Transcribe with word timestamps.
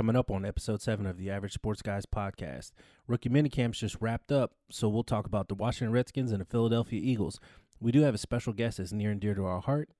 Coming 0.00 0.16
up 0.16 0.30
on 0.30 0.46
episode 0.46 0.80
seven 0.80 1.04
of 1.04 1.18
the 1.18 1.28
Average 1.28 1.52
Sports 1.52 1.82
Guys 1.82 2.06
podcast. 2.06 2.72
Rookie 3.06 3.28
minicamps 3.28 3.80
just 3.80 3.98
wrapped 4.00 4.32
up, 4.32 4.52
so 4.70 4.88
we'll 4.88 5.04
talk 5.04 5.26
about 5.26 5.48
the 5.48 5.54
Washington 5.54 5.92
Redskins 5.92 6.32
and 6.32 6.40
the 6.40 6.46
Philadelphia 6.46 6.98
Eagles. 7.04 7.38
We 7.82 7.92
do 7.92 8.00
have 8.00 8.14
a 8.14 8.16
special 8.16 8.54
guest 8.54 8.78
that's 8.78 8.92
near 8.92 9.10
and 9.10 9.20
dear 9.20 9.34
to 9.34 9.44
our 9.44 9.60
heart. 9.60 9.90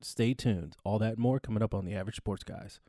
Stay 0.00 0.34
tuned. 0.34 0.76
All 0.82 0.98
that 0.98 1.12
and 1.12 1.18
more 1.18 1.38
coming 1.38 1.62
up 1.62 1.72
on 1.72 1.84
the 1.84 1.94
Average 1.94 2.16
Sports 2.16 2.42
Guys. 2.42 2.80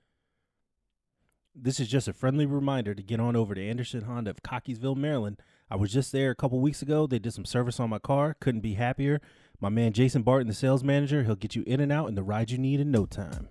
This 1.54 1.80
is 1.80 1.88
just 1.88 2.08
a 2.08 2.14
friendly 2.14 2.48
reminder 2.48 2.96
to 2.96 3.04
get 3.04 3.20
on 3.20 3.36
over 3.36 3.54
to 3.54 3.64
Anderson 3.64 4.06
Honda 4.06 4.32
of 4.32 4.42
Cockeysville, 4.42 4.98
Maryland. 4.98 5.40
I 5.70 5.76
was 5.76 5.94
just 5.94 6.12
there 6.12 6.32
a 6.32 6.36
couple 6.36 6.60
weeks 6.60 6.82
ago. 6.82 7.06
They 7.06 7.20
did 7.20 7.36
some 7.36 7.46
service 7.46 7.80
on 7.80 7.92
my 7.92 8.00
car. 8.00 8.38
Couldn't 8.40 8.62
be 8.62 8.74
happier. 8.74 9.22
My 9.60 9.70
man 9.70 9.94
Jason 9.94 10.24
Barton, 10.24 10.48
the 10.48 10.56
sales 10.56 10.84
manager, 10.84 11.26
he'll 11.26 11.36
get 11.36 11.56
you 11.56 11.64
in 11.68 11.80
and 11.80 11.92
out 11.92 12.10
in 12.10 12.16
the 12.16 12.24
ride 12.24 12.50
you 12.50 12.58
need 12.58 12.80
in 12.80 12.90
no 12.90 13.06
time. 13.06 13.50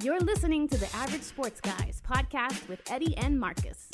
You're 0.00 0.20
listening 0.20 0.68
to 0.68 0.76
the 0.76 0.88
Average 0.94 1.22
Sports 1.22 1.60
Guys 1.60 2.00
podcast 2.08 2.68
with 2.68 2.80
Eddie 2.88 3.16
and 3.16 3.40
Marcus. 3.40 3.88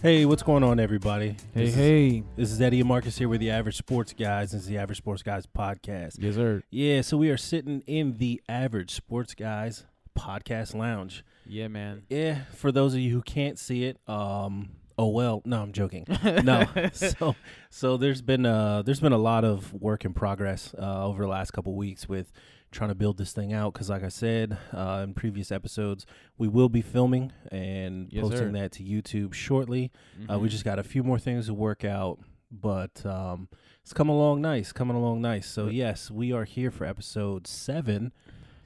Hey, 0.00 0.24
what's 0.24 0.42
going 0.42 0.62
on, 0.62 0.80
everybody? 0.80 1.36
Hey, 1.52 1.66
this 1.66 1.74
hey. 1.74 2.08
Is, 2.08 2.24
this 2.36 2.52
is 2.52 2.60
Eddie 2.62 2.80
and 2.80 2.88
Marcus 2.88 3.18
here 3.18 3.28
with 3.28 3.40
the 3.40 3.50
Average 3.50 3.76
Sports 3.76 4.14
Guys. 4.14 4.52
This 4.52 4.62
is 4.62 4.68
the 4.68 4.78
Average 4.78 4.96
Sports 4.96 5.22
Guys 5.22 5.44
podcast. 5.46 6.16
Yes, 6.18 6.36
sir. 6.36 6.62
Yeah, 6.70 7.02
so 7.02 7.18
we 7.18 7.28
are 7.28 7.36
sitting 7.36 7.82
in 7.86 8.14
the 8.14 8.40
Average 8.48 8.92
Sports 8.92 9.34
Guys 9.34 9.84
podcast 10.16 10.74
lounge. 10.74 11.24
Yeah, 11.46 11.68
man. 11.68 12.02
Yeah, 12.08 12.40
for 12.54 12.72
those 12.72 12.94
of 12.94 13.00
you 13.00 13.12
who 13.12 13.22
can't 13.22 13.58
see 13.58 13.84
it, 13.84 13.98
um, 14.08 14.70
oh 14.98 15.08
well, 15.08 15.42
no, 15.44 15.62
I'm 15.62 15.72
joking. 15.72 16.06
no, 16.42 16.66
so 16.92 17.36
so 17.70 17.96
there's 17.96 18.22
been 18.22 18.44
uh 18.46 18.82
there's 18.82 19.00
been 19.00 19.12
a 19.12 19.18
lot 19.18 19.44
of 19.44 19.72
work 19.74 20.04
in 20.04 20.12
progress 20.14 20.74
uh, 20.78 21.06
over 21.06 21.22
the 21.22 21.28
last 21.28 21.52
couple 21.52 21.74
weeks 21.74 22.08
with 22.08 22.32
trying 22.72 22.90
to 22.90 22.94
build 22.96 23.16
this 23.16 23.32
thing 23.32 23.52
out 23.54 23.72
because 23.72 23.88
like 23.88 24.02
i 24.02 24.08
said 24.08 24.58
uh, 24.74 25.00
in 25.04 25.14
previous 25.14 25.52
episodes 25.52 26.04
we 26.36 26.48
will 26.48 26.68
be 26.68 26.82
filming 26.82 27.32
and 27.52 28.08
Yes, 28.10 28.22
posting 28.22 28.38
sir. 28.48 28.52
that 28.52 28.72
to 28.72 28.82
youtube 28.82 29.32
shortly 29.32 29.92
uh, 30.30 30.38
we 30.38 30.48
Mhm. 30.48 30.50
just 30.50 30.64
got 30.64 30.78
a 30.78 30.82
few 30.82 31.02
more 31.04 31.18
things 31.18 31.46
to 31.46 31.54
work 31.54 31.84
out 31.84 32.18
but 32.50 33.06
um, 33.06 33.48
it's 33.82 33.92
coming 33.94 34.14
along 34.14 34.42
nice 34.42 34.72
coming 34.72 34.96
along 34.96 35.22
nice 35.22 35.46
so 35.48 35.68
yes 35.68 36.10
we 36.10 36.32
are 36.32 36.44
here 36.44 36.70
for 36.72 36.84
episode 36.84 37.46
seven 37.46 38.12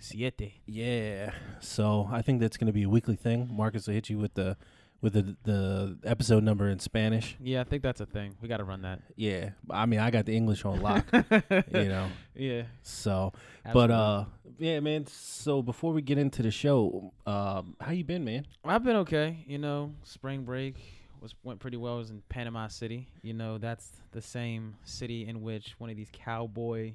siete. 0.00 0.54
yeah 0.66 1.30
so 1.60 2.08
i 2.12 2.22
think 2.22 2.40
that's 2.40 2.56
going 2.56 2.66
to 2.66 2.72
be 2.72 2.82
a 2.84 2.88
weekly 2.88 3.16
thing 3.16 3.48
marcus 3.52 3.86
will 3.86 3.94
hit 3.94 4.08
you 4.10 4.18
with 4.18 4.34
the 4.34 4.56
with 5.02 5.12
the 5.14 5.34
the 5.44 5.96
episode 6.04 6.42
number 6.42 6.68
in 6.68 6.78
spanish 6.78 7.34
Yeah, 7.40 7.62
I 7.62 7.64
think 7.64 7.82
that's 7.82 8.02
a 8.02 8.06
thing. 8.06 8.34
We 8.42 8.48
got 8.48 8.58
to 8.58 8.64
run 8.64 8.82
that. 8.82 9.00
yeah 9.16 9.50
i 9.70 9.86
mean 9.86 9.98
i 10.00 10.10
got 10.10 10.26
the 10.26 10.34
english 10.36 10.64
on 10.64 10.80
lock 10.82 11.06
you 11.12 11.88
know 11.88 12.08
Yeah. 12.34 12.62
so 12.82 13.32
but 13.72 13.90
uh 13.90 14.24
yeah 14.58 14.80
man 14.80 15.06
so 15.06 15.62
before 15.62 15.92
we 15.94 16.02
get 16.02 16.18
into 16.18 16.42
the 16.42 16.50
show 16.50 17.12
um 17.26 17.76
how 17.80 17.92
you 17.92 18.04
been 18.04 18.24
man 18.24 18.46
I've 18.64 18.84
been 18.84 18.96
okay. 18.96 19.42
You 19.46 19.56
know, 19.58 19.94
spring 20.02 20.44
break 20.44 20.76
was 21.22 21.34
went 21.44 21.60
pretty 21.60 21.76
well. 21.78 21.94
I 21.94 21.98
was 21.98 22.10
in 22.10 22.22
Panama 22.28 22.68
City. 22.68 23.08
You 23.22 23.32
know, 23.34 23.56
that's 23.58 23.90
the 24.12 24.20
same 24.22 24.76
city 24.84 25.26
in 25.26 25.40
which 25.42 25.74
one 25.78 25.88
of 25.90 25.96
these 25.96 26.10
cowboy 26.12 26.92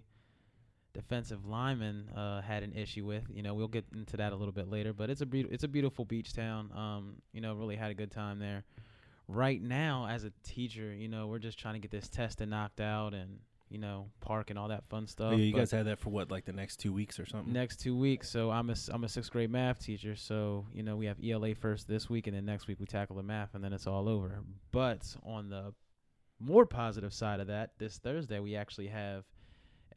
defensive 0.95 1.45
lineman 1.45 2.09
uh, 2.15 2.41
had 2.41 2.63
an 2.63 2.73
issue 2.73 3.05
with. 3.05 3.23
You 3.29 3.43
know, 3.43 3.53
we'll 3.53 3.67
get 3.67 3.85
into 3.93 4.17
that 4.17 4.33
a 4.33 4.35
little 4.35 4.53
bit 4.53 4.69
later. 4.69 4.93
But 4.93 5.09
it's 5.09 5.21
a 5.21 5.25
beau- 5.25 5.49
it's 5.51 5.63
a 5.63 5.67
beautiful 5.67 6.05
beach 6.05 6.33
town. 6.33 6.71
Um, 6.73 7.17
you 7.33 7.41
know, 7.41 7.53
really 7.53 7.75
had 7.75 7.91
a 7.91 7.93
good 7.93 8.11
time 8.11 8.39
there. 8.39 8.63
Right 9.27 9.61
now, 9.61 10.07
as 10.09 10.23
a 10.23 10.31
teacher, 10.43 10.93
you 10.93 11.07
know, 11.07 11.27
we're 11.27 11.39
just 11.39 11.59
trying 11.59 11.73
to 11.75 11.79
get 11.79 11.91
this 11.91 12.07
testing 12.07 12.49
knocked 12.49 12.79
out 12.79 13.13
and 13.13 13.39
you 13.67 13.79
know, 13.79 14.11
park 14.21 14.51
and 14.51 14.59
all 14.59 14.67
that 14.67 14.87
fun 14.89 15.07
stuff. 15.07 15.31
yeah, 15.31 15.39
you 15.39 15.51
guys 15.51 15.71
had 15.71 15.87
that 15.87 15.97
for 15.99 16.11
what 16.11 16.29
like 16.29 16.45
the 16.45 16.53
next 16.53 16.77
two 16.77 16.93
weeks 16.93 17.19
or 17.19 17.25
something 17.25 17.51
next 17.51 17.77
two 17.77 17.97
weeks. 17.97 18.29
So 18.29 18.51
I'm 18.51 18.69
a 18.69 18.75
I'm 18.91 19.03
a 19.03 19.09
sixth 19.09 19.31
grade 19.31 19.49
math 19.49 19.83
teacher. 19.83 20.15
So 20.15 20.67
you 20.71 20.83
know 20.83 20.95
we 20.95 21.07
have 21.07 21.17
ELA 21.23 21.55
first 21.55 21.87
this 21.87 22.09
week, 22.09 22.27
and 22.27 22.35
then 22.35 22.45
next 22.45 22.67
week 22.67 22.79
we 22.79 22.85
tackle 22.85 23.15
the 23.15 23.23
math, 23.23 23.55
and 23.55 23.63
then 23.63 23.73
it's 23.73 23.87
all 23.87 24.07
over. 24.07 24.43
But 24.71 25.15
on 25.23 25.49
the 25.49 25.73
more 26.39 26.65
positive 26.65 27.13
side 27.13 27.39
of 27.39 27.47
that, 27.47 27.71
this 27.79 27.97
Thursday 27.97 28.39
we 28.39 28.55
actually 28.55 28.87
have 28.87 29.25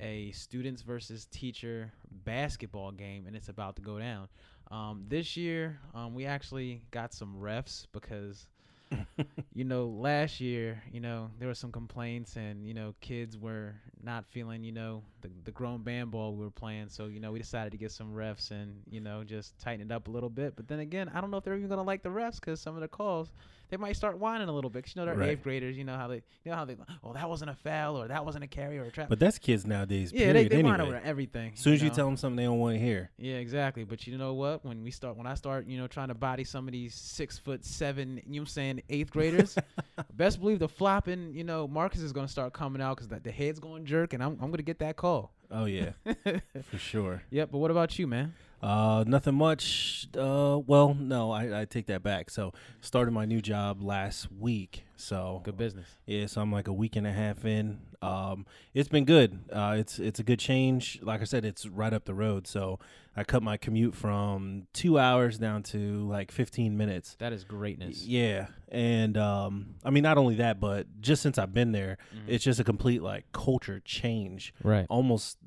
a 0.01 0.31
students 0.33 0.83
versus 0.83 1.27
teacher 1.27 1.93
basketball 2.25 2.93
game, 2.93 3.27
and 3.27 3.37
it's 3.37 3.49
about 3.49 3.77
to 3.77 3.83
go 3.83 3.99
down. 3.99 4.29
Um, 4.71 5.05
this 5.09 5.37
year, 5.37 5.81
um, 5.95 6.15
we 6.15 6.27
actually 6.27 6.83
got 6.91 7.13
some 7.15 7.37
refs 7.41 7.87
because 7.93 8.47
you 9.55 9.65
know, 9.65 9.87
last 9.87 10.41
year, 10.41 10.83
you 10.93 11.01
know, 11.01 11.31
there 11.39 11.49
were 11.49 11.55
some 11.55 11.73
complaints 11.73 12.37
and, 12.37 12.67
you 12.67 12.75
know, 12.75 12.95
kids 13.01 13.37
were 13.37 13.75
not 14.03 14.25
feeling, 14.27 14.65
you 14.65 14.73
know, 14.73 15.03
the, 15.21 15.31
the 15.45 15.51
grown 15.51 15.83
band 15.83 16.11
ball 16.11 16.35
we 16.35 16.45
were 16.45 16.51
playing. 16.51 16.89
So, 16.89 17.07
you 17.07 17.21
know, 17.21 17.33
we 17.33 17.39
decided 17.39 17.71
to 17.73 17.79
get 17.79 17.93
some 17.93 18.13
refs 18.15 18.51
and, 18.51 18.83
you 18.91 19.01
know, 19.01 19.25
just 19.25 19.59
tighten 19.59 19.87
it 19.91 19.93
up 19.93 20.09
a 20.09 20.11
little 20.11 20.31
bit. 20.31 20.55
But 20.57 20.69
then 20.69 20.81
again, 20.81 21.11
I 21.15 21.21
don't 21.21 21.31
know 21.31 21.37
if 21.39 21.45
they're 21.45 21.57
even 21.57 21.69
going 21.69 21.79
to 21.79 21.85
like 21.85 22.03
the 22.03 22.09
refs 22.09 22.37
because 22.37 22.61
some 22.61 22.75
of 22.75 22.81
the 22.81 22.89
calls, 22.89 23.31
they 23.71 23.77
might 23.77 23.97
start 23.97 24.19
whining 24.19 24.49
a 24.49 24.53
little 24.53 24.71
bit. 24.71 24.85
'Cause, 24.85 24.95
you 24.97 25.01
know, 25.03 25.07
they're 25.07 25.15
Right. 25.17 25.31
eighth 25.31 25.43
graders. 25.43 25.77
You 25.77 25.85
know 25.85 25.97
how 25.97 26.09
they, 26.09 26.23
you 26.45 26.51
know 26.51 26.55
how 26.57 26.65
they, 26.65 26.77
oh, 27.05 27.13
that 27.13 27.29
wasn't 27.29 27.51
a 27.51 27.55
foul 27.55 27.97
or 27.97 28.09
that 28.09 28.25
wasn't 28.25 28.45
a 28.45 28.47
carry 28.47 28.79
or 28.79 28.85
a 28.85 28.91
trap. 28.91 29.09
but 29.09 29.19
that's 29.19 29.39
kids 29.39 29.67
nowadays 29.67 30.13
yeah, 30.13 30.33
they, 30.33 30.49
they 30.49 30.63
whine 30.63 30.81
anyway. 30.81 30.97
over 30.97 31.07
everything. 31.07 31.53
as 31.55 31.61
soon 31.61 31.75
as 31.75 31.83
you 31.83 31.89
know? 31.89 31.95
tell 31.95 32.07
them 32.07 32.17
something 32.17 32.37
they 32.37 32.45
don't 32.45 32.59
want 32.59 32.77
to 32.77 32.81
hear 32.81 33.11
Yeah, 33.19 33.35
exactly. 33.37 33.85
But 33.85 34.07
you 34.07 34.17
know 34.17 34.35
what? 34.35 34.65
When 34.65 34.83
we 34.83 34.91
start, 34.91 35.17
when 35.17 35.27
I 35.27 35.35
start, 35.35 35.67
you 35.67 35.77
know, 35.79 35.87
trying 35.87 36.09
to 36.09 36.15
body 36.15 36.45
some 36.45 36.67
of 36.67 36.73
these 36.73 36.95
six 36.95 37.37
foot 37.39 37.65
seven, 37.65 38.17
you 38.17 38.23
know, 38.23 38.31
what 38.33 38.41
I'm 38.41 38.47
saying 38.47 38.83
eighth 38.89 39.11
graders, 39.11 39.57
best 40.15 40.41
believe 40.41 40.59
the 40.61 40.69
flopping, 40.69 41.35
you 41.35 41.45
know, 41.45 41.69
Marcus 41.69 42.01
is 42.01 42.13
gonna 42.13 42.29
start 42.29 42.53
coming 42.53 42.81
out 42.81 42.97
because 42.97 43.09
the, 43.09 43.21
the 43.21 43.31
head's 43.31 43.59
going 43.61 43.85
to 43.85 43.89
jerk, 43.89 44.13
and 44.15 44.23
I'm 44.23 44.33
I'm 44.41 44.51
gonna 44.51 44.63
get 44.63 44.79
that 44.79 44.97
call. 44.97 45.18
Oh 45.51 45.65
yeah 45.65 45.91
for 46.71 46.79
sure 46.79 47.23
Yep. 47.31 47.51
But 47.53 47.59
what 47.59 47.71
about 47.71 47.99
you, 47.99 48.07
man? 48.07 48.35
Uh, 48.63 49.05
nothing 49.07 49.35
much. 49.35 50.09
Uh, 50.17 50.59
well, 50.67 50.95
no, 50.95 51.31
I, 51.31 51.61
I 51.61 51.65
take 51.65 51.87
that 51.87 52.03
back. 52.03 52.29
So, 52.31 52.53
started 52.81 53.13
my 53.13 53.25
new 53.25 53.41
job 53.41 53.83
last 53.83 54.33
week. 54.33 54.85
So, 54.97 55.43
Good 55.45 55.57
business. 55.57 55.87
yeah, 56.07 56.27
so 56.27 56.41
I'm 56.41 56.51
like 56.51 56.67
a 56.67 56.73
week 56.73 56.97
and 56.97 57.07
a 57.07 57.13
half 57.13 57.45
in. 57.45 57.79
Um, 58.03 58.47
it's 58.75 58.89
been 58.89 59.05
good. 59.05 59.39
Uh, 59.53 59.77
it's 59.79 59.99
it's 60.01 60.19
a 60.19 60.23
good 60.25 60.39
change. 60.41 60.99
Like 61.03 61.21
I 61.21 61.25
said, 61.25 61.45
it's 61.45 61.67
right 61.67 61.93
up 61.93 62.05
the 62.05 62.15
road. 62.15 62.47
So, 62.49 62.81
I 63.17 63.23
cut 63.25 63.43
my 63.43 63.57
commute 63.57 63.95
from 63.95 64.67
two 64.73 64.99
hours 64.99 65.39
down 65.39 65.63
to 65.65 66.09
like 66.09 66.31
15 66.33 66.77
minutes. 66.77 67.17
That 67.21 67.33
is 67.33 67.45
greatness. 67.45 68.05
Yeah, 68.05 68.47
and 68.69 69.17
um, 69.17 69.75
I 69.85 69.91
mean, 69.91 70.03
not 70.03 70.19
only 70.19 70.37
that, 70.37 70.59
but 70.59 70.87
just 71.01 71.23
since 71.23 71.39
I've 71.39 71.53
been 71.55 71.71
there, 71.73 71.99
Mhm. 72.13 72.25
it's 72.29 72.45
just 72.45 72.59
a 72.61 72.65
complete 72.65 73.03
like 73.03 73.25
culture 73.33 73.81
change. 73.85 74.53
right. 74.65 74.87
Almost, 74.89 75.39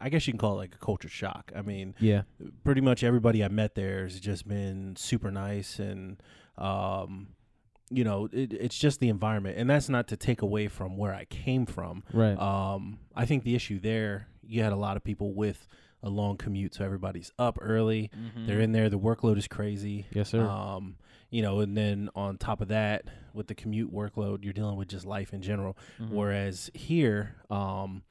I 0.00 0.08
guess 0.08 0.26
you 0.26 0.32
can 0.32 0.38
call 0.38 0.54
it 0.54 0.56
like 0.58 0.74
a 0.74 0.78
culture 0.84 1.08
shock. 1.08 1.52
I 1.56 1.62
mean, 1.62 1.94
Yeah. 2.00 2.22
pretty 2.64 2.80
much 2.80 3.02
everybody 3.04 3.42
I 3.44 3.48
met 3.48 3.74
there 3.74 4.02
has 4.04 4.18
just 4.20 4.46
been 4.48 4.96
super 4.96 5.30
nice 5.30 5.78
and 5.78 6.22
um 6.58 7.28
you 7.90 8.02
know 8.04 8.28
it, 8.32 8.52
it's 8.52 8.78
just 8.78 8.98
the 9.00 9.08
environment 9.08 9.58
and 9.58 9.68
that's 9.68 9.88
not 9.88 10.08
to 10.08 10.16
take 10.16 10.40
away 10.40 10.68
from 10.68 10.96
where 10.96 11.12
I 11.14 11.24
came 11.26 11.66
from 11.66 12.02
Right. 12.12 12.38
um 12.38 12.98
I 13.14 13.26
think 13.26 13.44
the 13.44 13.54
issue 13.54 13.78
there 13.80 14.28
you 14.46 14.62
had 14.62 14.72
a 14.72 14.76
lot 14.76 14.96
of 14.96 15.04
people 15.04 15.34
with 15.34 15.66
a 16.02 16.08
long 16.08 16.36
commute 16.36 16.74
so 16.74 16.84
everybody's 16.84 17.32
up 17.38 17.58
early 17.60 18.10
they're 18.46 18.60
in 18.60 18.72
there 18.72 18.88
the 18.88 18.98
workload 18.98 19.36
is 19.36 19.48
crazy 19.48 20.06
Yes, 20.12 20.28
sir. 20.30 20.42
um 20.42 20.96
you 21.30 21.42
know 21.42 21.60
and 21.60 21.76
then 21.76 22.08
on 22.14 22.38
top 22.38 22.60
of 22.60 22.68
that 22.68 23.04
with 23.34 23.48
the 23.48 23.54
commute 23.54 23.92
workload 23.92 24.44
you're 24.44 24.52
dealing 24.52 24.76
with 24.76 24.88
just 24.88 25.04
life 25.04 25.32
in 25.34 25.42
general 25.42 25.76
Mhm. 26.00 26.10
Whereas 26.10 26.70
here, 26.72 27.34
um, 27.50 28.02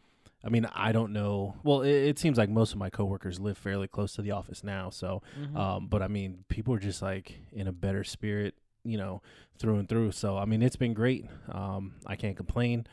I 0.43 0.49
mean, 0.49 0.65
I 0.73 0.91
don't 0.91 1.13
know. 1.13 1.55
Well, 1.63 1.81
it, 1.83 1.91
it 1.93 2.19
seems 2.19 2.37
like 2.37 2.49
most 2.49 2.73
of 2.73 2.77
my 2.77 2.89
coworkers 2.89 3.39
live 3.39 3.57
fairly 3.57 3.87
close 3.87 4.13
to 4.15 4.21
the 4.21 4.31
office 4.31 4.63
now. 4.63 4.89
So, 4.89 5.21
Mhm. 5.39 5.55
um, 5.55 5.87
but 5.87 6.01
I 6.01 6.07
mean, 6.07 6.43
people 6.49 6.73
are 6.73 6.79
just 6.79 7.01
like 7.01 7.39
in 7.53 7.67
a 7.67 7.71
better 7.71 8.03
spirit, 8.03 8.55
you 8.83 8.97
know, 8.97 9.21
through 9.57 9.77
and 9.79 9.87
through. 9.87 10.11
So, 10.11 10.37
I 10.37 10.45
mean, 10.45 10.61
it's 10.61 10.75
been 10.75 10.93
great. 10.93 11.25
Um, 11.49 11.93
I 12.05 12.15
can't 12.17 12.35
complain. 12.35 12.85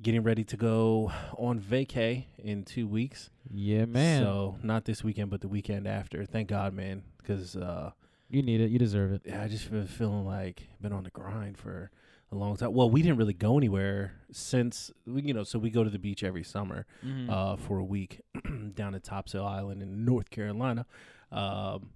Getting 0.00 0.22
ready 0.22 0.44
to 0.44 0.56
go 0.58 1.10
on 1.38 1.58
vacay 1.60 2.24
in 2.38 2.64
two 2.64 2.86
weeks. 2.86 3.30
yeah, 3.50 3.84
man. 3.86 4.22
So, 4.22 4.56
not 4.62 4.84
this 4.84 5.02
weekend, 5.04 5.30
but 5.30 5.40
the 5.40 5.48
weekend 5.48 5.86
after. 5.86 6.24
Thank 6.26 6.48
God, 6.48 6.74
man, 6.74 7.02
because 7.18 7.56
uh, 7.56 7.92
you 8.28 8.42
need 8.42 8.60
it. 8.60 8.70
You 8.70 8.78
deserve 8.78 9.12
it. 9.12 9.22
yeah, 9.24 9.42
I 9.42 9.48
just 9.48 9.70
been 9.70 9.86
feeling 9.86 10.26
like 10.26 10.68
been 10.82 10.92
on 10.92 11.04
the 11.04 11.10
grind 11.10 11.56
for 11.56 11.90
a 12.32 12.34
long 12.34 12.56
time. 12.56 12.72
Well, 12.74 12.90
we 12.90 13.02
didn't 13.02 13.18
really 13.18 13.32
go 13.34 13.56
anywhere 13.56 14.14
since 14.32 14.90
we- 15.06 15.22
you 15.22 15.32
know, 15.34 15.44
so 15.44 15.58
we 15.58 15.70
go 15.70 15.84
to 15.84 15.90
the 15.90 15.98
beach 15.98 16.24
every 16.24 16.42
summer 16.42 16.86
Mhm. 17.04 17.30
uh, 17.30 17.56
for 17.56 17.78
a 17.78 17.84
week 17.84 18.20
down 18.74 18.94
at 18.94 19.04
Topsail 19.04 19.44
Island 19.44 19.82
in 19.82 20.04
North 20.04 20.30
Carolina. 20.30 20.86
Um, 21.30 21.90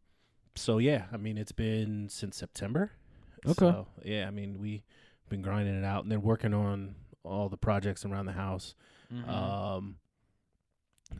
so 0.54 0.78
yeah, 0.78 1.06
I 1.12 1.16
mean 1.16 1.36
it's 1.38 1.52
been 1.52 2.08
since 2.08 2.36
September. 2.36 2.92
Okay. 3.46 3.54
So, 3.54 3.88
yeah, 4.04 4.26
I 4.28 4.30
mean 4.30 4.58
we've 4.58 4.82
been 5.28 5.42
grinding 5.42 5.74
it 5.76 5.84
out 5.84 6.02
and 6.04 6.12
then 6.12 6.22
working 6.22 6.54
on 6.54 6.94
all 7.24 7.48
the 7.48 7.56
projects 7.56 8.04
around 8.04 8.26
the 8.26 8.32
house. 8.32 8.74
Mhm. 9.12 9.28
Um, 9.28 9.96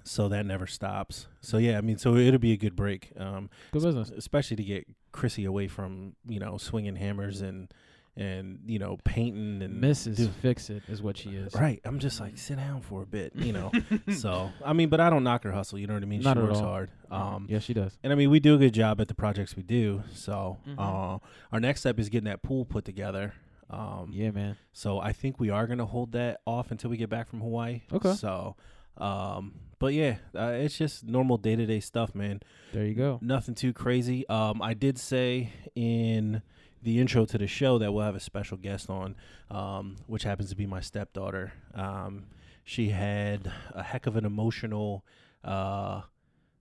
So 0.05 0.29
that 0.29 0.47
never 0.47 0.69
stops. 0.69 1.27
So 1.41 1.59
yeah, 1.59 1.77
I 1.77 1.81
mean, 1.81 1.99
so 1.99 2.15
it'll 2.15 2.39
be 2.39 2.53
a 2.53 2.57
good 2.57 2.77
break. 2.77 3.13
Um, 3.17 3.51
Good 3.73 3.83
business. 3.83 4.11
especially 4.11 4.57
to 4.57 4.63
get 4.65 4.87
Chrissy 5.11 5.45
away 5.45 5.67
from 5.67 6.15
you 6.29 6.39
know 6.39 6.59
swinging 6.59 6.95
hammers 6.97 7.41
and 7.41 7.73
and 8.21 8.59
you 8.67 8.79
know 8.79 8.99
painting 9.05 9.63
and 9.63 9.83
Mrs. 9.83 10.17
do- 10.17 10.29
Fix 10.43 10.71
It 10.71 10.83
is 10.89 11.03
what 11.03 11.17
she 11.17 11.31
is. 11.31 11.55
Right. 11.55 11.81
I'm 11.85 11.99
just 11.99 12.21
like 12.21 12.37
sit 12.39 12.59
down 12.59 12.83
for 12.83 13.03
a 13.03 13.07
bit, 13.07 13.35
you 13.35 13.53
know. 13.53 13.73
so 14.17 14.51
I 14.65 14.73
mean, 14.75 14.89
but 14.91 15.01
I 15.01 15.11
don't 15.11 15.25
knock 15.25 15.43
her 15.45 15.53
hustle. 15.53 15.79
You 15.79 15.87
know 15.87 15.95
what 15.95 16.03
I 16.03 16.07
mean? 16.07 16.21
Not 16.21 16.37
she 16.37 16.43
at 16.43 16.47
works 16.49 16.59
all. 16.59 16.65
hard. 16.65 16.91
Um, 17.11 17.47
yeah, 17.49 17.59
she 17.59 17.75
does. 17.75 17.99
and 18.05 18.13
I 18.13 18.17
mean, 18.17 18.31
we 18.31 18.39
do 18.39 18.55
a 18.55 18.59
good 18.59 18.75
job 18.75 19.01
at 19.01 19.09
the 19.09 19.15
projects 19.15 19.57
we 19.57 19.63
do. 19.65 20.03
So 20.13 20.59
Mhm. 20.69 20.75
uh, 20.79 21.19
our 21.51 21.59
next 21.61 21.81
step 21.81 21.99
is 21.99 22.09
getting 22.09 22.27
that 22.27 22.43
pool 22.43 22.65
put 22.65 22.85
together. 22.85 23.33
Um, 23.71 24.11
Yeah, 24.13 24.31
man. 24.33 24.57
So 24.73 25.01
I 25.01 25.13
think 25.13 25.41
we 25.41 25.49
are 25.51 25.67
gonna 25.67 25.87
hold 25.87 26.13
that 26.13 26.41
off 26.47 26.71
until 26.71 26.91
we 26.91 26.97
get 26.97 27.09
back 27.09 27.29
from 27.29 27.41
Hawaii. 27.41 27.83
Okay. 27.93 28.15
So, 28.15 28.57
um, 28.99 29.55
but 29.79 29.95
yeah, 29.95 30.17
uh, 30.37 30.53
it's 30.57 30.77
just 30.77 31.05
normal 31.05 31.37
day 31.39 31.57
to 31.57 31.65
day 31.67 31.81
stuff, 31.81 32.15
man. 32.15 32.41
There 32.73 32.85
you 32.85 32.95
go. 32.95 33.19
Nothing 33.23 33.55
too 33.55 33.73
crazy. 33.73 34.29
Um, 34.29 34.61
I 34.61 34.75
did 34.75 34.99
say 34.99 35.53
in 35.75 36.43
the 36.83 36.99
intro 36.99 37.25
to 37.27 37.39
the 37.39 37.47
show 37.47 37.79
that 37.79 37.93
we'll 37.93 38.05
have 38.05 38.17
a 38.17 38.21
special 38.21 38.57
guest 38.57 38.89
on, 38.89 39.15
um, 39.51 39.97
which 40.07 40.23
happens 40.23 40.51
to 40.51 40.57
be 40.57 40.67
my 40.67 40.81
stepdaughter. 40.81 41.53
Um, 41.75 42.27
she 42.65 42.91
had 42.91 43.53
a 43.75 43.83
heck 43.83 44.07
of 44.07 44.17
an 44.17 44.25
emotional, 44.25 45.05
uh, 45.45 46.03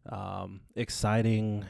um, 0.09 0.61
exciting 0.75 1.65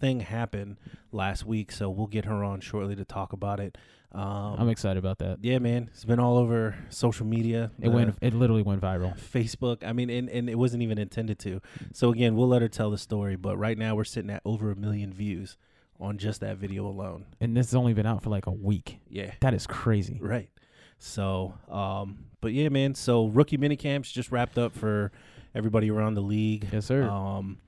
thing 0.00 0.20
happen 0.20 0.78
last 1.12 1.46
week, 1.46 1.72
so 1.72 1.90
we'll 1.90 2.06
get 2.06 2.24
her 2.24 2.44
on 2.44 2.60
shortly 2.60 2.96
to 2.96 3.04
talk 3.04 3.32
about 3.32 3.60
it. 3.60 3.76
Um, 4.12 4.56
I'm 4.58 4.68
excited 4.68 4.98
about 4.98 5.18
that. 5.18 5.38
yeah, 5.42 5.58
man, 5.58 5.90
it's 5.92 6.04
been 6.04 6.20
all 6.20 6.38
over 6.38 6.74
social 6.88 7.26
media. 7.26 7.70
It 7.80 7.88
uh, 7.88 7.90
went. 7.90 8.16
It 8.22 8.32
literally 8.34 8.62
went 8.62 8.80
viral. 8.80 9.18
Facebook. 9.18 9.84
I 9.84 9.92
mean, 9.92 10.08
and, 10.08 10.30
and 10.30 10.48
it 10.48 10.56
wasn't 10.56 10.82
even 10.82 10.96
intended 10.96 11.38
to. 11.40 11.60
So 11.92 12.12
again, 12.12 12.34
we'll 12.34 12.48
let 12.48 12.62
her 12.62 12.68
tell 12.68 12.90
the 12.90 12.98
story. 12.98 13.36
But 13.36 13.58
right 13.58 13.76
now, 13.76 13.94
we're 13.94 14.04
sitting 14.04 14.30
at 14.30 14.40
over 14.44 14.70
a 14.70 14.76
million 14.76 15.12
views 15.12 15.58
on 16.00 16.18
just 16.18 16.40
that 16.40 16.56
video 16.58 16.86
alone. 16.86 17.24
And 17.40 17.56
this 17.56 17.66
has 17.68 17.74
only 17.74 17.94
been 17.94 18.06
out 18.06 18.22
for 18.22 18.30
like 18.30 18.46
a 18.46 18.52
week. 18.52 18.98
Yeah, 19.08 19.32
That 19.40 19.54
is 19.54 19.66
crazy. 19.66 20.18
right. 20.20 20.50
So, 20.98 21.54
um, 21.68 22.18
but 22.40 22.52
yeah, 22.54 22.68
man. 22.70 22.94
So 22.94 23.26
rookie 23.26 23.56
mini 23.58 23.76
camps 23.76 24.10
just 24.10 24.30
wrapped 24.32 24.56
up 24.58 24.74
for 24.74 25.12
everybody 25.54 25.90
around 25.90 26.14
the 26.14 26.22
league. 26.22 26.68
Yes, 26.72 26.86
sir. 26.86 27.02
Um, 27.08 27.58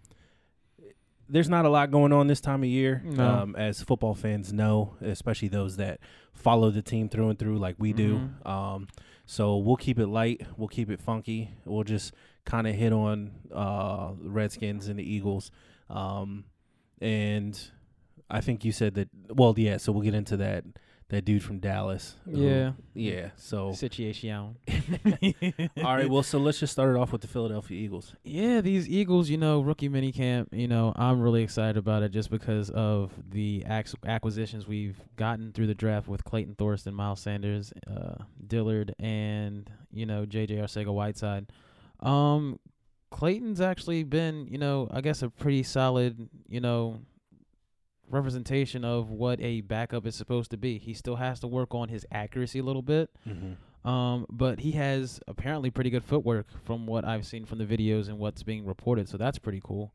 there's 1.28 1.48
not 1.48 1.66
a 1.66 1.68
lot 1.68 1.90
going 1.90 2.12
on 2.12 2.26
this 2.26 2.40
time 2.40 2.62
of 2.62 2.68
year, 2.70 3.02
No. 3.04 3.28
um, 3.28 3.56
as 3.56 3.82
football 3.82 4.14
fans 4.14 4.50
know, 4.52 4.96
especially 5.02 5.48
those 5.48 5.76
that 5.76 6.00
follow 6.32 6.70
the 6.70 6.80
team 6.80 7.10
through 7.10 7.28
and 7.28 7.38
through 7.38 7.58
like 7.58 7.76
we 7.78 7.92
do. 7.92 8.30
Mhm. 8.44 8.46
Um, 8.48 8.88
so 9.26 9.58
we'll 9.58 9.76
keep 9.76 9.98
it 9.98 10.06
light. 10.06 10.46
We'll 10.56 10.68
keep 10.68 10.90
it 10.90 11.02
funky. 11.02 11.50
We'll 11.66 11.84
just 11.84 12.14
kind 12.46 12.66
of 12.66 12.74
hit 12.74 12.94
on 12.94 13.32
uh, 13.52 14.12
the 14.22 14.30
Redskins 14.30 14.88
and 14.88 14.98
the 14.98 15.02
Eagles. 15.04 15.50
Um, 15.90 16.44
and 17.02 17.60
I 18.30 18.40
think 18.40 18.64
you 18.64 18.72
said 18.72 18.94
that. 18.94 19.08
Well, 19.30 19.54
yeah. 19.56 19.76
So 19.78 19.92
we'll 19.92 20.02
get 20.02 20.14
into 20.14 20.36
that. 20.38 20.64
That 21.10 21.24
dude 21.24 21.42
from 21.42 21.58
Dallas. 21.58 22.16
who- 22.26 22.42
Yeah. 22.46 22.72
Yeah. 22.92 23.30
So 23.36 23.72
Situation. 23.72 24.56
all 25.78 25.96
right. 25.96 26.08
Well, 26.10 26.22
so 26.22 26.38
let's 26.38 26.60
just 26.60 26.72
start 26.72 26.94
it 26.94 26.98
off 26.98 27.12
with 27.12 27.22
the 27.22 27.26
Philadelphia 27.28 27.78
Eagles. 27.82 28.14
Yeah, 28.24 28.60
these 28.60 28.86
Eagles, 28.88 29.30
you 29.30 29.38
know, 29.38 29.60
rookie 29.62 29.88
minicamp, 29.88 30.48
you 30.52 30.68
know, 30.68 30.92
I'm 30.96 31.20
really 31.22 31.42
excited 31.42 31.78
about 31.78 32.02
it 32.02 32.10
just 32.10 32.28
because 32.30 32.68
of 32.68 33.12
the 33.30 33.64
ac- 33.66 33.96
acquisitions 34.04 34.66
we've 34.66 35.00
gotten 35.16 35.52
through 35.52 35.68
the 35.68 35.74
draft 35.74 36.08
with 36.08 36.24
Clayton 36.24 36.56
Thorson, 36.56 36.92
Miles 36.94 37.20
Sanders, 37.20 37.72
uh, 37.90 38.22
Dillard, 38.46 38.94
and, 38.98 39.70
you 39.90 40.04
know, 40.04 40.26
JJ 40.26 40.58
Arcega 40.58 40.92
Whiteside. 40.92 41.46
Um, 42.00 42.58
Clayton's 43.10 43.62
actually 43.62 44.02
been, 44.04 44.46
you 44.48 44.58
know, 44.58 44.88
I 44.90 45.00
guess 45.00 45.22
a 45.22 45.30
pretty 45.30 45.62
solid, 45.62 46.28
you 46.48 46.60
know, 46.60 46.98
representation 48.10 48.84
of 48.84 49.10
what 49.10 49.40
a 49.40 49.60
backup 49.62 50.06
is 50.06 50.14
supposed 50.14 50.50
to 50.50 50.56
be. 50.56 50.78
He 50.78 50.94
still 50.94 51.16
has 51.16 51.40
to 51.40 51.46
work 51.46 51.74
on 51.74 51.88
his 51.88 52.06
accuracy 52.10 52.58
a 52.58 52.62
little 52.62 52.82
bit. 52.82 53.10
Mm-hmm. 53.28 53.88
Um, 53.88 54.26
but 54.28 54.60
he 54.60 54.72
has 54.72 55.20
apparently 55.28 55.70
pretty 55.70 55.90
good 55.90 56.04
footwork 56.04 56.46
from 56.64 56.86
what 56.86 57.04
I've 57.04 57.26
seen 57.26 57.44
from 57.44 57.58
the 57.58 57.64
videos 57.64 58.08
and 58.08 58.18
what's 58.18 58.42
being 58.42 58.66
reported, 58.66 59.08
so 59.08 59.16
that's 59.16 59.38
pretty 59.38 59.62
cool. 59.64 59.94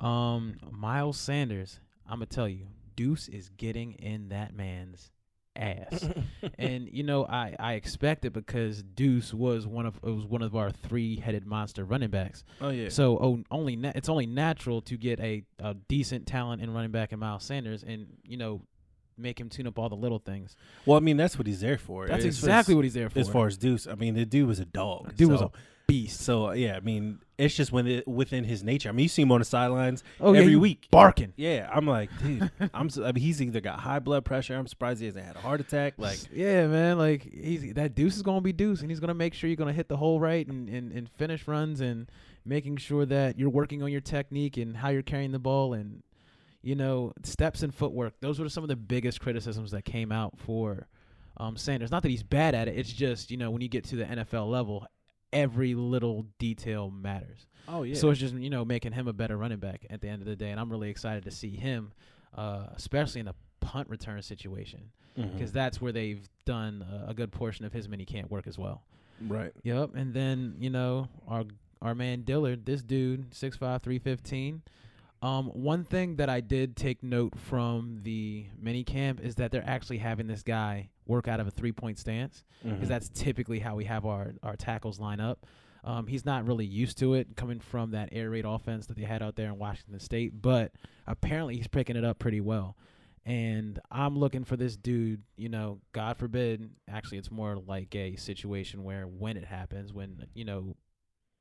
Um, 0.00 0.56
Miles 0.70 1.18
Sanders, 1.18 1.80
I'm 2.06 2.18
gonna 2.18 2.26
tell 2.26 2.48
you, 2.48 2.68
Duce 2.96 3.28
is 3.28 3.48
getting 3.50 3.94
in 3.94 4.28
that 4.28 4.54
man's 4.54 5.10
ass, 5.58 6.08
and 6.58 6.88
you 6.90 7.02
know 7.02 7.26
I 7.26 7.54
I 7.58 7.74
expect 7.74 8.24
it 8.24 8.32
because 8.32 8.82
Duce 8.82 9.34
was 9.34 9.66
one 9.66 9.86
of 9.86 9.96
it 10.02 10.10
was 10.10 10.24
one 10.24 10.42
of 10.42 10.56
our 10.56 10.70
three 10.70 11.16
headed 11.16 11.46
monster 11.46 11.84
running 11.84 12.10
backs. 12.10 12.44
oh 12.60 12.70
yeah. 12.70 12.88
So 12.88 13.18
oh, 13.18 13.42
only 13.50 13.76
na- 13.76 13.92
it's 13.94 14.08
only 14.08 14.26
natural 14.26 14.80
to 14.82 14.96
get 14.96 15.20
a, 15.20 15.44
a 15.58 15.74
decent 15.74 16.26
talent 16.26 16.62
in 16.62 16.72
running 16.72 16.90
back 16.90 17.12
in 17.12 17.18
Miles 17.18 17.44
Sanders, 17.44 17.82
and 17.82 18.06
you 18.24 18.36
know 18.36 18.62
make 19.18 19.38
him 19.38 19.48
tune 19.48 19.66
up 19.66 19.78
all 19.78 19.88
the 19.88 19.96
little 19.96 20.20
things. 20.20 20.54
Well, 20.86 20.96
I 20.96 21.00
mean, 21.00 21.16
that's 21.16 21.36
what 21.36 21.46
he's 21.46 21.60
there 21.60 21.78
for. 21.78 22.06
That's 22.06 22.24
As- 22.24 22.38
exactly 22.38 22.72
as, 22.72 22.76
what 22.76 22.84
he's 22.84 22.94
there 22.94 23.10
for. 23.10 23.18
As 23.18 23.28
far 23.28 23.46
as 23.48 23.56
Duce, 23.56 23.86
I 23.86 23.94
mean, 23.94 24.14
the 24.14 24.24
dude 24.24 24.46
was 24.46 24.60
a 24.60 24.64
dog. 24.64 25.16
Dude 25.16 25.30
was 25.30 25.40
a 25.42 25.50
beast. 25.88 26.20
So 26.20 26.52
yeah, 26.52 26.76
I 26.76 26.80
mean, 26.80 27.18
it's 27.36 27.56
just 27.56 27.72
when 27.72 27.86
it, 27.88 28.06
within 28.06 28.44
his 28.44 28.62
nature. 28.62 28.88
I 28.88 28.92
mean, 28.92 29.02
you 29.04 29.08
see 29.08 29.22
him 29.22 29.32
on 29.32 29.40
the 29.40 29.44
sidelines 29.44 30.04
Oh 30.20 30.34
every 30.34 30.52
you 30.52 30.60
week. 30.60 30.86
barking. 30.92 31.32
Yeah, 31.36 31.68
I'm 31.72 31.86
like, 31.86 32.10
dude, 32.22 32.48
I'm. 32.72 32.88
I 33.02 33.12
mean, 33.12 33.16
he's 33.16 33.42
either 33.42 33.60
got 33.60 33.80
high 33.80 33.98
blood 33.98 34.24
pressure. 34.24 34.54
I'm 34.54 34.68
surprised 34.68 35.00
he 35.00 35.06
hasn't 35.06 35.24
had 35.24 35.34
a 35.34 35.40
heart 35.40 35.60
attack. 35.60 35.94
Like, 35.96 36.18
yeah, 36.32 36.68
man, 36.68 36.98
like 36.98 37.22
he's 37.22 37.74
that 37.74 37.96
duce 37.96 38.16
is 38.16 38.22
gonna 38.22 38.40
be 38.40 38.52
duce, 38.52 38.82
and 38.82 38.90
he's 38.90 39.00
gonna 39.00 39.14
make 39.14 39.34
sure 39.34 39.48
you're 39.48 39.56
gonna 39.56 39.72
hit 39.72 39.88
the 39.88 39.96
hole 39.96 40.20
right 40.20 40.46
and, 40.46 40.68
and, 40.68 40.92
and 40.92 41.08
finish 41.10 41.48
runs 41.48 41.80
and 41.80 42.08
making 42.44 42.76
sure 42.76 43.04
that 43.06 43.38
you're 43.38 43.50
working 43.50 43.82
on 43.82 43.90
your 43.90 44.00
technique 44.00 44.56
and 44.56 44.76
how 44.76 44.90
you're 44.90 45.02
carrying 45.02 45.32
the 45.32 45.38
ball 45.38 45.74
and 45.74 46.02
you 46.62 46.74
know 46.74 47.12
steps 47.22 47.62
and 47.62 47.74
footwork. 47.74 48.14
Those 48.20 48.38
were 48.38 48.48
some 48.48 48.62
of 48.62 48.68
the 48.68 48.76
biggest 48.76 49.20
criticisms 49.20 49.70
that 49.70 49.84
came 49.84 50.12
out 50.12 50.38
for 50.38 50.86
um, 51.38 51.56
Sanders. 51.56 51.90
Not 51.90 52.02
that 52.02 52.10
he's 52.10 52.22
bad 52.22 52.54
at 52.54 52.68
it. 52.68 52.76
It's 52.76 52.92
just 52.92 53.30
you 53.30 53.36
know 53.36 53.50
when 53.50 53.62
you 53.62 53.68
get 53.68 53.84
to 53.84 53.96
the 53.96 54.04
NFL 54.04 54.50
level, 54.50 54.86
every 55.32 55.74
little 55.74 56.26
detail 56.38 56.90
matters. 56.90 57.46
oh 57.68 57.82
yeah. 57.82 57.94
So 57.94 58.10
it's 58.10 58.20
just 58.20 58.34
you 58.34 58.50
know 58.50 58.64
making 58.64 58.92
him 58.92 59.08
a 59.08 59.12
better 59.12 59.36
running 59.36 59.58
back 59.58 59.86
at 59.90 60.00
the 60.00 60.08
end 60.08 60.22
of 60.22 60.26
the 60.28 60.36
day, 60.36 60.50
and 60.50 60.60
I'm 60.60 60.70
really 60.70 60.90
excited 60.90 61.24
to 61.24 61.30
see 61.30 61.54
him, 61.56 61.92
uh, 62.34 62.66
especially 62.74 63.20
in 63.20 63.28
a 63.28 63.34
punt 63.60 63.88
return 63.90 64.22
situation, 64.22 64.90
because 65.16 65.52
that's 65.52 65.80
where 65.80 65.92
they've 65.92 66.26
done 66.44 66.82
uh, 66.82 67.10
a 67.10 67.14
good 67.14 67.32
portion 67.32 67.64
of 67.64 67.72
his 67.72 67.88
mini 67.88 68.04
camp 68.04 68.30
work 68.30 68.46
as 68.46 68.56
well. 68.56 68.82
right. 69.26 69.52
Yep, 69.64 69.96
and 69.96 70.14
then 70.14 70.54
you 70.58 70.70
know 70.70 71.08
our 71.26 71.44
our 71.82 71.94
man 71.94 72.22
Dillard, 72.22 72.64
this 72.66 72.82
dude, 72.82 73.34
six 73.34 73.56
five 73.56 73.82
three 73.82 73.98
fifteen. 73.98 74.62
Um, 75.20 75.46
one 75.46 75.84
thing 75.84 76.16
that 76.16 76.28
I 76.28 76.40
did 76.40 76.76
take 76.76 77.02
note 77.02 77.36
from 77.36 78.00
the 78.04 78.46
mini 78.60 78.84
camp 78.84 79.20
is 79.20 79.34
that 79.36 79.50
they're 79.50 79.66
actually 79.66 79.98
having 79.98 80.28
this 80.28 80.42
guy 80.42 80.90
work 81.06 81.26
out 81.26 81.40
of 81.40 81.46
a 81.48 81.50
three 81.50 81.72
point 81.72 81.98
stance 81.98 82.44
because 82.62 82.84
Mhm. 82.84 82.88
that's 82.88 83.08
typically 83.08 83.58
how 83.58 83.74
we 83.74 83.84
have 83.86 84.06
our, 84.06 84.34
our 84.42 84.54
tackles 84.56 85.00
line 85.00 85.18
up. 85.20 85.44
Um, 85.84 86.06
he's 86.06 86.24
not 86.24 86.46
really 86.46 86.66
used 86.66 86.98
to 86.98 87.14
it 87.14 87.34
coming 87.36 87.60
from 87.60 87.92
that 87.92 88.10
air 88.12 88.30
raid 88.30 88.44
offense 88.44 88.86
that 88.86 88.96
they 88.96 89.04
had 89.04 89.22
out 89.22 89.36
there 89.36 89.48
in 89.48 89.58
Washington 89.58 89.98
State, 90.00 90.40
but 90.40 90.72
apparently 91.06 91.56
he's 91.56 91.68
picking 91.68 91.96
it 91.96 92.04
up 92.04 92.18
pretty 92.18 92.40
well. 92.40 92.76
And 93.24 93.78
I'm 93.90 94.16
looking 94.18 94.44
for 94.44 94.56
this 94.56 94.76
dude, 94.76 95.22
you 95.36 95.48
know, 95.48 95.80
God 95.92 96.16
forbid, 96.16 96.70
actually, 96.88 97.18
it's 97.18 97.30
more 97.30 97.56
like 97.56 97.94
a 97.94 98.16
situation 98.16 98.84
where 98.84 99.06
when 99.06 99.36
it 99.36 99.44
happens, 99.44 99.92
when, 99.92 100.26
you 100.34 100.44
know, 100.44 100.76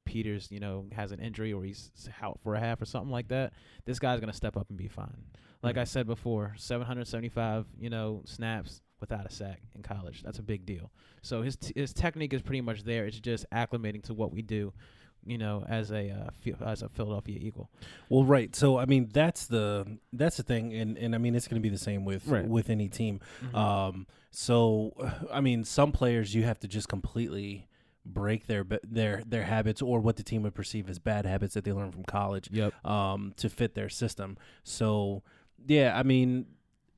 Peters, 0.08 0.48
you 0.52 0.60
know, 0.60 0.86
has 0.94 1.12
an 1.12 1.20
injury 1.20 1.54
or 1.54 1.64
he's 1.64 1.92
out 2.24 2.40
for 2.42 2.56
a 2.56 2.60
half 2.60 2.82
or 2.82 2.86
something 2.86 3.12
like 3.12 3.28
that, 3.28 3.54
this 3.86 4.00
guy's 4.00 4.20
going 4.20 4.32
to 4.32 4.36
step 4.36 4.58
up 4.58 4.68
and 4.70 4.78
be 4.78 4.88
fine. 4.88 5.24
Like 5.62 5.78
I 5.78 5.84
said 5.84 6.08
before, 6.08 6.54
775, 6.58 7.66
you 7.80 7.90
know, 7.90 8.22
snaps 8.26 8.82
without 9.00 9.26
a 9.26 9.32
sack 9.32 9.62
in 9.76 9.82
college. 9.84 10.24
That's 10.24 10.40
a 10.40 10.44
big 10.44 10.66
deal. 10.66 10.92
So 11.22 11.42
his 11.42 11.56
t- 11.56 11.74
his 11.76 11.94
technique 11.94 12.34
is 12.34 12.42
pretty 12.42 12.62
much 12.62 12.84
there. 12.84 13.06
It's 13.06 13.20
just 13.20 13.46
acclimating 13.52 14.04
to 14.04 14.14
what 14.14 14.32
we 14.32 14.42
do, 14.42 14.74
you 15.26 15.38
know, 15.38 15.66
as 15.68 15.92
a 15.92 16.10
uh, 16.12 16.30
Phi- 16.42 16.56
as 16.66 16.82
a 16.84 16.90
Philadelphia 16.90 17.38
Eagle. 17.42 17.70
Well, 18.10 18.24
right. 18.24 18.56
So 18.56 18.78
I 18.78 18.86
mean, 18.86 19.10
that's 19.14 19.46
the 19.48 19.98
that's 20.14 20.38
the 20.38 20.44
thing, 20.44 20.74
and 20.74 20.98
and 20.98 21.14
I 21.16 21.18
mean, 21.18 21.36
it's 21.36 21.48
going 21.48 21.62
to 21.62 21.68
be 21.70 21.74
the 21.74 21.78
same 21.78 22.06
with 22.06 22.28
Right. 22.28 22.48
with 22.48 22.70
any 22.70 22.88
team. 22.88 23.20
Mm-hmm. 23.44 23.56
Um, 23.56 24.08
so 24.32 24.94
I 25.32 25.42
mean, 25.42 25.64
some 25.64 25.92
players 25.92 26.34
you 26.34 26.44
have 26.44 26.60
to 26.60 26.68
just 26.68 26.88
completely 26.88 27.68
break 28.14 28.48
their 28.48 28.66
their 28.84 29.22
their 29.26 29.44
habits 29.44 29.82
or 29.82 30.00
what 30.00 30.16
the 30.16 30.24
team 30.24 30.44
would 30.44 30.56
perceive 30.56 30.90
as 30.90 31.00
bad 31.00 31.26
habits 31.26 31.54
that 31.54 31.64
they 31.64 31.72
learned 31.74 31.94
from 31.94 32.04
college 32.04 32.50
Yep. 32.52 32.86
um, 32.86 33.34
to 33.38 33.50
fit 33.50 33.76
their 33.76 33.90
system. 33.90 34.38
So 34.64 35.24
yeah, 35.68 35.98
I 35.98 36.04
mean, 36.04 36.46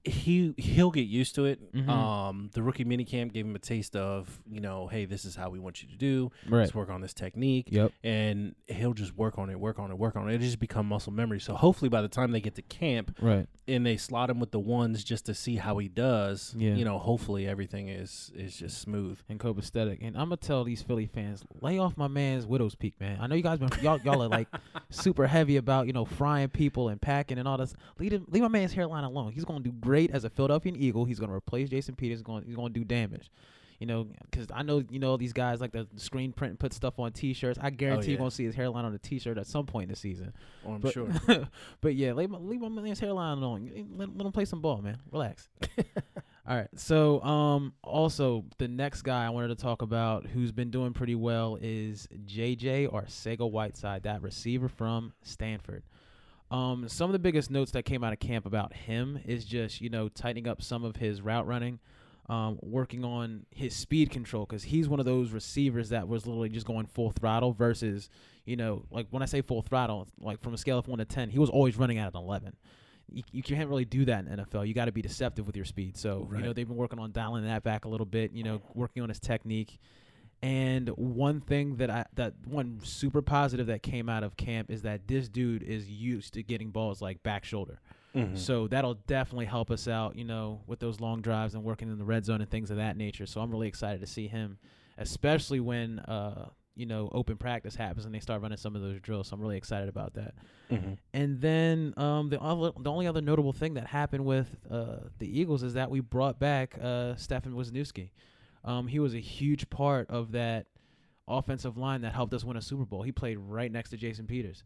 he 0.05 0.53
he'll 0.57 0.91
get 0.91 1.01
used 1.07 1.35
to 1.35 1.45
it. 1.45 1.73
Mhm. 1.73 1.89
Um, 1.89 2.49
the 2.53 2.63
rookie 2.63 2.85
minicamp 2.85 3.33
gave 3.33 3.45
him 3.45 3.55
a 3.55 3.59
taste 3.59 3.95
of 3.95 4.41
you 4.49 4.59
know, 4.61 4.87
hey, 4.87 5.05
this 5.05 5.25
is 5.25 5.35
how 5.35 5.49
we 5.49 5.59
want 5.59 5.81
you 5.83 5.89
to 5.89 5.95
do. 5.97 6.31
Right. 6.47 6.59
Let's 6.61 6.73
work 6.73 6.89
on 6.89 7.01
this 7.01 7.13
technique, 7.13 7.67
Yep. 7.71 7.91
and 8.03 8.55
he'll 8.67 8.93
just 8.93 9.15
work 9.17 9.37
on 9.37 9.49
it, 9.49 9.59
work 9.59 9.77
on 9.77 9.91
it, 9.91 9.97
work 9.97 10.15
on 10.15 10.29
it. 10.29 10.35
It 10.35 10.39
just 10.41 10.59
become 10.59 10.85
muscle 10.87 11.11
memory. 11.11 11.39
So 11.39 11.53
hopefully, 11.55 11.89
by 11.89 12.01
the 12.01 12.07
time 12.07 12.31
they 12.31 12.39
get 12.41 12.55
to 12.55 12.61
camp 12.61 13.17
Right. 13.21 13.47
and 13.67 13.85
they 13.85 13.97
slot 13.97 14.29
him 14.29 14.39
with 14.39 14.51
the 14.51 14.59
ones 14.59 15.03
just 15.03 15.25
to 15.25 15.33
see 15.33 15.57
how 15.57 15.77
he 15.79 15.87
does, 15.89 16.55
Yeah. 16.57 16.75
you 16.75 16.85
know, 16.85 16.97
hopefully 16.97 17.45
everything 17.47 17.89
is 17.89 18.31
is 18.35 18.57
just 18.57 18.79
smooth. 18.79 19.19
and 19.27 19.39
copacetic. 19.39 19.97
And 20.01 20.15
I'm 20.15 20.25
gonna 20.29 20.37
tell 20.37 20.63
these 20.63 20.81
Philly 20.81 21.05
fans, 21.07 21.43
lay 21.61 21.77
off 21.77 21.97
my 21.97 22.07
man's 22.07 22.45
Widow's 22.47 22.75
Peak, 22.75 22.99
man. 22.99 23.17
I 23.19 23.27
know 23.27 23.35
you 23.35 23.43
guys 23.43 23.59
been 23.59 23.69
y'all 23.81 23.99
y'all 24.05 24.23
are 24.23 24.27
like 24.29 24.47
super 24.89 25.27
heavy 25.27 25.57
about 25.57 25.87
you 25.87 25.93
know 25.93 26.05
frying 26.05 26.47
people 26.49 26.87
and 26.89 27.01
packing 27.01 27.37
and 27.37 27.47
all 27.47 27.57
this. 27.57 27.73
Leave 27.99 28.13
him, 28.13 28.25
leave 28.29 28.41
my 28.43 28.47
man's 28.47 28.71
hairline 28.73 29.03
alone. 29.03 29.31
He's 29.33 29.43
gonna 29.45 29.59
do 29.59 29.71
great 29.71 29.88
as 30.11 30.23
a 30.23 30.29
Philadelphia 30.29 30.73
Eagle. 30.75 31.05
He's 31.05 31.19
gonna 31.19 31.33
replace 31.33 31.69
Jason 31.69 31.95
Peters. 31.95 32.19
He's 32.19 32.23
going 32.23 32.43
he's 32.45 32.55
gonna 32.55 32.69
do 32.69 32.83
damage. 32.83 33.31
You 33.79 33.87
know, 33.87 34.07
because 34.29 34.47
I 34.53 34.61
know 34.61 34.83
you 34.89 34.99
know 34.99 35.15
these 35.15 35.31
guys 35.31 35.61
like 35.61 35.71
the 35.71 35.87
screen 35.95 36.33
print 36.33 36.51
and 36.51 36.59
put 36.59 36.73
stuff 36.73 36.99
on 36.99 37.13
T-shirts. 37.13 37.57
I 37.61 37.69
guarantee 37.69 38.07
yeah. 38.07 38.11
you're 38.11 38.17
gonna 38.17 38.31
see 38.31 38.43
his 38.43 38.53
hairline 38.53 38.83
on 38.83 38.93
a 38.93 38.97
T-shirt 38.97 39.37
at 39.37 39.47
some 39.47 39.65
point 39.65 39.83
in 39.83 39.89
the 39.89 39.95
season. 39.95 40.33
Oh, 40.65 40.73
I'm 40.73 40.81
But, 40.81 40.93
sure. 40.93 41.07
but 41.81 41.95
yeah, 41.95 42.11
leave 42.11 42.29
my, 42.29 42.39
leave 42.39 42.59
my 42.59 42.67
man's 42.67 42.99
hairline 42.99 43.41
on. 43.41 43.71
Let, 43.95 44.17
let 44.17 44.25
him 44.25 44.33
play 44.33 44.43
some 44.43 44.59
ball, 44.59 44.81
man. 44.81 44.97
Relax. 45.11 45.47
All 46.49 46.55
right. 46.57 46.67
So, 46.75 47.21
um, 47.21 47.73
also 47.83 48.43
the 48.57 48.67
next 48.67 49.03
guy 49.03 49.25
I 49.25 49.29
wanted 49.29 49.49
to 49.49 49.55
talk 49.55 49.81
about 49.81 50.25
who's 50.25 50.51
been 50.51 50.71
doing 50.71 50.93
pretty 50.93 51.15
well 51.15 51.57
is 51.61 52.07
JJ 52.25 52.91
Arcega 52.91 53.49
Whiteside, 53.49 54.03
that 54.03 54.21
receiver 54.23 54.67
from 54.67 55.13
Stanford. 55.21 55.83
Um, 56.51 56.87
some 56.89 57.09
of 57.09 57.13
the 57.13 57.19
biggest 57.19 57.51
notes 57.51 57.71
that 57.71 57.83
came 57.83 58.03
out 58.03 58.11
of 58.11 58.19
camp 58.19 58.45
about 58.45 58.73
him 58.73 59.19
is 59.25 59.45
just 59.45 59.81
you 59.81 59.89
know 59.89 60.09
tightening 60.09 60.47
up 60.47 60.61
some 60.61 60.83
of 60.83 60.95
his 60.95 61.21
route 61.21 61.45
running, 61.45 61.79
um, 62.27 62.57
working 62.61 63.05
on 63.05 63.45
his 63.51 63.75
speed 63.75 64.09
control 64.09 64.45
because 64.45 64.63
he's 64.63 64.87
one 64.89 64.99
of 64.99 65.05
those 65.05 65.31
receivers 65.31 65.89
that 65.89 66.07
was 66.07 66.25
literally 66.25 66.49
just 66.49 66.65
going 66.65 66.87
full 66.87 67.11
throttle 67.11 67.53
versus 67.53 68.09
you 68.45 68.55
know 68.55 68.83
like 68.89 69.07
when 69.11 69.21
I 69.21 69.25
say 69.27 69.41
full 69.41 69.61
throttle, 69.61 70.07
like 70.19 70.41
from 70.41 70.53
a 70.53 70.57
scale 70.57 70.79
of 70.79 70.87
one 70.87 70.99
to 70.99 71.05
ten, 71.05 71.29
he 71.29 71.37
was 71.37 71.49
always 71.49 71.77
running 71.77 71.99
at 71.99 72.07
an 72.13 72.19
eleven. 72.19 72.55
You, 73.11 73.23
you 73.31 73.41
can't 73.43 73.69
really 73.69 73.85
do 73.85 74.05
that 74.05 74.25
in 74.25 74.37
NFL. 74.37 74.67
You 74.67 74.73
got 74.75 74.85
to 74.85 74.91
be 74.91 75.01
deceptive 75.01 75.47
with 75.47 75.55
your 75.55 75.65
speed. 75.65 75.97
So 75.97 76.27
you 76.39 76.43
know 76.43 76.53
they've 76.53 76.67
been 76.67 76.77
working 76.77 76.99
on 76.99 77.11
dialing 77.11 77.45
that 77.45 77.63
back 77.63 77.85
a 77.85 77.89
little 77.89 78.05
bit. 78.05 78.31
You 78.33 78.43
know, 78.43 78.61
working 78.73 79.03
on 79.03 79.09
his 79.09 79.19
technique. 79.19 79.79
And 80.41 80.89
one 80.89 81.41
thing 81.41 81.75
that 81.77 81.89
I 81.89 82.05
that 82.15 82.33
one 82.45 82.79
super 82.83 83.21
positive 83.21 83.67
that 83.67 83.83
came 83.83 84.07
out 84.07 84.23
of 84.23 84.37
camp 84.37 84.71
is 84.71 84.83
that 84.83 85.07
this 85.07 85.27
dude 85.27 85.63
is 85.63 85.89
used 85.89 86.33
to 86.35 86.43
getting 86.43 86.69
balls 86.71 87.01
like 87.01 87.21
back 87.23 87.43
shoulder. 87.43 87.81
Mhm. 88.15 88.37
So 88.37 88.67
that'll 88.67 88.95
definitely 88.95 89.45
help 89.45 89.69
us 89.69 89.87
out, 89.87 90.15
you 90.15 90.23
know, 90.23 90.61
with 90.65 90.79
those 90.79 90.99
long 91.01 91.21
drives 91.21 91.55
and 91.55 91.63
working 91.63 91.89
in 91.91 91.97
the 91.97 92.05
red 92.05 92.25
zone 92.25 92.41
and 92.41 92.49
things 92.49 92.71
of 92.71 92.77
that 92.77 92.95
nature. 92.97 93.25
So 93.25 93.41
I'm 93.41 93.51
really 93.51 93.67
excited 93.67 93.99
to 94.01 94.07
see 94.07 94.27
him, 94.27 94.57
especially 94.97 95.59
when 95.59 95.99
uh, 95.99 96.49
you 96.75 96.85
know, 96.85 97.09
open 97.11 97.35
practice 97.35 97.75
happens 97.75 98.05
and 98.05 98.15
they 98.15 98.21
start 98.21 98.41
running 98.41 98.57
some 98.57 98.73
of 98.73 98.81
those 98.81 99.01
drills. 99.01 99.27
So 99.27 99.35
I'm 99.35 99.41
really 99.41 99.57
excited 99.57 99.89
about 99.89 100.13
that. 100.13 100.33
Mhm. 100.71 100.97
And 101.13 101.41
then 101.41 101.93
um, 101.97 102.29
the 102.29 102.39
other, 102.41 102.71
the 102.79 102.89
only 102.89 103.05
other 103.05 103.19
notable 103.19 103.51
thing 103.51 103.73
that 103.73 103.87
happened 103.87 104.23
with 104.23 104.55
uh, 104.71 104.99
the 105.17 105.27
Eagles 105.39 105.61
is 105.63 105.73
that 105.73 105.91
we 105.91 105.99
brought 105.99 106.39
back 106.39 106.77
uh, 106.79 107.15
Stefen 107.15 107.53
Wisniewski. 107.53 108.11
Um, 108.63 108.87
he 108.87 108.99
was 108.99 109.13
a 109.13 109.19
huge 109.19 109.69
part 109.69 110.09
of 110.09 110.31
that 110.33 110.67
offensive 111.27 111.77
line 111.77 112.01
that 112.01 112.13
helped 112.13 112.33
us 112.33 112.43
win 112.43 112.57
a 112.57 112.61
Super 112.61 112.85
Bowl. 112.85 113.03
He 113.03 113.11
played 113.11 113.37
right 113.37 113.71
next 113.71 113.91
to 113.91 113.97
Jason 113.97 114.25
Peters. 114.25 114.63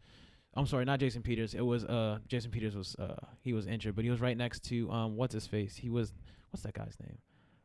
I'm 0.56 0.66
sorry, 0.66 0.86
not 0.86 1.00
Jason 1.00 1.22
Peters. 1.24 1.54
It 1.54 1.62
was 1.66 1.84
uh 1.86 2.20
Jason 2.28 2.52
Peters 2.52 2.76
was 2.76 2.96
uh 2.96 3.16
he 3.42 3.54
was 3.54 3.66
injured, 3.68 3.96
but 3.96 4.04
he 4.04 4.12
was 4.12 4.22
right 4.22 4.38
next 4.38 4.64
to 4.66 4.90
um 4.92 5.16
what's 5.16 5.34
his 5.34 5.48
face. 5.48 5.76
He 5.76 5.90
was 5.90 6.14
what's 6.52 6.64
that 6.64 6.74
guy's 6.74 6.96
name? 7.02 7.18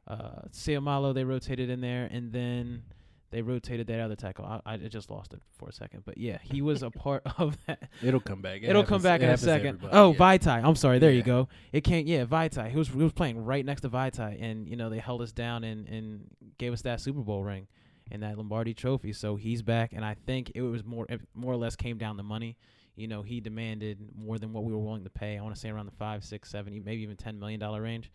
Uh 0.06 0.42
Seumalo 0.52 1.14
they 1.14 1.24
rotated 1.24 1.68
in 1.70 1.80
there 1.80 2.08
and 2.10 2.32
then 2.32 2.82
they 3.30 3.42
rotated 3.42 3.86
that 3.88 4.00
other 4.00 4.16
tackle. 4.16 4.44
I, 4.44 4.60
I 4.64 4.76
just 4.76 5.10
lost 5.10 5.34
it 5.34 5.40
for 5.58 5.68
a 5.68 5.72
second, 5.72 6.04
but 6.04 6.16
yeah, 6.16 6.38
he 6.42 6.62
was 6.62 6.82
a 6.82 6.90
part 6.90 7.22
of 7.38 7.58
that. 7.66 7.90
It'll 8.02 8.20
come 8.20 8.40
back. 8.40 8.62
It 8.62 8.70
It'll 8.70 8.84
come 8.84 9.02
back 9.02 9.20
it 9.20 9.24
in 9.24 9.30
a 9.30 9.36
second. 9.36 9.80
Oh, 9.92 10.12
yeah. 10.12 10.18
Vaitai. 10.18 10.64
I'm 10.64 10.76
sorry. 10.76 10.98
There 10.98 11.12
you 11.12 11.22
go. 11.22 11.48
It 11.72 11.82
can't. 11.82 12.06
Yeah, 12.06 12.24
Vaitai. 12.24 12.70
He 12.70 12.76
was 12.76 12.88
he 12.88 12.96
was 12.96 13.12
playing 13.12 13.44
right 13.44 13.64
next 13.64 13.82
to 13.82 13.90
Vaitai, 13.90 14.40
and 14.40 14.68
you 14.68 14.76
know 14.76 14.88
they 14.88 14.98
held 14.98 15.22
us 15.22 15.32
down 15.32 15.64
and 15.64 15.88
and 15.88 16.24
gave 16.58 16.72
us 16.72 16.82
that 16.82 17.00
Super 17.00 17.20
Bowl 17.20 17.44
ring 17.44 17.66
and 18.10 18.22
that 18.22 18.36
Lombardi 18.36 18.74
Trophy. 18.74 19.12
So 19.12 19.36
he's 19.36 19.62
back, 19.62 19.92
and 19.92 20.04
I 20.04 20.16
think 20.26 20.52
it 20.54 20.62
was 20.62 20.84
more 20.84 21.06
it 21.08 21.20
more 21.34 21.52
or 21.52 21.56
less 21.56 21.76
came 21.76 21.98
down 21.98 22.16
to 22.16 22.22
money. 22.22 22.56
You 22.96 23.06
know, 23.06 23.22
he 23.22 23.40
demanded 23.40 23.98
more 24.16 24.38
than 24.38 24.52
what 24.52 24.64
we 24.64 24.72
were 24.72 24.78
willing 24.78 25.04
to 25.04 25.10
pay. 25.10 25.38
I 25.38 25.42
want 25.42 25.54
to 25.54 25.60
say 25.60 25.68
around 25.68 25.86
the 25.86 25.92
five, 25.92 26.24
six, 26.24 26.50
seven, 26.50 26.82
maybe 26.84 27.02
even 27.02 27.16
ten 27.16 27.38
million 27.38 27.60
dollar 27.60 27.82
range. 27.82 28.10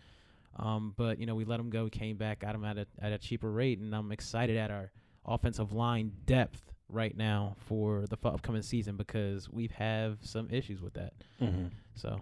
Um, 0.57 0.93
but 0.97 1.19
you 1.19 1.25
know, 1.25 1.35
we 1.35 1.45
let 1.45 1.59
him 1.59 1.69
go. 1.69 1.85
He 1.85 1.89
came 1.89 2.17
back, 2.17 2.39
got 2.39 2.55
him 2.55 2.65
at 2.65 2.77
a 2.77 2.87
at 3.01 3.11
a 3.11 3.17
cheaper 3.17 3.51
rate, 3.51 3.79
and 3.79 3.95
I'm 3.95 4.11
excited 4.11 4.57
at 4.57 4.71
our 4.71 4.91
offensive 5.25 5.71
line 5.73 6.11
depth 6.25 6.61
right 6.89 7.15
now 7.17 7.55
for 7.65 8.05
the 8.09 8.17
upcoming 8.27 8.61
season 8.61 8.95
because 8.97 9.49
we 9.49 9.69
have 9.77 10.17
some 10.21 10.49
issues 10.51 10.81
with 10.81 10.93
that. 10.93 11.13
Mhm. 11.41 11.71
So 11.95 12.19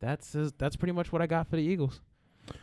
that's 0.00 0.32
his, 0.32 0.52
that's 0.52 0.76
pretty 0.76 0.92
much 0.92 1.12
what 1.12 1.20
I 1.22 1.26
got 1.26 1.48
for 1.48 1.56
the 1.56 1.62
Eagles. 1.62 2.00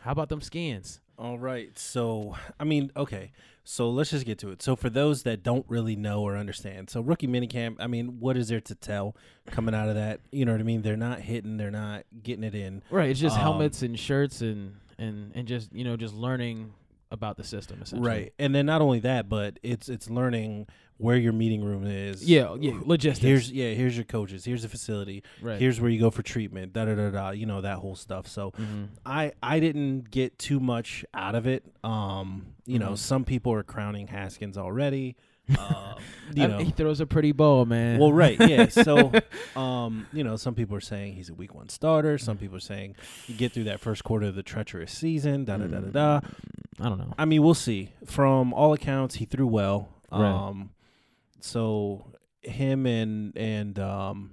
How 0.02 0.12
about 0.12 0.28
them 0.28 0.40
skins? 0.40 1.00
All 1.18 1.38
right. 1.38 1.76
So, 1.78 2.36
I 2.58 2.64
mean, 2.64 2.90
okay. 2.96 3.32
So 3.64 3.90
let's 3.90 4.10
just 4.10 4.24
get 4.26 4.38
to 4.38 4.50
it. 4.50 4.62
So, 4.62 4.74
for 4.76 4.88
those 4.90 5.22
that 5.24 5.42
don't 5.42 5.64
really 5.68 5.94
know 5.94 6.22
or 6.22 6.36
understand, 6.36 6.88
so 6.90 7.00
rookie 7.00 7.28
minicamp, 7.28 7.76
I 7.78 7.86
mean, 7.86 8.18
what 8.18 8.36
is 8.36 8.48
there 8.48 8.60
to 8.60 8.74
tell 8.74 9.14
coming 9.46 9.74
out 9.74 9.88
of 9.88 9.94
that? 9.96 10.20
You 10.32 10.44
know 10.44 10.52
what 10.52 10.60
I 10.60 10.64
mean? 10.64 10.82
They're 10.82 10.96
not 10.96 11.20
hitting, 11.20 11.58
they're 11.58 11.70
not 11.70 12.04
getting 12.22 12.42
it 12.44 12.54
in. 12.54 12.82
Right, 12.90 13.10
it's 13.10 13.20
just 13.20 13.36
Um, 13.36 13.42
helmets 13.42 13.82
and 13.82 13.98
shirts 13.98 14.40
and 14.40 14.76
and 14.98 15.32
and 15.34 15.46
just 15.48 15.72
you 15.72 15.84
know 15.84 15.96
just 15.96 16.14
learning 16.14 16.72
about 17.12 17.36
the 17.36 17.44
system 17.44 17.80
essentially. 17.82 18.08
Right. 18.08 18.32
And 18.38 18.52
then 18.54 18.66
not 18.66 18.80
only 18.82 18.98
that, 19.00 19.28
but 19.28 19.58
it's 19.62 19.88
it's 19.88 20.10
learning 20.10 20.66
where 20.96 21.16
your 21.16 21.32
meeting 21.32 21.62
room 21.64 21.84
is. 21.86 22.24
Yeah, 22.24 22.56
yeah, 22.60 22.74
logistics. 22.84 23.22
Here's 23.24 23.52
yeah, 23.52 23.70
here's 23.74 23.96
your 23.96 24.04
coaches, 24.04 24.44
here's 24.44 24.62
the 24.62 24.68
facility, 24.68 25.22
right. 25.40 25.58
here's 25.60 25.80
where 25.80 25.90
you 25.90 26.00
go 26.00 26.10
for 26.10 26.22
treatment, 26.22 26.72
da 26.72 26.84
da 26.86 26.94
da 26.94 27.10
da, 27.10 27.30
you 27.30 27.44
know, 27.46 27.60
that 27.60 27.78
whole 27.78 27.96
stuff. 27.96 28.26
So 28.26 28.52
Mhm. 28.52 28.88
I 29.04 29.32
I 29.42 29.60
didn't 29.60 30.10
get 30.10 30.38
too 30.38 30.58
much 30.60 31.04
out 31.12 31.34
of 31.34 31.46
it. 31.46 31.64
Um, 31.84 32.46
you 32.66 32.78
know, 32.78 32.90
Mhm. 32.92 32.98
some 32.98 33.24
people 33.24 33.52
are 33.52 33.62
crowning 33.62 34.06
Haskins 34.08 34.56
already. 34.56 35.16
Um, 35.58 35.94
you 36.34 36.48
know, 36.48 36.58
he 36.58 36.70
throws 36.70 37.00
a 37.00 37.06
pretty 37.06 37.32
ball, 37.32 37.64
man. 37.66 37.98
well, 37.98 38.12
right, 38.12 38.38
yeah. 38.40 38.68
So, 38.68 39.12
um, 39.56 40.06
you 40.12 40.24
know, 40.24 40.36
some 40.36 40.54
people 40.54 40.76
are 40.76 40.80
saying 40.80 41.14
he's 41.14 41.28
a 41.28 41.34
week 41.34 41.54
one 41.54 41.68
starter. 41.68 42.16
Some 42.18 42.38
people 42.38 42.56
are 42.56 42.60
saying 42.60 42.96
you 43.26 43.34
get 43.34 43.52
through 43.52 43.64
that 43.64 43.80
first 43.80 44.04
quarter 44.04 44.26
of 44.26 44.34
the 44.34 44.42
treacherous 44.42 44.92
season. 44.92 45.44
Da 45.44 45.58
da 45.58 45.66
da 45.66 45.80
da 45.80 45.90
da. 46.20 46.20
I 46.80 46.88
don't 46.88 46.98
know. 46.98 47.12
I 47.18 47.24
mean, 47.26 47.42
we'll 47.42 47.54
see. 47.54 47.92
From 48.06 48.54
all 48.54 48.72
accounts, 48.72 49.16
he 49.16 49.24
threw 49.26 49.46
well. 49.46 49.88
Right. 50.10 50.20
Um, 50.26 50.70
so 51.40 52.06
him 52.42 52.86
and 52.86 53.36
and 53.36 53.78
um, 53.78 54.30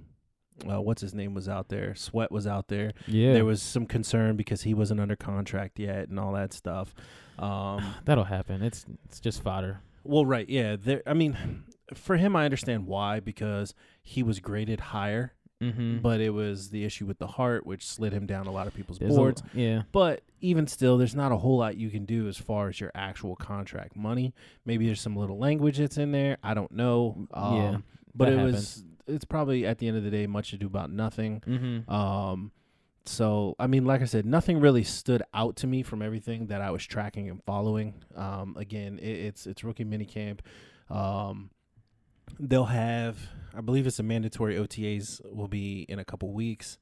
uh, 0.68 0.80
what's 0.80 1.02
his 1.02 1.14
name 1.14 1.34
was 1.34 1.48
out 1.48 1.68
there. 1.68 1.94
Sweat 1.94 2.30
was 2.32 2.46
out 2.46 2.68
there. 2.68 2.92
Yeah, 3.06 3.32
There 3.34 3.44
was 3.44 3.62
some 3.62 3.86
concern 3.86 4.36
because 4.36 4.62
he 4.62 4.74
wasn't 4.74 5.00
under 5.00 5.16
contract 5.16 5.78
yet 5.78 6.08
and 6.08 6.18
all 6.18 6.32
that 6.32 6.52
stuff. 6.52 6.94
Um, 7.38 7.94
that'll 8.04 8.24
happen. 8.24 8.62
It's 8.62 8.84
it's 9.06 9.20
just 9.20 9.42
fodder. 9.42 9.80
Well, 10.04 10.24
right, 10.26 10.48
yeah. 10.48 10.76
There. 10.76 11.02
I 11.06 11.14
mean, 11.14 11.64
for 11.94 12.16
him, 12.16 12.36
I 12.36 12.44
understand 12.44 12.86
why 12.86 13.20
because 13.20 13.74
he 14.02 14.22
was 14.22 14.40
graded 14.40 14.80
higher, 14.80 15.32
Mm-hmm. 15.62 15.98
but 15.98 16.22
it 16.22 16.30
was 16.30 16.70
the 16.70 16.86
issue 16.86 17.04
with 17.04 17.18
the 17.18 17.26
heart, 17.26 17.66
which 17.66 17.86
slid 17.86 18.14
him 18.14 18.24
down 18.24 18.46
a 18.46 18.50
lot 18.50 18.66
of 18.66 18.72
people's 18.72 18.98
There's 18.98 19.12
a- 19.12 19.16
boards. 19.18 19.42
yeah, 19.52 19.82
But 19.92 20.22
even 20.40 20.66
still, 20.66 20.96
there's 20.96 21.14
not 21.14 21.32
a 21.32 21.36
whole 21.36 21.58
lot 21.58 21.76
you 21.76 21.90
can 21.90 22.06
do 22.06 22.28
as 22.28 22.38
far 22.38 22.70
as 22.70 22.80
your 22.80 22.90
actual 22.94 23.36
contract 23.36 23.94
money. 23.94 24.32
Maybe 24.64 24.86
there's 24.86 25.02
some 25.02 25.16
little 25.16 25.38
language 25.38 25.76
that's 25.76 25.98
in 25.98 26.12
there. 26.12 26.38
I 26.42 26.54
don't 26.54 26.72
know. 26.72 27.28
Um, 27.34 27.56
Yeah, 27.56 27.76
but 28.14 28.28
it 28.30 28.36
happens. 28.38 28.54
was. 28.54 28.84
It's 29.06 29.24
probably 29.26 29.66
at 29.66 29.76
the 29.76 29.88
end 29.88 29.98
of 29.98 30.02
the 30.02 30.10
day 30.10 30.26
much 30.26 30.48
to 30.52 30.56
do 30.56 30.66
about 30.66 30.90
nothing. 30.90 31.42
mm-hmm. 31.46 31.92
Um, 31.92 32.52
so 33.04 33.56
I 33.58 33.66
mean, 33.66 33.84
like 33.84 34.02
I 34.02 34.04
said, 34.06 34.26
nothing 34.26 34.60
really 34.60 34.84
stood 34.84 35.22
out 35.34 35.56
to 35.56 35.66
me 35.66 35.82
from 35.82 36.02
everything 36.02 36.46
that 36.48 36.60
I 36.60 36.70
was 36.70 36.84
tracking 36.86 37.28
and 37.30 37.42
following. 37.44 37.94
Um, 38.14 38.56
again, 38.58 38.98
it, 38.98 39.08
it's 39.10 39.46
it's 39.46 39.64
rookie 39.64 39.84
minicamp. 39.84 40.40
Um, 40.88 41.50
they'll 42.38 42.64
have, 42.66 43.16
I 43.54 43.60
believe 43.60 43.86
it's 43.86 43.98
a 43.98 44.02
mandatory 44.02 44.56
OTAs 44.56 45.20
will 45.32 45.48
be 45.48 45.82
in 45.88 45.98
a 45.98 46.04
couple 46.04 46.32
weeks. 46.32 46.78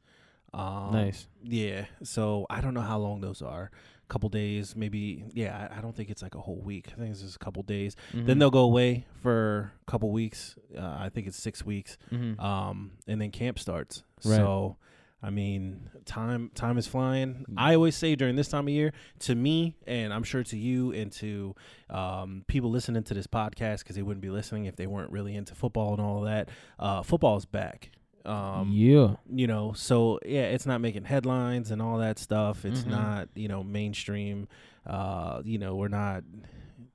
Um, 0.54 0.90
nice. 0.92 1.28
Yeah. 1.42 1.84
So 2.02 2.46
I 2.48 2.60
don't 2.60 2.74
know 2.74 2.80
how 2.80 2.98
long 2.98 3.20
those 3.20 3.42
are. 3.42 3.70
A 4.04 4.12
couple 4.12 4.30
days, 4.30 4.74
maybe. 4.74 5.24
Yeah, 5.34 5.68
I, 5.70 5.78
I 5.78 5.80
don't 5.82 5.94
think 5.94 6.08
it's 6.08 6.22
like 6.22 6.34
a 6.34 6.40
whole 6.40 6.60
week. 6.62 6.88
I 6.94 6.98
think 6.98 7.10
it's 7.10 7.20
just 7.20 7.36
a 7.36 7.38
couple 7.38 7.62
days. 7.62 7.94
Then 8.14 8.24
Mhm. 8.36 8.38
they'll 8.40 8.50
go 8.50 8.60
away 8.64 9.04
for 9.22 9.72
a 9.86 9.90
couple 9.90 10.10
weeks. 10.10 10.56
Uh, 10.76 10.96
I 10.98 11.10
think 11.10 11.26
it's 11.26 11.36
six 11.36 11.64
weeks 11.66 11.98
Mhm. 12.10 12.40
um, 12.42 12.92
and 13.06 13.20
then 13.20 13.30
camp 13.30 13.58
starts. 13.58 14.04
Right. 14.24 14.36
So, 14.36 14.76
I 15.22 15.30
mean, 15.30 15.90
time 16.04 16.50
time 16.54 16.78
is 16.78 16.86
flying. 16.86 17.44
Mm. 17.50 17.54
I 17.56 17.74
always 17.74 17.96
say 17.96 18.14
during 18.14 18.36
this 18.36 18.48
time 18.48 18.68
of 18.68 18.72
year, 18.72 18.92
to 19.20 19.34
me, 19.34 19.74
and 19.86 20.12
I'm 20.14 20.22
sure 20.22 20.44
to 20.44 20.56
you 20.56 20.92
and 20.92 21.10
to 21.12 21.56
um, 21.90 22.44
people 22.46 22.70
listening 22.70 23.02
to 23.04 23.14
this 23.14 23.26
podcast, 23.26 23.80
because 23.80 23.96
they 23.96 24.02
wouldn't 24.02 24.22
be 24.22 24.30
listening 24.30 24.66
if 24.66 24.76
they 24.76 24.86
weren't 24.86 25.10
really 25.10 25.34
into 25.34 25.54
football 25.56 25.92
and 25.92 26.00
all 26.00 26.18
of 26.18 26.24
that. 26.26 26.48
Uh, 26.78 27.02
football 27.02 27.36
is 27.36 27.44
back. 27.46 27.90
Um, 28.24 28.70
yeah. 28.72 29.14
you 29.32 29.46
know, 29.46 29.72
so 29.72 30.18
yeah, 30.26 30.42
it's 30.42 30.66
not 30.66 30.80
making 30.82 31.04
headlines 31.04 31.70
and 31.70 31.80
all 31.80 31.98
that 31.98 32.18
stuff. 32.18 32.64
It's 32.66 32.82
Mhm. 32.82 32.90
not, 32.90 33.28
you 33.34 33.48
know, 33.48 33.64
mainstream. 33.64 34.48
Uh, 34.86 35.40
you 35.44 35.58
know, 35.58 35.76
we're 35.76 35.88
not 35.88 36.24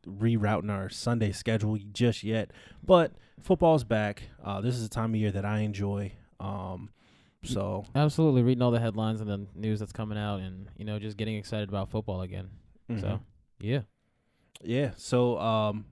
rerouting 0.07 0.69
our 0.69 0.89
Sunday 0.89 1.31
schedule 1.31 1.77
just 1.91 2.23
yet, 2.23 2.51
but 2.85 3.13
football's 3.41 3.83
back. 3.83 4.23
Uh, 4.43 4.61
this 4.61 4.75
is 4.75 4.85
a 4.85 4.89
time 4.89 5.13
of 5.13 5.19
year 5.19 5.31
that 5.31 5.45
I 5.45 5.59
enjoy. 5.59 6.11
Um, 6.39 6.89
so 7.43 7.85
Absolutely. 7.95 8.41
Reading 8.43 8.61
all 8.61 8.71
the 8.71 8.79
headlines 8.79 9.21
and 9.21 9.29
the 9.29 9.45
news 9.55 9.79
that's 9.79 9.91
coming 9.91 10.17
out, 10.17 10.39
and 10.39 10.67
you 10.77 10.85
know, 10.85 10.99
just 10.99 11.17
getting 11.17 11.35
excited 11.35 11.69
about 11.69 11.89
football 11.89 12.21
again. 12.21 12.49
mhm. 12.89 13.01
So 13.01 13.19
yeah. 13.59 13.81
yeah, 14.61 14.91
so 14.97 15.37
um, 15.39 15.85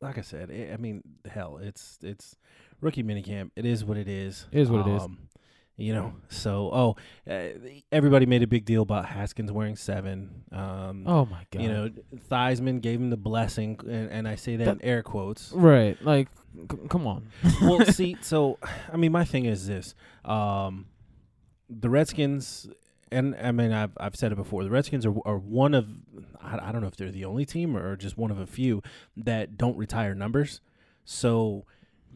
like 0.00 0.18
I 0.18 0.22
said, 0.22 0.50
i 0.50 0.74
I 0.74 0.76
mean, 0.76 1.02
hell, 1.30 1.58
it's 1.62 1.98
it's 2.02 2.36
rookie 2.80 3.02
minicamp. 3.02 3.50
It 3.56 3.64
is 3.64 3.84
what 3.84 3.96
it 3.96 4.08
is. 4.08 4.46
It 4.52 4.60
is 4.60 4.70
what 4.70 4.86
it 4.86 4.90
is. 4.96 5.02
You 5.78 5.92
know, 5.92 6.14
so 6.30 6.70
oh, 6.72 6.96
uh, 7.30 7.48
everybody 7.92 8.24
made 8.24 8.42
a 8.42 8.46
big 8.46 8.64
deal 8.64 8.80
about 8.80 9.04
Haskins 9.04 9.52
wearing 9.52 9.76
seven. 9.76 10.44
Um, 10.50 11.04
Oh 11.06 11.26
my 11.26 11.44
god. 11.50 11.62
You 11.62 11.68
know, 11.68 11.90
Theismann 12.30 12.80
gave 12.80 12.98
him 12.98 13.10
the 13.10 13.18
blessing, 13.18 13.78
and, 13.86 14.10
and 14.10 14.26
I 14.26 14.36
say 14.36 14.56
that, 14.56 14.66
in 14.68 14.82
air 14.82 15.02
quotes. 15.02 15.52
Right. 15.52 16.00
Like, 16.02 16.28
c- 16.72 16.78
come 16.88 17.06
on. 17.06 17.28
well, 17.60 17.84
see, 17.92 18.16
so 18.22 18.58
I 18.90 18.96
mean, 18.96 19.12
my 19.12 19.26
thing 19.26 19.44
is 19.44 19.66
this: 19.66 19.94
um, 20.24 20.86
the 21.68 21.90
Redskins, 21.90 22.70
and 23.12 23.36
I 23.36 23.52
mean, 23.52 23.72
I've 23.72 23.92
I've 23.98 24.16
said 24.16 24.32
it 24.32 24.36
before. 24.36 24.64
The 24.64 24.70
Redskins 24.70 25.04
are 25.04 25.14
are 25.26 25.36
one 25.36 25.74
of 25.74 25.88
I, 26.40 26.68
I 26.68 26.72
don't 26.72 26.80
know 26.80 26.88
if 26.88 26.96
they're 26.96 27.10
the 27.12 27.26
only 27.26 27.44
team 27.44 27.76
or 27.76 27.96
just 27.96 28.16
one 28.16 28.30
of 28.30 28.38
a 28.38 28.46
few 28.46 28.82
that 29.14 29.58
don't 29.58 29.76
retire 29.76 30.14
numbers. 30.14 30.62
So, 31.04 31.66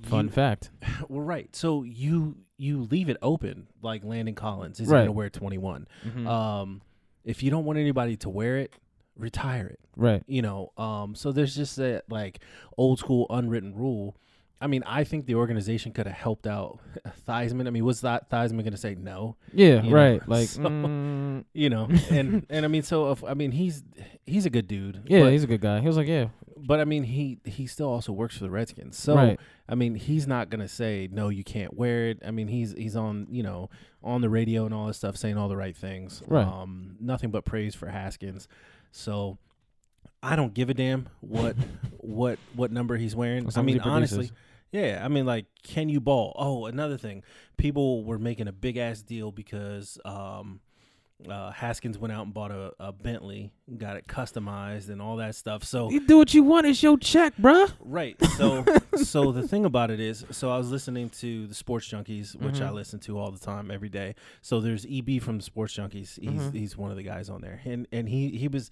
Fun 0.02 0.26
you- 0.26 0.30
fact. 0.30 0.70
well, 1.10 1.20
right. 1.20 1.54
So 1.54 1.82
you 1.82 2.36
you 2.60 2.82
leave 2.90 3.08
it 3.08 3.16
open, 3.22 3.66
like 3.82 4.04
Landon 4.04 4.34
Collins 4.34 4.80
is 4.80 4.88
Right. 4.88 4.98
going 4.98 5.06
to 5.06 5.12
wear 5.12 5.30
twenty 5.30 5.58
one. 5.58 5.88
Mhm. 6.06 6.26
Um, 6.26 6.82
if 7.24 7.42
you 7.42 7.50
don't 7.50 7.64
want 7.64 7.78
anybody 7.78 8.16
to 8.18 8.28
wear 8.28 8.58
it, 8.58 8.72
retire 9.16 9.66
it 9.66 9.80
right. 9.96 10.22
you 10.26 10.40
know 10.40 10.72
um 10.78 11.14
so 11.14 11.30
there's 11.30 11.54
just 11.54 11.76
that 11.76 12.04
like 12.08 12.38
old 12.78 12.98
school 12.98 13.26
unwritten 13.28 13.74
rule 13.74 14.16
i 14.62 14.66
mean 14.66 14.82
i 14.86 15.04
think 15.04 15.26
the 15.26 15.34
organization 15.34 15.92
could 15.92 16.06
have 16.06 16.16
helped 16.16 16.46
out 16.46 16.78
Theismann. 17.28 17.66
i 17.66 17.70
mean 17.70 17.84
was 17.84 18.00
that 18.00 18.30
Theismann 18.30 18.60
going 18.60 18.70
to 18.70 18.78
say 18.78 18.94
no 18.94 19.36
Yeah. 19.52 19.82
you 19.82 19.90
know, 19.90 19.96
right. 19.96 20.22
Like. 20.28 20.48
so- 20.48 20.62
mm, 20.62 21.44
you 21.52 21.68
know 21.68 21.86
and 22.10 22.46
and 22.48 22.64
i 22.64 22.68
mean 22.68 22.82
so 22.82 23.10
if, 23.12 23.22
i 23.24 23.34
mean 23.34 23.52
he's 23.52 23.82
he's 24.24 24.46
a 24.46 24.50
good 24.50 24.66
dude 24.66 25.02
yeah. 25.06 25.20
but, 25.24 25.32
he's 25.32 25.44
a 25.44 25.48
good 25.48 25.60
guy. 25.60 25.80
He 25.80 25.86
was 25.86 25.98
like, 25.98 26.08
yeah. 26.08 26.28
But 26.66 26.80
i 26.80 26.84
mean 26.84 27.04
he 27.04 27.38
he 27.44 27.66
still 27.66 27.88
also 27.88 28.12
works 28.12 28.36
for 28.36 28.44
the 28.44 28.50
redskins 28.50 28.96
so 28.96 29.14
right. 29.14 29.40
i 29.68 29.74
mean 29.74 29.94
he's 29.94 30.26
not 30.26 30.50
going 30.50 30.60
to 30.60 30.68
say 30.68 31.08
no 31.10 31.28
you 31.28 31.44
can't 31.44 31.74
wear 31.76 32.08
it 32.08 32.18
i 32.26 32.30
mean 32.30 32.48
he's 32.48 32.72
he's 32.72 32.96
on 32.96 33.26
you 33.30 33.42
know 33.42 33.68
on 34.02 34.20
the 34.20 34.28
radio 34.28 34.64
and 34.64 34.74
all 34.74 34.86
this 34.86 34.96
stuff 34.96 35.16
saying 35.16 35.36
all 35.36 35.48
the 35.48 35.56
right 35.56 35.76
things 35.76 36.22
Right. 36.26 36.46
um 36.46 36.96
nothing 37.00 37.30
but 37.30 37.44
praise 37.44 37.74
for 37.74 37.88
haskins 37.88 38.48
so 38.92 39.38
I 40.22 40.36
don't 40.36 40.52
give 40.52 40.68
a 40.70 40.74
damn 40.74 41.08
what 41.20 41.56
what 41.98 42.38
what 42.54 42.70
number 42.70 42.96
he's 42.96 43.16
wearing. 43.16 43.48
I 43.56 43.62
mean, 43.62 43.80
honestly, 43.80 44.30
yeah. 44.70 45.00
I 45.02 45.08
mean, 45.08 45.24
like, 45.26 45.46
can 45.62 45.88
you 45.88 46.00
ball? 46.00 46.34
Oh, 46.38 46.66
another 46.66 46.98
thing, 46.98 47.22
people 47.56 48.04
were 48.04 48.18
making 48.18 48.48
a 48.48 48.52
big 48.52 48.76
ass 48.76 49.02
deal 49.02 49.32
because 49.32 49.98
um, 50.04 50.60
uh, 51.28 51.50
Haskins 51.50 51.98
went 51.98 52.12
out 52.12 52.24
and 52.24 52.32
bought 52.34 52.50
a, 52.50 52.72
a 52.80 52.92
Bentley, 52.92 53.52
got 53.76 53.96
it 53.96 54.06
customized 54.06 54.88
and 54.88 55.02
all 55.02 55.16
that 55.16 55.34
stuff. 55.34 55.64
So 55.64 55.90
You 55.90 56.06
do 56.06 56.16
what 56.18 56.32
you 56.32 56.42
want. 56.42 56.66
It's 56.66 56.82
your 56.82 56.96
check, 56.98 57.34
bruh. 57.36 57.72
right. 57.80 58.16
So 58.36 58.64
so 58.96 59.30
the 59.32 59.46
thing 59.46 59.64
about 59.64 59.90
it 59.90 60.00
is, 60.00 60.24
so 60.30 60.50
I 60.50 60.56
was 60.58 60.70
listening 60.70 61.10
to 61.20 61.46
the 61.46 61.54
Sports 61.54 61.88
Junkies, 61.88 62.34
which 62.36 62.60
I 62.60 62.68
Mhm. 62.70 62.74
listen 62.74 63.00
to 63.00 63.18
all 63.18 63.30
the 63.30 63.38
time, 63.38 63.70
every 63.70 63.88
day. 63.90 64.14
So 64.40 64.60
there's 64.60 64.86
EB 64.86 65.18
from 65.20 65.38
the 65.38 65.44
Sports 65.44 65.74
Junkies. 65.76 66.18
He's 66.20 66.40
Mhm. 66.42 66.54
he's 66.54 66.76
one 66.76 66.90
of 66.90 66.96
the 66.96 67.02
guys 67.02 67.28
on 67.28 67.40
there, 67.42 67.60
and 67.64 67.86
and 67.92 68.08
he 68.08 68.30
he 68.30 68.48
was 68.48 68.70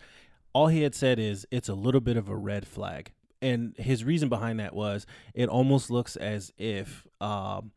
all 0.54 0.68
he 0.68 0.82
had 0.82 0.94
said 0.94 1.18
is 1.18 1.46
it's 1.50 1.68
a 1.68 1.74
little 1.74 2.00
bit 2.00 2.16
of 2.16 2.28
a 2.28 2.36
red 2.36 2.66
flag, 2.66 3.12
and 3.42 3.76
his 3.76 4.04
reason 4.04 4.28
behind 4.28 4.58
that 4.60 4.74
was 4.74 5.06
it 5.34 5.48
almost 5.48 5.90
looks 5.90 6.16
as 6.16 6.52
if 6.56 7.06
um, 7.20 7.72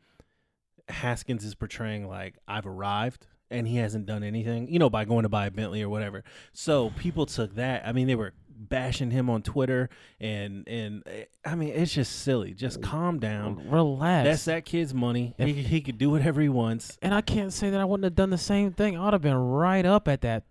Haskins 0.90 1.44
is 1.46 1.56
portraying 1.56 2.08
like 2.08 2.38
I've 2.48 2.66
arrived. 2.68 3.28
And 3.52 3.68
he 3.68 3.78
hasn't 3.78 4.06
done 4.06 4.24
anything, 4.24 4.68
you 4.70 4.80
know, 4.80 4.90
by 4.90 5.06
going 5.06 5.24
to 5.24 5.30
buy 5.30 5.48
a 5.48 5.52
Bentley 5.52 5.82
or 5.82 5.90
whatever. 5.90 6.24
So 6.54 6.92
people 6.98 7.26
took 7.26 7.56
that. 7.56 7.86
I 7.86 7.92
mean, 7.92 8.08
they 8.08 8.16
were 8.16 8.34
bashing 8.50 9.12
him 9.12 9.30
on 9.30 9.42
Twitter, 9.42 9.90
and 10.20 10.68
and 10.68 11.04
eh, 11.06 11.26
I 11.44 11.56
mean, 11.56 11.70
it's 11.70 11.94
just 11.94 12.22
silly. 12.22 12.54
Just 12.54 12.82
calm 12.82 13.20
down. 13.20 13.70
Relax. 13.70 14.26
That's 14.28 14.46
that 14.46 14.66
kid's 14.66 14.94
money. 14.94 15.34
He, 15.38 15.54
he 15.54 15.82
could 15.82 15.98
do 15.98 16.10
whatever 16.10 16.42
he 16.42 16.50
wants. 16.50 16.98
and 17.02 17.14
I 17.14 17.22
can't 17.22 17.52
say 17.52 17.70
that 17.70 17.80
I 17.80 17.86
wouldn't 17.86 18.06
have 18.06 18.16
done 18.16 18.30
the 18.30 18.38
same 18.38 18.72
thing. 18.72 18.98
I 18.98 19.06
would 19.06 19.14
have 19.14 19.22
been 19.22 19.36
right 19.36 19.86
up 19.86 20.08
at 20.08 20.22
that 20.22 20.44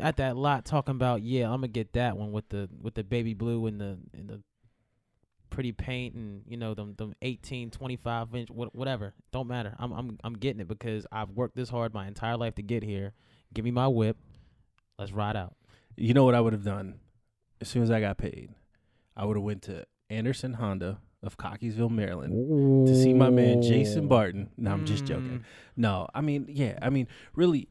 at 0.00 0.16
that 0.16 0.36
lot 0.36 0.64
talking 0.64 0.94
about, 0.94 1.22
yeah, 1.22 1.46
I'm 1.46 1.56
gonna 1.56 1.68
get 1.68 1.92
that 1.94 2.16
one 2.16 2.32
with 2.32 2.48
the 2.48 2.68
with 2.80 2.94
the 2.94 3.04
baby 3.04 3.34
blue 3.34 3.66
and 3.66 3.80
the 3.80 3.98
and 4.12 4.28
the 4.28 4.40
pretty 5.52 5.70
paint 5.72 6.14
and 6.14 6.42
you 6.48 6.56
know 6.56 6.74
them 6.74 6.94
them 6.96 7.14
18, 7.22 7.70
25 7.70 8.34
inch 8.34 8.50
wha- 8.50 8.70
whatever. 8.72 9.14
Don't 9.32 9.46
matter. 9.46 9.74
I'm 9.78 9.92
I'm 9.92 10.18
I'm 10.24 10.32
getting 10.34 10.60
it 10.60 10.66
because 10.66 11.06
I've 11.12 11.30
worked 11.30 11.54
this 11.54 11.68
hard 11.68 11.94
my 11.94 12.08
entire 12.08 12.36
life 12.36 12.56
to 12.56 12.62
get 12.62 12.82
here. 12.82 13.12
Give 13.54 13.64
me 13.64 13.70
my 13.70 13.86
whip. 13.86 14.16
Let's 14.98 15.12
ride 15.12 15.36
out. 15.36 15.54
You 15.96 16.14
know 16.14 16.24
what 16.24 16.34
I 16.34 16.40
would 16.40 16.52
have 16.54 16.64
done? 16.64 16.98
As 17.60 17.68
soon 17.68 17.82
as 17.82 17.90
I 17.90 18.00
got 18.00 18.18
paid, 18.18 18.50
I 19.16 19.24
would 19.24 19.36
have 19.36 19.44
went 19.44 19.62
to 19.62 19.84
Anderson 20.10 20.54
Honda 20.54 20.98
of 21.22 21.36
Cockeysville, 21.36 21.90
Maryland, 21.90 22.88
to 22.88 23.00
see 23.00 23.12
my 23.14 23.30
man 23.30 23.62
Jason 23.62 24.08
Barton. 24.08 24.50
No, 24.56 24.72
I'm 24.72 24.84
just 24.84 25.04
joking. 25.04 25.40
Mm. 25.40 25.44
No, 25.76 26.08
I 26.12 26.20
mean, 26.20 26.46
yeah, 26.48 26.78
I 26.82 26.90
mean, 26.90 27.06
really, 27.36 27.68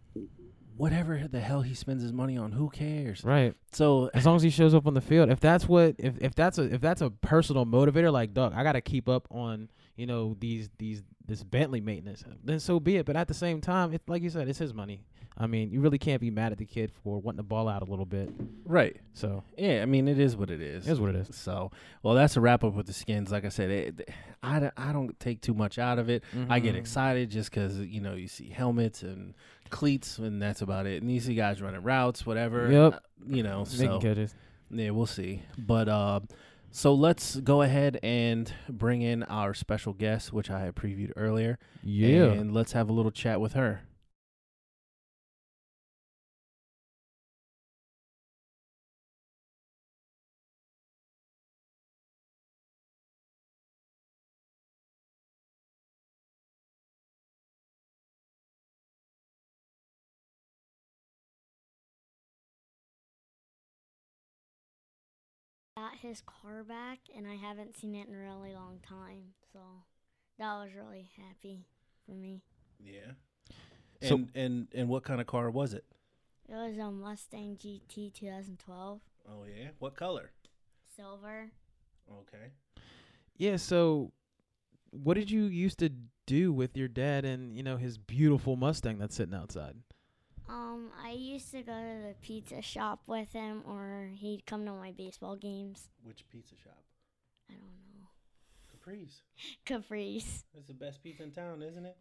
whatever 0.77 1.27
the 1.29 1.39
hell 1.39 1.61
he 1.61 1.73
spends 1.73 2.03
his 2.03 2.13
money 2.13 2.37
on, 2.37 2.51
who 2.51 2.69
cares? 2.69 3.23
Right. 3.23 3.53
So 3.71 4.09
As 4.13 4.25
long 4.25 4.35
as 4.35 4.41
he 4.43 4.49
shows 4.49 4.73
up 4.73 4.87
on 4.87 4.93
the 4.93 5.01
field, 5.01 5.29
if 5.29 5.39
that's 5.39 5.67
what 5.67 5.95
if, 5.97 6.15
if 6.19 6.35
that's 6.35 6.57
a 6.57 6.63
if 6.73 6.81
that's 6.81 7.01
a 7.01 7.09
personal 7.09 7.65
motivator, 7.65 8.11
like 8.11 8.33
Doug, 8.33 8.53
I 8.53 8.63
gotta 8.63 8.81
keep 8.81 9.07
up 9.09 9.27
on 9.31 9.69
you 10.01 10.07
know 10.07 10.35
these 10.39 10.69
these 10.77 11.03
this 11.27 11.43
Bentley 11.43 11.79
maintenance. 11.81 12.23
Then 12.43 12.59
so 12.59 12.79
be 12.79 12.97
it. 12.97 13.05
But 13.05 13.15
at 13.15 13.27
the 13.27 13.33
same 13.45 13.61
time, 13.61 13.93
it's 13.93 14.07
like 14.09 14.21
you 14.23 14.29
said, 14.31 14.49
it's 14.49 14.59
his 14.59 14.73
money. 14.73 14.97
I 15.37 15.47
mean, 15.47 15.71
you 15.71 15.79
really 15.79 15.97
can't 15.97 16.19
be 16.19 16.29
mad 16.29 16.51
at 16.51 16.57
the 16.57 16.65
kid 16.65 16.91
for 17.03 17.19
wanting 17.21 17.37
to 17.37 17.43
ball 17.43 17.67
out 17.69 17.81
a 17.81 17.85
little 17.85 18.05
bit. 18.05 18.29
right, 18.65 18.97
So 19.13 19.43
yeah, 19.57 19.81
I 19.81 19.85
mean, 19.85 20.07
it 20.09 20.19
is 20.19 20.35
what 20.35 20.49
it 20.51 20.61
is. 20.61 20.85
it 20.87 20.91
is 20.91 20.99
what 20.99 21.15
it 21.15 21.15
is. 21.29 21.35
So, 21.35 21.71
well, 22.03 22.15
that's 22.15 22.35
a 22.35 22.41
wrap 22.41 22.63
up 22.65 22.73
with 22.73 22.85
the 22.85 22.93
skins. 22.93 23.31
Like 23.31 23.45
I 23.45 23.49
said, 23.49 23.69
it, 23.71 24.09
I, 24.43 24.59
don't- 24.59 24.73
I 24.75 24.91
don't 24.91 25.17
take 25.21 25.39
too 25.41 25.53
much 25.53 25.79
out 25.79 25.99
of 25.99 26.09
it. 26.09 26.23
I 26.49 26.59
get 26.59 26.75
Mhm. 26.75 26.79
excited 26.79 27.29
just 27.31 27.49
because 27.49 27.77
you 27.79 28.01
know 28.01 28.13
you 28.15 28.27
see 28.27 28.49
helmets 28.49 29.03
and 29.03 29.33
cleats, 29.69 30.17
and 30.17 30.41
that's 30.41 30.61
about 30.61 30.85
it. 30.85 31.01
And 31.01 31.09
you 31.09 31.21
see 31.21 31.33
guys 31.33 31.61
running 31.61 31.81
routes, 31.81 32.25
whatever. 32.25 32.69
Yep. 32.69 32.93
uh, 32.93 32.99
You 33.35 33.43
know, 33.43 33.59
Making 33.59 33.87
so 33.87 33.99
catches. 33.99 34.35
yeah, 34.69 34.89
we'll 34.89 35.05
see. 35.05 35.43
But 35.57 35.87
uh, 35.87 36.19
so 36.71 36.93
let's 36.93 37.35
go 37.37 37.61
ahead 37.61 37.99
and 38.01 38.51
bring 38.69 39.01
in 39.01 39.23
our 39.23 39.53
special 39.53 39.93
guest, 39.93 40.33
which 40.33 40.49
I 40.49 40.61
had 40.61 40.75
previewed 40.75 41.11
earlier. 41.15 41.59
Yeah. 41.83 42.25
and 42.31 42.53
let's 42.53 42.71
have 42.71 42.89
a 42.89 42.93
little 42.93 43.11
chat 43.11 43.39
with 43.41 43.53
her. 43.53 43.81
Got 65.81 65.97
his 65.99 66.21
car 66.21 66.63
back 66.63 66.99
and 67.15 67.25
I 67.27 67.35
haven't 67.35 67.75
seen 67.75 67.95
it 67.95 68.07
in 68.07 68.13
a 68.13 68.17
really 68.19 68.53
long 68.53 68.79
time. 68.87 69.33
So 69.51 69.59
that 70.37 70.53
was 70.55 70.69
really 70.75 71.09
happy 71.17 71.65
for 72.05 72.11
me. 72.11 72.41
Yeah. 72.79 73.13
So- 74.03 74.15
And 74.15 74.31
and 74.35 74.67
and 74.73 74.89
what 74.89 75.03
kind 75.03 75.19
of 75.21 75.27
car 75.27 75.49
was 75.49 75.73
it? 75.73 75.85
It 76.47 76.53
was 76.55 76.77
a 76.77 76.91
Mustang 76.91 77.57
GT 77.57 78.13
2012 78.13 78.99
Oh 79.27 79.45
yeah. 79.45 79.69
What 79.79 79.95
color? 79.95 80.31
silver. 80.95 81.51
Okay. 82.11 82.51
Yeah. 83.37 83.55
So, 83.55 84.11
what 84.91 85.13
did 85.15 85.31
you 85.31 85.43
used 85.45 85.79
to 85.79 85.89
do 86.27 86.51
with 86.51 86.75
your 86.75 86.89
dad 86.89 87.23
and 87.25 87.55
you 87.55 87.63
know 87.63 87.77
his 87.77 87.97
beautiful 87.97 88.55
Mustang 88.55 88.97
that's 88.99 89.15
sitting 89.15 89.33
outside? 89.33 89.75
Um, 90.49 90.91
I 91.03 91.11
used 91.11 91.51
to 91.51 91.61
go 91.61 91.71
to 91.71 92.07
the 92.09 92.15
pizza 92.21 92.61
shop 92.61 93.01
with 93.07 93.31
him, 93.31 93.63
or 93.67 94.09
he'd 94.13 94.45
come 94.45 94.65
to 94.65 94.71
my 94.73 94.91
baseball 94.91 95.35
games. 95.35 95.89
Which 96.03 96.27
pizza 96.29 96.55
shop? 96.61 96.83
I 97.49 97.53
don't 97.53 97.63
know. 97.63 98.07
Capri's. 98.71 99.21
Caprice. 99.65 100.43
That's 100.53 100.67
the 100.67 100.73
best 100.73 101.01
pizza 101.03 101.23
in 101.23 101.31
town, 101.31 101.61
isn't 101.63 101.85
it? 101.85 101.97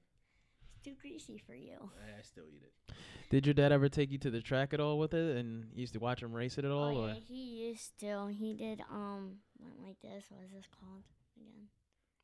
It's 0.72 0.84
too 0.84 0.94
greasy 1.00 1.38
for 1.46 1.54
you. 1.54 1.90
I 2.18 2.22
still 2.22 2.44
eat 2.48 2.62
it. 2.62 2.94
Did 3.30 3.46
your 3.46 3.54
dad 3.54 3.70
ever 3.70 3.88
take 3.88 4.10
you 4.10 4.18
to 4.18 4.30
the 4.30 4.40
track 4.40 4.72
at 4.74 4.80
all 4.80 4.98
with 4.98 5.14
it, 5.14 5.36
and 5.36 5.66
you 5.74 5.82
used 5.82 5.92
to 5.92 6.00
watch 6.00 6.22
him 6.22 6.32
race 6.32 6.58
it 6.58 6.64
at 6.64 6.70
all? 6.70 6.96
oh 6.96 7.04
or? 7.04 7.08
yeah, 7.08 7.14
he 7.14 7.68
used 7.68 7.98
to. 8.00 8.26
He 8.28 8.54
did 8.54 8.80
um 8.90 9.36
went 9.60 9.80
like 9.86 10.00
this. 10.00 10.24
What 10.30 10.42
is 10.44 10.50
this 10.52 10.66
called 10.80 11.04
again? 11.36 11.68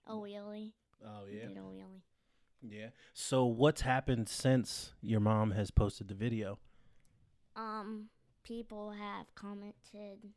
A 0.06 0.14
wheelie. 0.14 0.72
Oh 1.04 1.26
He 1.30 1.36
yeah. 1.38 1.46
did 1.48 1.56
a 1.58 1.60
wheelie. 1.60 2.02
Yeah. 2.62 2.88
So 3.14 3.44
what's 3.44 3.82
happened 3.82 4.28
since 4.28 4.92
your 5.00 5.20
mom 5.20 5.52
has 5.52 5.70
posted 5.70 6.08
the 6.08 6.14
video? 6.14 6.58
Um, 7.54 8.08
people 8.42 8.90
have 8.90 9.34
commented 9.34 10.32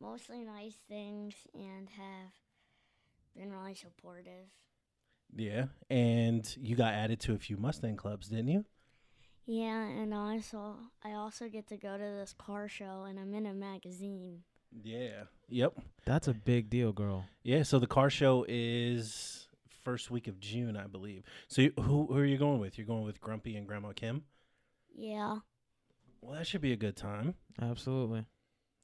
mostly 0.00 0.42
nice 0.44 0.76
things 0.88 1.34
and 1.54 1.88
have 1.90 2.32
been 3.36 3.50
really 3.52 3.74
supportive. 3.74 4.46
Yeah. 5.34 5.66
And 5.90 6.48
you 6.60 6.76
got 6.76 6.94
added 6.94 7.20
to 7.20 7.34
a 7.34 7.38
few 7.38 7.56
Mustang 7.56 7.96
clubs, 7.96 8.28
didn't 8.28 8.48
you? 8.48 8.64
Yeah, 9.46 9.82
and 9.82 10.12
also 10.12 10.76
I 11.02 11.12
also 11.12 11.48
get 11.48 11.68
to 11.68 11.76
go 11.78 11.96
to 11.96 12.04
this 12.04 12.34
car 12.36 12.68
show 12.68 13.04
and 13.08 13.18
I'm 13.18 13.34
in 13.34 13.46
a 13.46 13.54
magazine. 13.54 14.42
Yeah. 14.82 15.24
Yep. 15.48 15.74
That's 16.04 16.28
a 16.28 16.34
big 16.34 16.68
deal, 16.68 16.92
girl. 16.92 17.24
Yeah. 17.42 17.62
So 17.62 17.78
the 17.78 17.86
car 17.86 18.10
show 18.10 18.44
is 18.48 19.47
first 19.84 20.10
week 20.10 20.28
of 20.28 20.40
June, 20.40 20.76
I 20.76 20.86
believe. 20.86 21.22
So 21.48 21.62
you, 21.62 21.72
who 21.76 22.06
who 22.06 22.16
are 22.16 22.24
you 22.24 22.38
going 22.38 22.60
with? 22.60 22.78
You're 22.78 22.86
going 22.86 23.04
with 23.04 23.20
Grumpy 23.20 23.56
and 23.56 23.66
Grandma 23.66 23.92
Kim. 23.92 24.22
Yeah. 24.94 25.38
Well, 26.20 26.36
that 26.36 26.46
should 26.46 26.60
be 26.60 26.72
a 26.72 26.76
good 26.76 26.96
time. 26.96 27.34
Absolutely. 27.60 28.24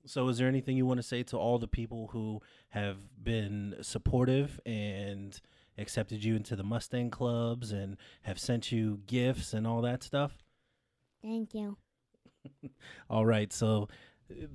So, 0.07 0.29
is 0.29 0.39
there 0.39 0.49
anything 0.49 0.77
you 0.77 0.87
want 0.87 0.99
to 0.99 1.03
say 1.07 1.23
to 1.25 1.39
all 1.39 1.59
the 1.59 1.67
people 1.67 2.09
who 2.13 2.43
have 2.69 2.99
been 3.23 3.77
supportive 3.81 4.61
and 4.67 5.41
accepted 5.79 6.23
you 6.23 6.37
into 6.37 6.57
the 6.57 6.63
Mustang 6.63 7.11
clubs 7.11 7.73
and 7.73 7.97
have 8.23 8.39
sent 8.39 8.71
you 8.71 9.01
gifts 9.07 9.55
and 9.55 9.67
all 9.67 9.81
that 9.83 10.03
stuff? 10.03 10.37
Thank 11.23 11.55
you. 11.55 11.79
All 13.11 13.25
right. 13.25 13.51
So, 13.51 13.89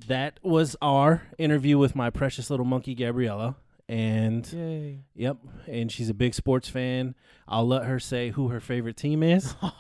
that 0.08 0.40
was 0.44 0.76
our 0.84 1.24
interview 1.40 1.80
with 1.80 1.96
my 1.96 2.12
precious 2.12 2.52
little 2.52 2.66
monkey, 2.66 2.94
Gabriella. 2.94 3.56
And 3.90 4.48
Yay. 4.54 5.00
yep, 5.16 5.38
and 5.68 5.92
she's 5.92 6.10
a 6.10 6.14
big 6.14 6.36
sports 6.36 6.70
fan. 6.70 7.16
I'll 7.48 7.66
let 7.68 7.86
her 7.86 8.00
say 8.00 8.30
who 8.30 8.50
her 8.50 8.60
favorite 8.60 8.98
team 8.98 9.24
is. 9.24 9.56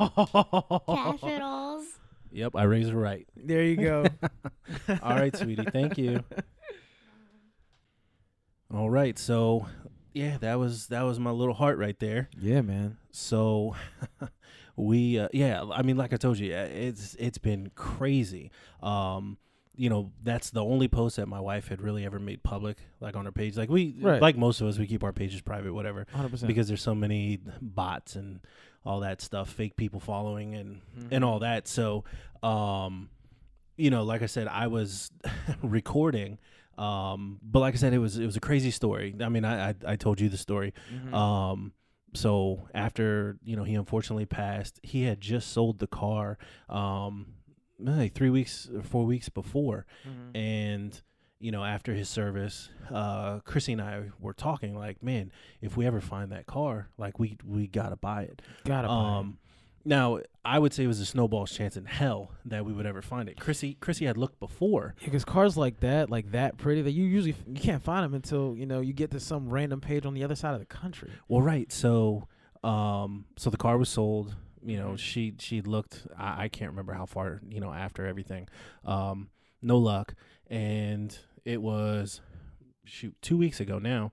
Capitals. 0.87 1.85
Yep, 2.31 2.55
I 2.55 2.63
raised 2.63 2.89
her 2.89 2.97
right. 2.97 3.27
There 3.35 3.63
you 3.63 3.75
go. 3.75 4.05
All 5.03 5.15
right, 5.15 5.35
sweetie. 5.37 5.63
Thank 5.71 5.99
you. 5.99 6.23
All 8.73 8.89
right. 8.89 9.17
So, 9.17 9.67
yeah, 10.13 10.37
that 10.39 10.57
was 10.59 10.87
that 10.87 11.03
was 11.03 11.19
my 11.19 11.31
little 11.31 11.53
heart 11.53 11.77
right 11.77 11.97
there. 11.99 12.29
yeah, 12.39 12.61
man. 12.61 12.97
So, 13.11 13.75
we 14.75 15.19
uh, 15.19 15.27
yeah, 15.33 15.63
I 15.71 15.81
mean 15.83 15.97
like 15.97 16.13
I 16.13 16.17
told 16.17 16.39
you, 16.39 16.53
uh, 16.55 16.67
it's 16.71 17.15
it's 17.19 17.37
been 17.37 17.71
crazy. 17.75 18.51
Um 18.81 19.37
you 19.79 19.89
know, 19.89 20.11
that's 20.23 20.49
the 20.49 20.61
only 20.63 20.87
post 20.89 21.15
that 21.15 21.27
my 21.27 21.39
wife 21.39 21.69
had 21.69 21.81
really 21.81 22.05
ever 22.05 22.19
made 22.19 22.43
public 22.43 22.77
like 22.99 23.15
on 23.15 23.23
her 23.25 23.31
page. 23.31 23.55
Like 23.55 23.69
we 23.69 23.95
Right. 24.01 24.21
like 24.21 24.35
most 24.37 24.59
of 24.59 24.67
us 24.67 24.77
we 24.77 24.85
keep 24.85 25.03
our 25.05 25.13
pages 25.13 25.39
private 25.41 25.73
whatever 25.73 26.05
100%. 26.13 26.47
because 26.47 26.67
there's 26.67 26.81
so 26.81 26.93
many 26.93 27.39
bots 27.61 28.15
and 28.17 28.41
all 28.85 28.99
that 28.99 29.21
stuff, 29.21 29.49
fake 29.49 29.75
people 29.77 29.99
following 30.01 30.53
and 30.53 30.81
Mhm. 30.97 31.07
and 31.11 31.23
all 31.23 31.39
that. 31.39 31.67
So, 31.67 32.03
um, 32.43 33.09
you 33.77 33.89
know, 33.89 34.03
like 34.03 34.21
I 34.21 34.25
said, 34.25 34.47
I 34.49 34.67
was 34.67 35.11
recording, 35.63 36.39
um, 36.77 37.39
but 37.41 37.59
like 37.59 37.73
I 37.73 37.77
said, 37.77 37.93
it 37.93 37.99
was 37.99 38.17
it 38.17 38.25
was 38.25 38.35
a 38.35 38.41
crazy 38.41 38.71
story. 38.71 39.15
I 39.21 39.29
mean, 39.29 39.45
I 39.45 39.69
I, 39.69 39.75
I 39.87 39.95
told 39.95 40.19
you 40.19 40.29
the 40.29 40.37
story. 40.37 40.73
Mhm. 40.93 41.13
Um, 41.13 41.71
so 42.13 42.67
after 42.73 43.37
you 43.43 43.55
know 43.55 43.63
he 43.63 43.75
unfortunately 43.75 44.25
passed, 44.25 44.79
he 44.83 45.03
had 45.03 45.21
just 45.21 45.51
sold 45.51 45.79
the 45.79 45.87
car, 45.87 46.37
um, 46.67 47.33
like 47.79 48.13
three 48.13 48.29
weeks 48.29 48.69
or 48.75 48.83
four 48.83 49.05
weeks 49.05 49.29
before, 49.29 49.85
Mhm. 50.07 50.35
and 50.37 51.01
you 51.41 51.51
know 51.51 51.63
after 51.63 51.93
his 51.93 52.09
service 52.09 52.69
uh 52.91 53.39
chrissy 53.45 53.71
and 53.71 53.81
i 53.81 54.03
were 54.19 54.33
talking 54.33 54.77
like 54.77 55.01
man 55.01 55.31
if 55.61 55.77
we 55.77 55.85
ever 55.85 56.01
find 56.01 56.33
that 56.33 56.45
car 56.45 56.89
like 56.97 57.17
we 57.17 57.37
we 57.45 57.65
gotta 57.65 57.95
buy 57.95 58.23
it 58.23 58.41
Gotta 58.65 58.89
buy 58.89 58.93
it. 58.93 58.97
um 58.99 59.37
now 59.85 60.19
i 60.43 60.59
would 60.59 60.73
say 60.73 60.83
it 60.83 60.87
was 60.87 60.99
a 60.99 61.05
snowball's 61.05 61.53
chance 61.53 61.77
in 61.77 61.85
hell 61.85 62.31
that 62.43 62.65
we 62.65 62.73
would 62.73 62.85
ever 62.85 63.01
find 63.01 63.29
it 63.29 63.39
chrissy 63.39 63.77
chrissy 63.79 64.03
had 64.03 64.17
looked 64.17 64.37
before 64.41 64.95
because 65.01 65.23
cars 65.23 65.55
like 65.55 65.79
that, 65.79 66.09
like 66.09 66.29
that 66.31 66.57
pretty, 66.57 66.81
that 66.81 66.91
you 66.91 67.05
usually 67.05 67.31
f- 67.31 67.43
you 67.47 67.61
can't 67.61 67.81
find 67.83 68.03
them 68.03 68.13
until 68.13 68.53
you 68.57 68.65
know 68.65 68.81
you 68.81 68.91
get 68.91 69.09
to 69.11 69.19
some 69.21 69.47
random 69.47 69.79
page 69.79 70.05
on 70.05 70.13
the 70.13 70.25
other 70.25 70.35
side 70.35 70.53
of 70.53 70.59
the 70.59 70.65
country. 70.65 71.09
well 71.29 71.41
right 71.41 71.71
so 71.71 72.27
um 72.65 73.23
so 73.37 73.49
the 73.49 73.55
car 73.55 73.77
was 73.77 73.87
sold 73.87 74.35
you 74.63 74.77
know 74.77 74.91
Mhm. 74.91 74.99
she 74.99 75.33
she 75.39 75.61
looked 75.61 76.05
I, 76.17 76.43
I 76.43 76.47
can't 76.49 76.71
remember 76.71 76.93
how 76.93 77.05
far 77.05 77.39
you 77.47 77.59
know 77.61 77.71
after 77.71 78.05
everything 78.05 78.47
um 78.85 79.29
no 79.61 79.77
luck 79.77 80.15
and 80.47 81.17
it 81.45 81.61
was 81.61 82.21
shoot 82.85 83.15
two 83.21 83.37
weeks 83.37 83.59
ago 83.59 83.79
now 83.79 84.11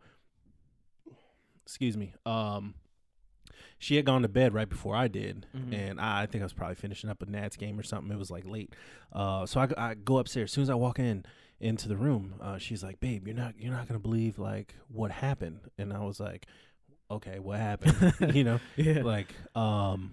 excuse 1.65 1.97
me 1.97 2.15
um 2.25 2.75
she 3.79 3.97
had 3.97 4.05
gone 4.07 4.23
to 4.23 4.29
bed 4.29 4.55
right 4.55 4.69
before 4.69 4.97
I 4.97 5.07
did, 5.07 5.47
Mhm. 5.55 5.75
and 5.75 6.01
I, 6.01 6.23
I 6.23 6.27
think 6.27 6.41
I 6.41 6.47
was 6.47 6.55
probably 6.55 6.77
finishing 6.77 7.11
up 7.11 7.21
a 7.23 7.27
Nats 7.27 7.57
game 7.59 7.79
or 7.79 7.83
something. 7.83 8.11
It 8.11 8.19
was 8.19 8.31
like 8.31 8.47
late, 8.47 8.75
uh, 9.13 9.45
so 9.45 9.61
I, 9.61 9.69
I 9.91 9.95
go 9.95 10.17
upstairs. 10.17 10.49
As 10.49 10.53
soon 10.53 10.63
as 10.63 10.71
I 10.71 10.75
walk 10.75 10.99
in 10.99 11.27
into 11.61 11.87
the 11.87 11.97
room, 11.97 12.37
uh, 12.41 12.57
she's 12.57 12.83
like, 12.83 13.01
"Babe, 13.01 13.27
you're 13.27 13.37
not 13.37 13.55
you're 13.59 13.73
not 13.73 13.87
gonna 13.87 14.01
believe 14.01 14.39
like 14.39 14.75
what 14.89 15.11
happened." 15.11 15.61
And 15.77 15.93
I 15.93 16.01
was 16.01 16.19
like, 16.19 16.47
"Okay, 17.11 17.39
what 17.39 17.59
happened?" 17.61 18.15
you 18.35 18.45
know, 18.45 18.61
yeah. 18.77 19.03
like 19.03 19.35
um 19.55 20.13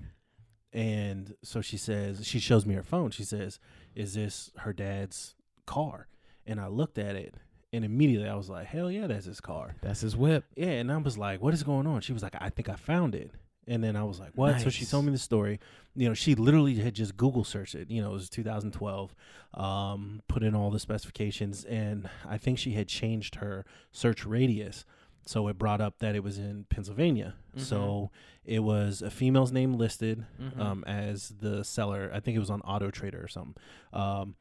and 0.73 1.35
so 1.43 1.61
she 1.61 1.77
says 1.77 2.25
she 2.25 2.39
shows 2.39 2.65
me 2.65 2.73
her 2.75 2.83
phone. 2.83 3.11
She 3.11 3.23
says 3.23 3.59
is 3.95 4.15
this 4.15 4.51
her 4.57 4.73
dad's 4.73 5.35
car? 5.65 6.07
And 6.45 6.59
i 6.59 6.67
looked 6.67 6.97
at 6.97 7.15
it 7.15 7.35
and 7.71 7.85
immediately 7.85 8.27
i 8.27 8.35
was 8.35 8.49
like 8.49 8.67
hell 8.67 8.91
yeah 8.91 9.07
that's 9.07 9.25
his 9.25 9.39
car. 9.39 9.75
That's 9.81 10.01
his 10.01 10.17
whip. 10.17 10.45
yeah 10.55 10.67
and 10.67 10.91
i 10.91 10.97
was 10.97 11.17
like 11.17 11.41
what 11.41 11.53
is 11.53 11.63
going 11.63 11.87
on? 11.87 12.01
She 12.01 12.13
was 12.13 12.23
like 12.23 12.35
i 12.39 12.49
think 12.49 12.67
i 12.69 12.75
found 12.75 13.15
it. 13.15 13.31
And 13.65 13.81
then 13.83 13.95
i 13.95 14.03
was 14.03 14.19
like 14.19 14.31
what? 14.35 14.59
So 14.59 14.69
she 14.69 14.85
told 14.85 15.05
me 15.05 15.11
the 15.11 15.17
story. 15.17 15.59
You 15.95 16.09
know 16.09 16.13
she 16.15 16.35
literally 16.35 16.75
had 16.75 16.95
just 16.95 17.15
google 17.15 17.43
searched 17.43 17.75
it. 17.75 17.89
You 17.91 18.01
know 18.01 18.09
it 18.09 18.13
was 18.13 18.29
2012 18.29 19.15
um 19.53 20.21
put 20.27 20.41
in 20.41 20.55
all 20.55 20.71
the 20.71 20.79
specifications 20.79 21.63
and 21.65 22.09
i 22.27 22.39
think 22.39 22.57
she 22.57 22.71
had 22.71 22.87
changed 22.87 23.35
her 23.35 23.63
search 23.91 24.25
radius 24.25 24.83
so 25.25 25.47
it 25.47 25.57
brought 25.57 25.79
up 25.81 25.99
that 25.99 26.15
it 26.15 26.23
was 26.23 26.37
in 26.37 26.65
pennsylvania 26.69 27.35
so 27.55 28.09
it 28.45 28.59
was 28.59 29.01
a 29.01 29.09
female's 29.09 29.51
name 29.51 29.73
listed 29.73 30.25
Mhm. 30.41 30.59
um, 30.59 30.83
as 30.85 31.29
the 31.39 31.63
seller. 31.63 32.09
I 32.13 32.19
think 32.19 32.35
it 32.35 32.39
was 32.39 32.49
on 32.49 32.61
Auto 32.61 32.89
Trader 32.91 33.23
or 33.23 33.27
something. 33.29 33.55
Um, 33.93 34.35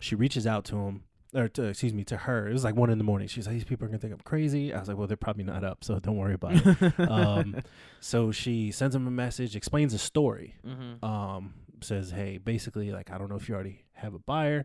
she 0.00 0.14
reaches 0.16 0.46
out 0.46 0.64
to 0.66 0.76
him, 0.76 1.04
or 1.34 1.46
to, 1.48 1.64
excuse 1.64 1.92
me, 1.94 2.02
to 2.04 2.16
her. 2.16 2.48
It 2.48 2.52
was 2.52 2.64
like 2.64 2.74
one 2.74 2.90
in 2.90 2.98
the 2.98 3.04
morning. 3.04 3.28
She's 3.28 3.46
like, 3.46 3.54
"These 3.54 3.64
people 3.64 3.84
are 3.84 3.88
gonna 3.88 3.98
think 3.98 4.12
I'm 4.14 4.20
crazy." 4.20 4.72
I 4.74 4.78
was 4.80 4.88
like, 4.88 4.96
"Well, 4.96 5.06
they're 5.06 5.16
probably 5.16 5.44
not 5.44 5.62
up, 5.64 5.84
so 5.84 6.00
don't 6.00 6.16
worry 6.16 6.34
about 6.34 6.54
it." 6.54 7.00
um, 7.10 7.56
so 8.00 8.32
she 8.32 8.70
sends 8.72 8.96
him 8.96 9.06
a 9.06 9.10
message, 9.12 9.54
explains 9.54 9.92
the 9.92 9.98
story. 9.98 10.56
Mhm. 10.66 11.04
Um, 11.04 11.54
says, 11.82 12.10
"Hey, 12.10 12.38
basically, 12.38 12.90
like, 12.90 13.10
I 13.12 13.18
don't 13.18 13.28
know 13.28 13.36
if 13.36 13.48
you 13.48 13.54
already 13.54 13.84
have 13.92 14.14
a 14.14 14.18
buyer. 14.18 14.64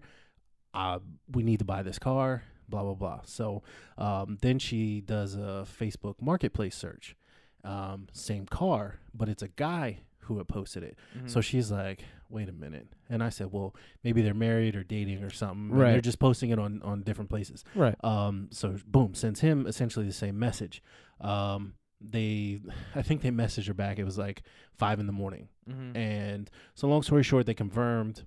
Uh, 0.74 1.00
we 1.32 1.44
need 1.44 1.60
to 1.60 1.66
buy 1.66 1.84
this 1.84 2.00
car." 2.00 2.44
Blah 2.72 2.82
blah 2.84 2.94
blah. 2.96 3.20
So 3.26 3.62
um, 4.00 4.38
then 4.42 4.58
she 4.58 5.02
does 5.02 5.36
a 5.36 5.68
Facebook 5.80 6.16
Marketplace 6.20 6.76
search. 6.76 7.16
Um, 7.64 8.08
same 8.12 8.48
car, 8.48 9.00
but 9.14 9.30
it's 9.30 9.44
a 9.44 9.48
guy 9.50 10.00
who 10.26 10.38
had 10.40 10.48
posted 10.48 10.82
it. 10.84 10.98
So 11.28 11.40
Mhm. 11.40 11.44
she's 11.44 11.72
like, 11.72 12.04
"Wait 12.30 12.50
a 12.50 12.54
minute," 12.54 12.88
and 13.10 13.22
I 13.24 13.30
said, 13.30 13.52
"Well, 13.52 13.76
maybe 14.04 14.22
they're 14.24 14.34
married 14.34 14.76
or 14.76 14.84
dating 14.84 15.24
or 15.24 15.30
something. 15.30 15.70
and 15.72 15.80
They're 15.94 16.02
just 16.02 16.18
posting 16.20 16.50
it 16.50 16.58
on 16.58 16.82
on 16.82 17.04
different 17.04 17.30
places." 17.30 17.64
right. 17.76 17.96
Um, 18.04 18.48
so 18.52 18.78
boom, 18.88 19.14
sends 19.14 19.42
him 19.42 19.68
essentially 19.68 20.06
the 20.08 20.14
same 20.14 20.40
message. 20.40 20.82
Um, 21.20 21.74
they, 22.00 22.62
I 22.96 23.02
think 23.04 23.22
they 23.22 23.30
messaged 23.30 23.68
her 23.68 23.74
back. 23.76 24.00
It 24.00 24.06
was 24.06 24.18
like 24.18 24.42
five 24.78 25.00
in 25.00 25.06
the 25.06 25.14
morning, 25.14 25.50
Mhm. 25.70 25.96
and 25.96 26.50
so 26.74 26.88
long 26.88 27.04
story 27.04 27.22
short, 27.24 27.46
they 27.46 27.54
confirmed, 27.54 28.26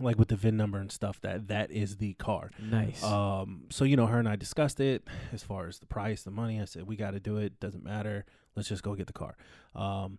like 0.00 0.18
with 0.18 0.28
the 0.28 0.36
VIN 0.36 0.56
number 0.56 0.78
and 0.78 0.90
stuff, 0.90 1.20
that 1.20 1.48
that 1.48 1.70
is 1.70 1.96
the 1.96 2.14
car. 2.14 2.50
nice. 2.60 3.02
Um, 3.02 3.64
so 3.70 3.84
you 3.84 3.96
know, 3.96 4.06
her 4.06 4.18
and 4.18 4.28
I 4.28 4.36
discussed 4.36 4.80
it 4.80 5.06
as 5.32 5.42
far 5.42 5.66
as 5.66 5.78
the 5.78 5.86
price, 5.86 6.22
the 6.22 6.30
money. 6.30 6.60
I 6.60 6.64
said 6.64 6.86
we 6.86 6.96
got 6.96 7.12
to 7.12 7.20
do 7.20 7.36
it. 7.36 7.60
Doesn't 7.60 7.84
matter. 7.84 8.24
Let's 8.54 8.68
just 8.68 8.82
go 8.82 8.94
get 8.94 9.06
the 9.06 9.12
car. 9.12 9.36
Um, 9.74 10.18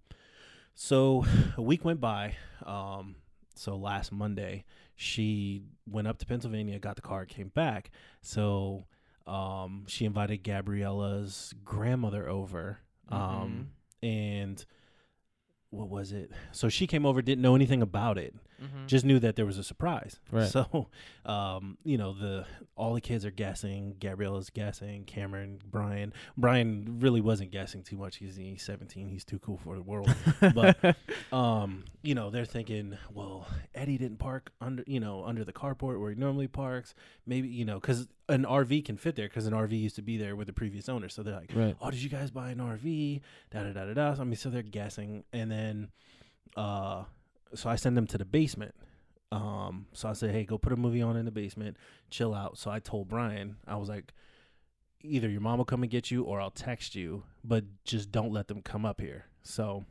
so 0.76 1.26
a 1.58 1.62
week 1.62 1.84
went 1.84 2.00
by. 2.00 2.36
Um, 2.66 3.16
so 3.56 3.76
last 3.76 4.12
Monday, 4.12 4.66
she 4.96 5.64
went 5.88 6.08
up 6.08 6.20
to 6.20 6.26
Pennsylvania, 6.26 6.78
got 6.80 6.96
the 6.96 7.02
car, 7.02 7.26
came 7.26 7.50
back. 7.50 7.90
So 8.22 8.86
um, 9.26 9.86
she 9.88 10.06
invited 10.06 10.44
Gabriella's 10.44 11.54
grandmother 11.64 12.30
over. 12.30 12.80
Um, 13.10 13.70
and 14.04 14.64
what 15.72 15.90
was 15.90 16.12
it? 16.12 16.32
So 16.52 16.70
she 16.70 16.88
came 16.88 17.06
over, 17.06 17.22
didn't 17.22 17.42
know 17.42 17.56
anything 17.56 17.82
about 17.82 18.18
it. 18.18 18.36
Mhm. 18.62 18.88
just 18.88 19.06
knew 19.06 19.20
that 19.20 19.36
there 19.36 19.46
was 19.46 19.58
a 19.58 19.64
surprise. 19.64 20.20
Right. 20.32 20.48
So, 20.48 20.88
um, 21.26 21.78
you 21.84 21.98
know, 21.98 22.14
the 22.14 22.46
all 22.76 22.94
the 22.94 23.02
kids 23.02 23.26
are 23.26 23.32
guessing. 23.32 23.96
Gabriella's 24.00 24.50
guessing. 24.50 25.04
Cameron, 25.06 25.60
Brian. 25.70 26.14
Brian 26.38 26.98
really 27.00 27.22
wasn't 27.22 27.52
guessing 27.52 27.84
too 27.84 27.98
much. 27.98 28.18
He's, 28.18 28.36
he's 28.36 28.64
17. 28.64 29.08
He's 29.10 29.24
too 29.24 29.40
cool 29.40 29.58
for 29.58 29.76
the 29.76 29.84
world. 29.84 30.14
but 30.54 30.96
um, 31.32 31.86
you 32.02 32.16
know, 32.16 32.30
they're 32.30 32.46
thinking, 32.46 32.98
well, 33.14 33.48
Eddie 33.76 33.98
didn't 33.98 34.18
park 34.18 34.52
under, 34.62 34.84
you 34.88 35.00
know, 35.00 35.24
under 35.24 35.44
the 35.44 35.54
carport 35.54 36.00
where 36.00 36.10
he 36.12 36.16
normally 36.16 36.48
parks. 36.48 36.94
Maybe, 37.26 37.48
you 37.48 37.66
know, 37.66 37.80
because 37.80 38.08
an 38.30 38.44
RV 38.44 38.86
can 38.86 38.98
fit 38.98 39.16
there 39.16 39.28
because 39.28 39.48
an 39.48 39.54
RV 39.54 39.72
used 39.80 39.96
to 39.96 40.02
be 40.02 40.18
there 40.18 40.36
with 40.36 40.48
the 40.48 40.54
previous 40.54 40.90
owner. 40.90 41.10
So 41.10 41.24
they're 41.24 41.36
like, 41.36 41.52
right. 41.56 41.76
oh, 41.82 41.92
did 41.92 42.02
you 42.02 42.10
guys 42.10 42.32
buy 42.32 42.50
an 42.52 42.60
RV? 42.60 43.22
Da 43.52 43.64
da 43.64 43.72
da 43.72 43.86
da 43.86 43.94
da. 43.94 44.14
So, 44.16 44.22
I 44.22 44.26
mean, 44.26 44.36
so 44.36 44.50
they're 44.50 44.62
guessing, 44.62 45.24
and 45.32 45.52
then, 45.52 45.90
uh, 46.56 47.04
so 47.56 47.70
I 47.70 47.76
send 47.76 47.96
them 47.98 48.08
to 48.08 48.18
the 48.18 48.26
basement. 48.26 48.76
Um, 49.32 49.88
so 49.94 50.08
I 50.10 50.14
said, 50.14 50.32
hey, 50.32 50.46
go 50.46 50.58
put 50.58 50.72
a 50.74 50.78
movie 50.78 51.02
on 51.02 51.18
in 51.18 51.26
the 51.26 51.32
basement, 51.32 51.76
chill 52.10 52.34
out. 52.34 52.58
So 52.58 52.72
I 52.72 52.80
told 52.80 53.10
Brian, 53.10 53.58
I 53.68 53.76
was 53.76 53.90
like, 53.90 54.14
either 55.04 55.30
your 55.30 55.42
mom 55.42 55.58
will 55.58 55.66
come 55.66 55.84
and 55.84 55.92
get 55.92 56.10
you, 56.12 56.24
or 56.24 56.40
I'll 56.40 56.50
text 56.52 56.96
you, 56.96 57.24
but 57.44 57.66
just 57.84 58.12
don't 58.12 58.32
let 58.32 58.48
them 58.48 58.62
come 58.62 58.86
up 58.86 59.02
here. 59.02 59.26
So, 59.44 59.84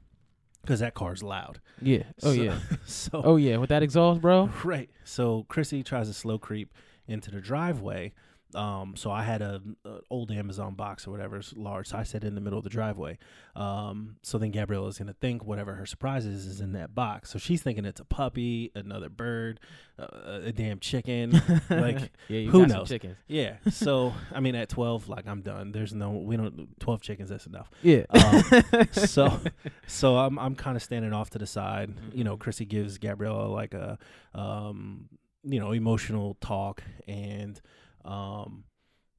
because 0.63 0.81
that 0.81 0.95
car's 0.95 1.23
loud. 1.23 1.61
Yeah. 1.83 2.05
Oh 2.23 2.33
So- 2.35 2.43
yeah. 2.43 2.59
So 2.87 3.23
Oh 3.25 3.37
yeah. 3.37 3.57
With 3.59 3.69
that 3.71 3.83
exhaust, 3.83 4.21
bro. 4.21 4.51
Right. 4.65 4.91
So 5.05 5.45
Chrissy 5.49 5.83
tries 5.83 6.09
to 6.09 6.15
slow 6.15 6.39
creep 6.39 6.73
into 7.07 7.31
the 7.31 7.41
driveway. 7.41 8.15
Um, 8.57 8.95
so 8.97 9.11
I 9.11 9.23
had 9.23 9.43
a, 9.43 9.61
a 9.85 9.99
old 10.11 10.31
Amazon 10.31 10.75
box 10.75 11.07
or 11.07 11.11
whatever, 11.11 11.37
it's 11.37 11.53
large. 11.57 11.89
So 11.89 11.99
I 11.99 12.03
sat 12.03 12.25
in 12.25 12.35
the 12.35 12.41
middle 12.41 12.59
of 12.59 12.65
the 12.65 12.71
driveway. 12.71 13.19
Um, 13.55 14.17
so 14.23 14.39
then 14.39 14.51
Gabrielle 14.51 14.87
is 14.89 14.99
gonna 14.99 15.13
think 15.21 15.45
whatever 15.45 15.75
her 15.75 15.87
surprise 15.87 16.27
is 16.27 16.47
is 16.47 16.61
in 16.61 16.73
that 16.73 16.95
box. 16.95 17.31
So 17.31 17.39
she's 17.39 17.63
thinking 17.63 17.85
it's 17.85 18.01
a 18.01 18.05
puppy, 18.05 18.73
another 18.75 19.09
bird, 19.09 19.61
uh, 19.99 20.41
a 20.45 20.53
damn 20.53 20.79
chicken. 20.81 21.41
Like, 21.71 22.11
yeah, 22.29 22.39
you 22.41 22.51
who 22.51 22.67
knows? 22.67 22.89
chickens. 22.89 23.17
yeah. 23.29 23.57
So 23.71 24.13
I 24.33 24.41
mean, 24.41 24.55
at 24.55 24.69
twelve, 24.69 25.09
like 25.09 25.27
I'm 25.27 25.43
done. 25.43 25.73
There's 25.73 25.93
no, 25.95 26.11
we 26.13 26.37
don't. 26.37 26.69
Twelve 26.81 27.03
chickens, 27.03 27.29
that's 27.31 27.47
enough. 27.47 27.71
Yeah. 27.83 28.05
Um, 28.11 28.89
so 28.93 29.41
so 29.87 30.17
I'm 30.19 30.39
I'm 30.39 30.55
kind 30.55 30.77
of 30.77 30.83
standing 30.83 31.13
off 31.13 31.31
to 31.31 31.39
the 31.39 31.47
side. 31.47 31.93
You 32.13 32.25
know, 32.25 32.37
Mhm. 32.37 32.41
Chrissy 32.41 32.65
gives 32.65 32.99
Gabriella 32.99 33.47
like 33.49 33.75
a 33.75 33.99
um 34.35 35.09
you 35.45 35.61
know 35.61 35.73
emotional 35.73 36.37
talk, 36.41 36.83
and 37.07 37.61
um 38.07 38.65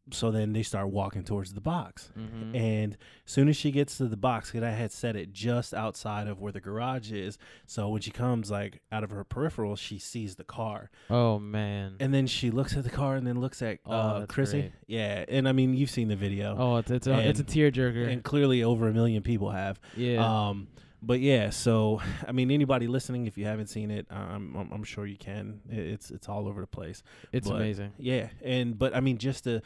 so 0.09 0.31
then 0.31 0.53
they 0.53 0.63
start 0.63 0.87
walking 0.87 1.25
towards 1.25 1.53
the 1.53 1.59
box. 1.59 2.13
Mhm. 2.17 2.55
And 2.55 2.97
soon 3.25 3.49
as 3.49 3.57
she 3.57 3.71
gets 3.71 3.97
to 3.97 4.05
the 4.07 4.15
box, 4.15 4.49
because 4.49 4.63
I 4.65 4.69
had 4.71 4.93
set 4.93 5.17
it 5.17 5.33
just 5.33 5.73
outside 5.73 6.27
of 6.29 6.39
where 6.39 6.53
the 6.53 6.61
garage 6.61 7.11
is, 7.11 7.37
so 7.65 7.89
when 7.89 7.99
she 8.01 8.11
comes 8.11 8.49
like 8.49 8.79
out 8.89 9.03
of 9.03 9.09
her 9.09 9.25
peripheral, 9.25 9.75
she 9.75 9.99
sees 9.99 10.35
the 10.37 10.45
car, 10.45 10.91
oh 11.09 11.39
man. 11.39 11.97
and 11.99 12.13
then 12.13 12.25
she 12.25 12.49
looks 12.51 12.77
at 12.77 12.85
the 12.85 12.89
car, 12.89 13.17
and 13.17 13.27
then 13.27 13.41
looks 13.41 13.61
at 13.61 13.79
Oh, 13.85 13.91
uh, 13.91 14.25
Chrissy. 14.27 14.61
great. 14.61 14.71
Yeah, 14.87 15.25
and 15.27 15.45
I 15.45 15.51
mean 15.51 15.73
you've 15.73 15.89
seen 15.89 16.07
the 16.07 16.15
video, 16.15 16.55
oh, 16.57 16.77
it's 16.77 16.89
it's 16.89 17.07
a, 17.07 17.27
it's 17.27 17.41
a 17.41 17.43
tearjerker. 17.43 18.07
and 18.09 18.23
clearly 18.23 18.63
over 18.63 18.87
a 18.87 18.93
million 18.93 19.23
people 19.23 19.49
have. 19.51 19.77
yeah. 19.97 20.23
Um, 20.47 20.69
but 21.01 21.19
yeah, 21.19 21.49
so 21.49 22.01
I 22.27 22.31
mean, 22.31 22.51
anybody 22.51 22.87
listening, 22.87 23.27
if 23.27 23.37
you 23.37 23.45
haven't 23.45 23.67
seen 23.67 23.91
it, 23.91 24.07
I'm 24.09 24.55
I'm, 24.55 24.71
I'm 24.71 24.83
sure 24.83 25.05
you 25.05 25.17
can. 25.17 25.61
It's 25.69 26.11
it's 26.11 26.27
all 26.27 26.47
over 26.47 26.61
the 26.61 26.67
place. 26.67 27.03
it's 27.31 27.47
but- 27.47 27.55
amazing. 27.57 27.93
Yeah, 27.97 28.29
and 28.43 28.77
but 28.77 28.95
I 28.95 28.99
mean, 28.99 29.17
just 29.17 29.43
to 29.45 29.61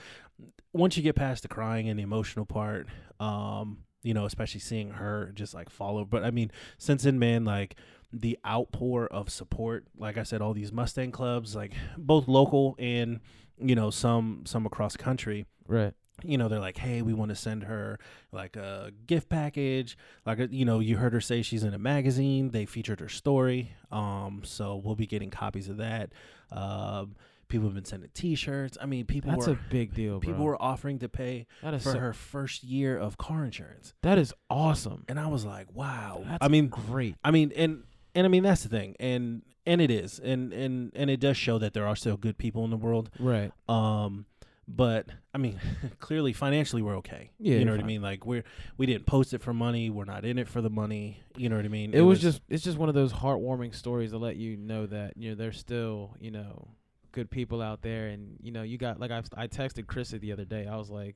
once 0.73 0.97
you 0.97 1.03
get 1.03 1.15
past 1.15 1.43
the 1.43 1.47
crying 1.47 1.89
and 1.89 1.99
the 1.99 2.03
emotional 2.03 2.45
part, 2.45 2.87
um, 3.19 3.79
you 4.03 4.13
know, 4.13 4.25
especially 4.25 4.59
seeing 4.59 4.91
her 4.91 5.31
just 5.33 5.53
like 5.53 5.69
follow. 5.69 6.05
But 6.05 6.23
I 6.23 6.31
mean, 6.31 6.51
since 6.77 7.03
then, 7.03 7.19
man, 7.19 7.45
like 7.45 7.75
the 8.11 8.37
outpour 8.45 9.07
of 9.07 9.29
support, 9.29 9.85
like 9.97 10.17
I 10.17 10.23
said, 10.23 10.41
all 10.41 10.53
these 10.53 10.71
Mustang 10.71 11.11
clubs, 11.11 11.55
like 11.55 11.73
both 11.97 12.27
local 12.27 12.75
and 12.77 13.19
you 13.57 13.75
know 13.75 13.89
some 13.89 14.43
some 14.45 14.65
across 14.65 14.97
country 14.97 15.45
Right. 15.67 15.93
You 16.23 16.38
know 16.38 16.47
they're 16.47 16.60
like 16.60 16.77
hey 16.77 17.01
we 17.01 17.13
want 17.13 17.29
to 17.29 17.36
send 17.36 17.63
her 17.63 17.99
like 18.31 18.55
a 18.55 18.91
gift 19.07 19.29
package 19.29 19.97
like 20.25 20.39
you 20.51 20.65
know 20.65 20.79
you 20.79 20.97
heard 20.97 21.13
her 21.13 21.21
say 21.21 21.41
she's 21.41 21.63
in 21.63 21.73
a 21.73 21.79
magazine 21.79 22.49
they 22.51 22.65
featured 22.65 22.99
her 22.99 23.10
story 23.10 23.71
um 23.91 24.41
so 24.43 24.75
we'll 24.84 24.95
be 24.95 25.07
getting 25.07 25.29
copies 25.29 25.67
of 25.69 25.77
that 25.77 26.12
um 26.51 27.15
people 27.47 27.67
have 27.67 27.75
been 27.75 27.86
sending 27.86 28.10
t-shirts 28.13 28.77
i 28.81 28.86
mean 28.86 29.05
people 29.05 29.31
That's 29.31 29.47
were 29.47 29.53
a 29.53 29.60
big 29.69 29.93
deal, 29.93 30.19
bro. 30.19 30.27
people 30.29 30.45
were 30.45 30.62
offering 30.62 30.99
to 30.99 31.10
pay 31.10 31.47
for 31.62 31.79
so- 31.79 31.99
her 31.99 32.13
first 32.13 32.63
year 32.63 32.97
of 32.97 33.17
car 33.17 33.43
insurance 33.43 33.93
That 34.03 34.17
is 34.17 34.34
awesome. 34.49 35.03
and 35.10 35.19
i 35.19 35.27
was 35.27 35.43
like 35.45 35.67
wow 35.73 36.23
That's 36.25 36.38
i 36.41 36.47
mean 36.47 36.67
great. 36.69 37.15
i 37.23 37.31
mean 37.31 37.51
and 37.55 37.84
and 38.15 38.25
i 38.25 38.29
mean 38.29 38.43
that's 38.43 38.63
the 38.63 38.69
thing 38.69 38.95
and 38.99 39.41
and 39.65 39.79
it 39.81 39.91
is 39.91 40.17
and 40.19 40.51
and 40.53 40.91
and 40.95 41.10
it 41.10 41.19
does 41.19 41.38
show 41.38 41.57
that 41.60 41.73
there 41.73 41.86
are 41.88 41.95
still 41.95 42.17
good 42.17 42.38
people 42.38 42.63
in 42.63 42.71
the 42.71 42.77
world 42.77 43.10
Right. 43.19 43.51
um, 43.69 44.25
but 44.67 45.08
I 45.34 45.38
mean, 45.38 45.60
clearly 46.00 46.34
financially 46.34 46.82
we're 46.82 46.97
okay. 46.97 47.32
Yeah, 47.39 47.58
you 47.58 47.65
know 47.65 47.71
what 47.71 47.82
I 47.82 47.86
mean. 47.86 48.02
Like 48.02 48.26
we're 48.26 48.43
we 48.78 48.86
didn't 48.86 49.06
post 49.06 49.34
it 49.34 49.41
for 49.41 49.54
money. 49.54 49.89
We're 49.89 50.06
not 50.06 50.26
in 50.26 50.38
it 50.38 50.47
for 50.47 50.62
the 50.62 50.69
money. 50.69 51.21
You 51.36 51.50
know 51.50 51.56
what 51.56 51.65
I 51.65 51.69
mean. 51.69 51.93
It, 51.93 52.02
was, 52.02 52.21
just 52.21 52.41
it's 52.50 52.63
just 52.63 52.78
one 52.78 52.89
of 52.89 52.95
those 52.95 53.13
heartwarming 53.13 53.76
stories 53.76 54.12
to 54.12 54.17
let 54.17 54.36
you 54.36 54.58
know 54.58 54.86
that 54.88 55.17
you 55.17 55.30
know 55.30 55.36
there's 55.36 55.58
still 55.58 56.15
you 56.19 56.32
know 56.32 56.69
good 57.12 57.30
people 57.30 57.62
out 57.62 57.82
there, 57.82 58.08
and 58.08 58.38
you 58.41 58.52
know 58.52 58.63
you 58.63 58.78
got 58.78 59.00
like 59.00 59.12
I 59.12 59.24
I 59.36 59.47
texted 59.47 59.88
Chrissy 59.88 60.17
the 60.17 60.32
other 60.32 60.45
day. 60.45 60.67
I 60.67 60.78
was 60.78 60.89
like, 60.89 61.15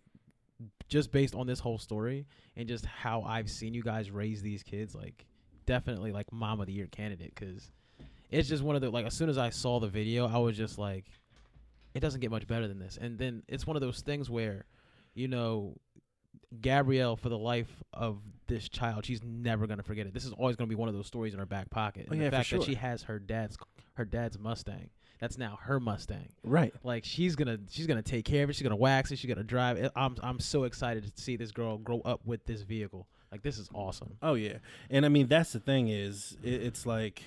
just 0.87 1.11
based 1.11 1.35
on 1.35 1.47
this 1.47 1.59
whole 1.59 1.77
story 1.77 2.27
and 2.55 2.67
just 2.67 2.85
how 2.85 3.23
I've 3.23 3.49
seen 3.49 3.73
you 3.73 3.83
guys 3.83 4.11
raise 4.11 4.41
these 4.41 4.63
kids, 4.63 4.95
like 4.95 5.25
definitely 5.65 6.11
like 6.11 6.31
mom 6.31 6.59
of 6.59 6.67
the 6.67 6.73
year 6.73 6.87
candidate 6.87 7.33
because 7.35 7.71
it's 8.31 8.49
just 8.49 8.63
one 8.63 8.75
of 8.75 8.81
the 8.81 8.89
like 8.89 9.05
as 9.05 9.13
soon 9.13 9.29
as 9.29 9.37
I 9.37 9.49
saw 9.49 9.79
the 9.79 9.87
video, 9.87 10.27
I 10.27 10.37
was 10.37 10.57
just 10.57 10.77
like, 10.77 11.05
it 11.95 12.01
doesn't 12.01 12.19
get 12.19 12.29
much 12.29 12.45
better 12.45 12.67
than 12.67 12.77
this. 12.77 12.97
And 13.01 13.17
then 13.17 13.41
it's 13.47 13.65
one 13.65 13.75
of 13.75 13.81
those 13.81 14.01
things 14.01 14.29
where, 14.29 14.65
you 15.15 15.27
know, 15.27 15.77
Gabrielle 16.61 17.15
for 17.15 17.29
the 17.29 17.37
life 17.37 17.83
of 17.93 18.19
this 18.47 18.69
child, 18.69 19.05
she's 19.05 19.23
never 19.23 19.65
gonna 19.67 19.83
forget 19.83 20.05
it. 20.05 20.13
This 20.13 20.25
is 20.25 20.31
always 20.33 20.55
gonna 20.55 20.67
be 20.67 20.75
one 20.75 20.89
of 20.89 20.95
those 20.95 21.07
stories 21.07 21.33
in 21.33 21.39
her 21.39 21.45
back 21.45 21.69
pocket. 21.69 22.07
Oh, 22.09 22.13
And 22.13 22.21
yeah, 22.21 22.29
the 22.29 22.37
fact 22.37 22.51
that 22.51 22.63
she 22.63 22.75
has 22.75 23.03
her 23.03 23.19
dad's 23.19 23.57
her 23.95 24.05
dad's 24.05 24.37
Mustang. 24.37 24.89
That's 25.19 25.37
now 25.37 25.57
her 25.63 25.79
Mustang. 25.79 26.29
right. 26.43 26.73
Like 26.83 27.05
she's 27.05 27.35
gonna 27.35 27.59
she's 27.69 27.87
gonna 27.87 28.01
take 28.01 28.25
care 28.25 28.43
of 28.43 28.49
it. 28.49 28.53
She's 28.53 28.63
gonna 28.63 28.75
wax 28.75 29.11
it. 29.11 29.17
She's 29.17 29.29
gonna 29.29 29.43
drive 29.43 29.77
it. 29.77 29.91
I'm 29.95 30.15
I'm 30.21 30.39
so 30.39 30.63
excited 30.65 31.03
to 31.15 31.21
see 31.21 31.35
this 31.37 31.51
girl 31.51 31.77
grow 31.77 32.01
up 32.01 32.21
with 32.25 32.45
this 32.45 32.61
vehicle. 32.61 33.07
Like 33.31 33.41
this 33.41 33.57
is 33.57 33.69
awesome. 33.73 34.17
Oh 34.21 34.33
yeah, 34.35 34.57
and 34.89 35.05
I 35.05 35.09
mean 35.09 35.27
that's 35.27 35.53
the 35.53 35.59
thing 35.59 35.87
is 35.89 36.37
it, 36.43 36.61
it's 36.61 36.85
like 36.85 37.23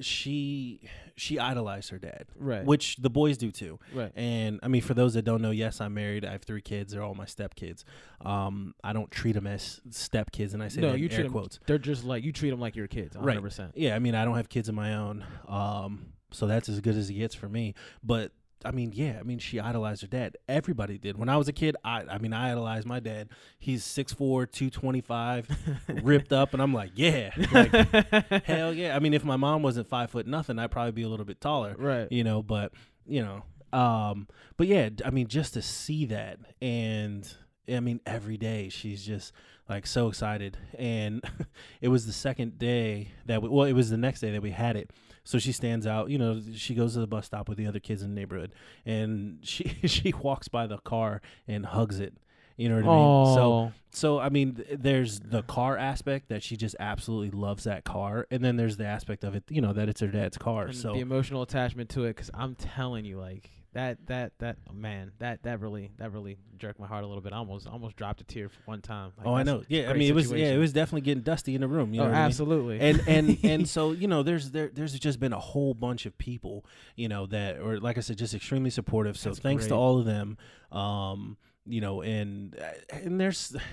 she 0.00 0.88
she 1.16 1.38
idolized 1.38 1.90
her 1.90 1.98
dad, 1.98 2.26
Right. 2.36 2.64
which 2.64 2.96
the 2.96 3.10
boys 3.10 3.36
do 3.36 3.50
too. 3.50 3.78
right. 3.94 4.10
And 4.16 4.58
I 4.62 4.68
mean, 4.68 4.80
for 4.82 4.94
those 4.94 5.14
that 5.14 5.22
don't 5.22 5.42
know, 5.42 5.50
yes, 5.50 5.80
I'm 5.80 5.94
married. 5.94 6.24
I 6.24 6.32
have 6.32 6.42
three 6.42 6.62
kids. 6.62 6.92
They're 6.92 7.02
all 7.02 7.14
my 7.14 7.26
stepkids. 7.26 7.84
Um, 8.22 8.74
I 8.82 8.92
don't 8.92 9.10
treat 9.10 9.32
them 9.32 9.46
as 9.46 9.80
stepkids, 9.90 10.54
and 10.54 10.62
I 10.62 10.68
say 10.68 10.80
No, 10.80 10.94
you 10.94 11.08
treat 11.08 11.26
'em- 11.26 11.32
quotes. 11.32 11.60
They're 11.66 11.78
just 11.78 12.04
like 12.04 12.24
you 12.24 12.32
treat 12.32 12.50
them 12.50 12.60
like 12.60 12.76
your 12.76 12.86
kids. 12.88 13.14
100. 13.16 13.26
Right. 13.34 13.42
percent 13.42 13.72
Yeah, 13.76 13.94
I 13.94 13.98
mean, 13.98 14.14
I 14.14 14.24
don't 14.24 14.36
have 14.36 14.48
kids 14.48 14.68
of 14.68 14.74
my 14.74 14.94
own, 14.94 15.24
um, 15.46 16.12
so 16.32 16.46
that's 16.46 16.68
as 16.68 16.80
good 16.80 16.96
as 16.96 17.10
it 17.10 17.14
gets 17.14 17.34
for 17.34 17.48
me. 17.48 17.74
But 18.02 18.32
I 18.64 18.70
mean, 18.70 18.92
yeah, 18.94 19.18
I 19.18 19.22
mean, 19.22 19.38
she 19.38 19.60
idolized 19.60 20.02
her 20.02 20.08
dad. 20.08 20.36
Everybody 20.48 20.98
did. 20.98 21.16
When 21.16 21.28
I 21.28 21.36
was 21.36 21.48
a 21.48 21.52
kid, 21.52 21.76
I, 21.84 22.04
I 22.08 22.18
mean, 22.18 22.32
I 22.32 22.52
idolized 22.52 22.86
my 22.86 23.00
dad. 23.00 23.28
He's 23.58 23.84
6'4", 23.84 24.16
225, 24.50 25.48
ripped 26.02 26.32
up, 26.32 26.52
and 26.52 26.62
I'm 26.62 26.72
like, 26.72 26.92
yeah, 26.94 27.30
like, 27.52 28.44
hell 28.44 28.72
yeah. 28.72 28.96
I 28.96 28.98
mean, 28.98 29.14
if 29.14 29.24
my 29.24 29.36
mom 29.36 29.62
wasn't 29.62 29.88
five 29.88 30.10
foot 30.10 30.26
nothing, 30.26 30.58
I'd 30.58 30.70
probably 30.70 30.92
be 30.92 31.02
a 31.02 31.08
little 31.08 31.26
bit 31.26 31.40
taller, 31.40 31.74
right. 31.78 32.10
you 32.10 32.24
know. 32.24 32.42
But 32.42 32.72
you 33.06 33.22
know, 33.22 33.42
um, 33.78 34.28
but 34.56 34.66
yeah, 34.66 34.90
I 35.04 35.10
mean, 35.10 35.28
just 35.28 35.54
to 35.54 35.62
see 35.62 36.06
that, 36.06 36.38
and 36.60 37.32
I 37.68 37.80
mean, 37.80 38.00
every 38.06 38.36
day 38.36 38.68
she's 38.68 39.04
just 39.04 39.32
like 39.68 39.86
so 39.86 40.08
excited. 40.08 40.56
And 40.78 41.22
it 41.80 41.88
was 41.88 42.06
the 42.06 42.12
second 42.12 42.58
day 42.58 43.08
that 43.26 43.42
we, 43.42 43.48
well, 43.48 43.66
it 43.66 43.72
was 43.72 43.90
the 43.90 43.96
next 43.96 44.20
day 44.20 44.30
that 44.32 44.42
we 44.42 44.50
had 44.50 44.76
it. 44.76 44.90
So 45.24 45.38
she 45.38 45.52
stands 45.52 45.86
out, 45.86 46.10
you 46.10 46.18
know, 46.18 46.40
she 46.54 46.74
goes 46.74 46.94
to 46.94 47.00
the 47.00 47.06
bus 47.06 47.26
stop 47.26 47.48
with 47.48 47.56
the 47.58 47.66
other 47.66 47.78
kids 47.80 48.02
in 48.02 48.14
the 48.14 48.20
neighborhood, 48.20 48.52
and 48.84 49.38
she 49.42 49.64
she 49.86 50.12
walks 50.20 50.48
by 50.48 50.66
the 50.66 50.78
car 50.78 51.20
and 51.46 51.66
hugs 51.66 52.00
it. 52.00 52.14
You 52.56 52.68
know 52.68 52.76
what 52.76 52.84
I 52.84 52.88
mean? 52.88 53.34
So 53.34 53.72
so 53.90 54.18
I 54.18 54.28
mean, 54.28 54.54
th- 54.56 54.68
there's 54.80 55.20
the 55.20 55.42
car 55.42 55.76
aspect 55.76 56.28
that 56.28 56.42
she 56.42 56.56
just 56.56 56.76
absolutely 56.78 57.30
loves 57.30 57.64
that 57.64 57.84
car, 57.84 58.26
and 58.30 58.44
then 58.44 58.56
there's 58.56 58.76
the 58.76 58.84
aspect 58.86 59.24
of 59.24 59.34
it, 59.34 59.44
you 59.48 59.60
know, 59.60 59.72
that 59.72 59.88
it's 59.88 60.00
her 60.00 60.08
dad's 60.08 60.36
car. 60.38 60.66
and 60.66 60.76
so 60.76 60.92
the 60.92 61.00
emotional 61.00 61.42
attachment 61.42 61.88
to 61.90 62.04
it, 62.04 62.08
because 62.16 62.30
I'm 62.34 62.54
telling 62.54 63.04
you, 63.04 63.18
like 63.18 63.50
that, 63.74 63.98
that, 64.06 64.32
that, 64.38 64.56
oh, 64.68 64.72
man, 64.72 65.12
that, 65.18 65.42
that 65.44 65.60
really, 65.60 65.90
that 65.98 66.12
really 66.12 66.38
jerked 66.58 66.78
my 66.78 66.86
heart 66.86 67.04
a 67.04 67.06
little 67.06 67.22
bit. 67.22 67.32
I 67.32 67.36
almost, 67.36 67.66
almost 67.66 67.96
dropped 67.96 68.20
a 68.20 68.24
tear 68.24 68.48
for 68.48 68.58
one 68.66 68.80
time. 68.80 69.12
Like, 69.16 69.26
oh, 69.26 69.34
I 69.34 69.42
know. 69.42 69.62
Yeah, 69.68 69.82
I 69.82 69.84
great 69.86 69.98
mean, 69.98 70.10
it 70.10 70.14
was 70.14 70.30
yeah, 70.32 70.52
it 70.52 70.58
was 70.58 70.72
definitely 70.72 71.02
getting 71.02 71.22
dusty 71.22 71.54
in 71.54 71.60
the 71.60 71.68
room. 71.68 71.94
You 71.94 72.00
know 72.00 72.06
oh, 72.06 72.10
what 72.10 72.16
I 72.16 72.18
mean? 72.18 72.26
absolutely. 72.26 72.80
and 72.80 73.02
and 73.06 73.38
and 73.44 73.68
so 73.68 73.92
you 73.92 74.08
know 74.08 74.22
there's 74.22 74.50
there 74.50 74.70
there's 74.72 74.98
just 74.98 75.20
been 75.20 75.32
a 75.32 75.38
whole 75.38 75.74
bunch 75.74 76.06
of 76.06 76.16
people 76.18 76.64
you 76.96 77.08
know 77.08 77.26
that 77.26 77.58
or 77.58 77.78
like 77.78 77.98
I 77.98 78.00
said 78.00 78.18
just 78.18 78.34
extremely 78.34 78.70
supportive 78.70 79.16
so 79.16 79.30
That's 79.30 79.40
thanks 79.40 79.66
to 79.68 79.74
all 79.74 79.98
of 79.98 80.04
them 80.04 80.36
um 80.70 81.36
you 81.66 81.80
know 81.80 82.02
and 82.02 82.56
and 82.90 83.20
there's 83.20 83.56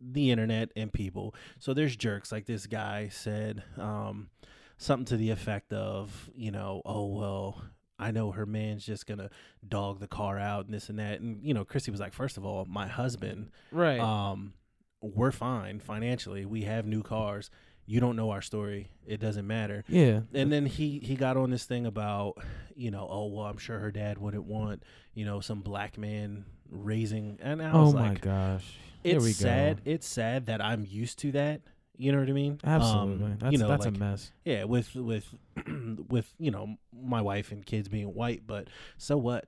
the 0.00 0.30
internet 0.30 0.70
and 0.76 0.92
people. 0.92 1.34
So 1.58 1.74
there's 1.74 1.96
jerks 1.96 2.30
like 2.30 2.46
this 2.46 2.66
guy 2.66 3.08
said 3.08 3.62
um, 3.76 4.30
something 4.76 5.06
to 5.06 5.16
the 5.16 5.30
effect 5.30 5.72
of, 5.72 6.30
you 6.34 6.50
know, 6.50 6.82
oh 6.84 7.06
well, 7.06 7.62
I 7.98 8.10
know 8.12 8.30
her 8.32 8.46
man's 8.46 8.84
just 8.86 9.06
gonna 9.06 9.30
dog 9.66 10.00
the 10.00 10.08
car 10.08 10.38
out 10.38 10.66
and 10.66 10.74
this 10.74 10.88
and 10.88 10.98
that. 10.98 11.20
And 11.20 11.42
you 11.42 11.54
know, 11.54 11.64
Chrissy 11.64 11.90
was 11.90 12.00
like, 12.00 12.12
first 12.12 12.36
of 12.36 12.44
all, 12.44 12.64
my 12.66 12.86
husband, 12.86 13.50
Right. 13.72 13.98
um, 14.00 14.52
we're 15.00 15.32
fine 15.32 15.80
financially. 15.80 16.44
We 16.44 16.62
have 16.62 16.86
new 16.86 17.02
cars. 17.02 17.50
You 17.86 18.00
don't 18.00 18.16
know 18.16 18.30
our 18.30 18.42
story. 18.42 18.90
It 19.06 19.18
doesn't 19.18 19.46
matter. 19.46 19.82
yeah. 19.88 20.20
And 20.34 20.52
then 20.52 20.66
he 20.66 20.98
he 20.98 21.14
got 21.16 21.36
on 21.36 21.50
this 21.50 21.64
thing 21.64 21.86
about, 21.86 22.34
you 22.76 22.90
know, 22.90 23.06
oh 23.10 23.26
well, 23.26 23.46
I'm 23.46 23.56
sure 23.58 23.78
her 23.78 23.90
dad 23.90 24.18
wouldn't 24.18 24.44
want, 24.44 24.82
you 25.14 25.24
know, 25.24 25.40
some 25.40 25.60
black 25.62 25.96
man 25.96 26.44
raising. 26.70 27.38
And 27.40 27.62
I 27.62 27.72
oh 27.72 27.84
was 27.86 27.94
my 27.94 28.10
like, 28.10 28.20
gosh. 28.20 28.76
Here 29.02 29.16
it's 29.16 29.36
sad. 29.36 29.80
It's 29.84 30.06
sad 30.06 30.46
that 30.46 30.62
I'm 30.62 30.84
used 30.84 31.18
to 31.20 31.32
that. 31.32 31.62
You 32.00 32.12
know 32.12 32.20
what 32.20 32.28
I 32.28 32.32
mean? 32.32 32.60
Absolutely. 32.64 33.24
Um, 33.26 33.36
that's 33.40 33.52
you 33.52 33.58
know, 33.58 33.68
that's 33.68 33.84
like, 33.84 33.94
a 33.96 33.98
mess. 33.98 34.30
yeah, 34.44 34.64
with 34.64 34.94
with 34.94 35.26
with 36.08 36.32
you 36.38 36.50
know 36.52 36.76
my 36.92 37.20
wife 37.20 37.50
and 37.52 37.66
kids 37.66 37.88
being 37.88 38.14
white, 38.14 38.42
but 38.46 38.68
so 38.96 39.16
what? 39.16 39.46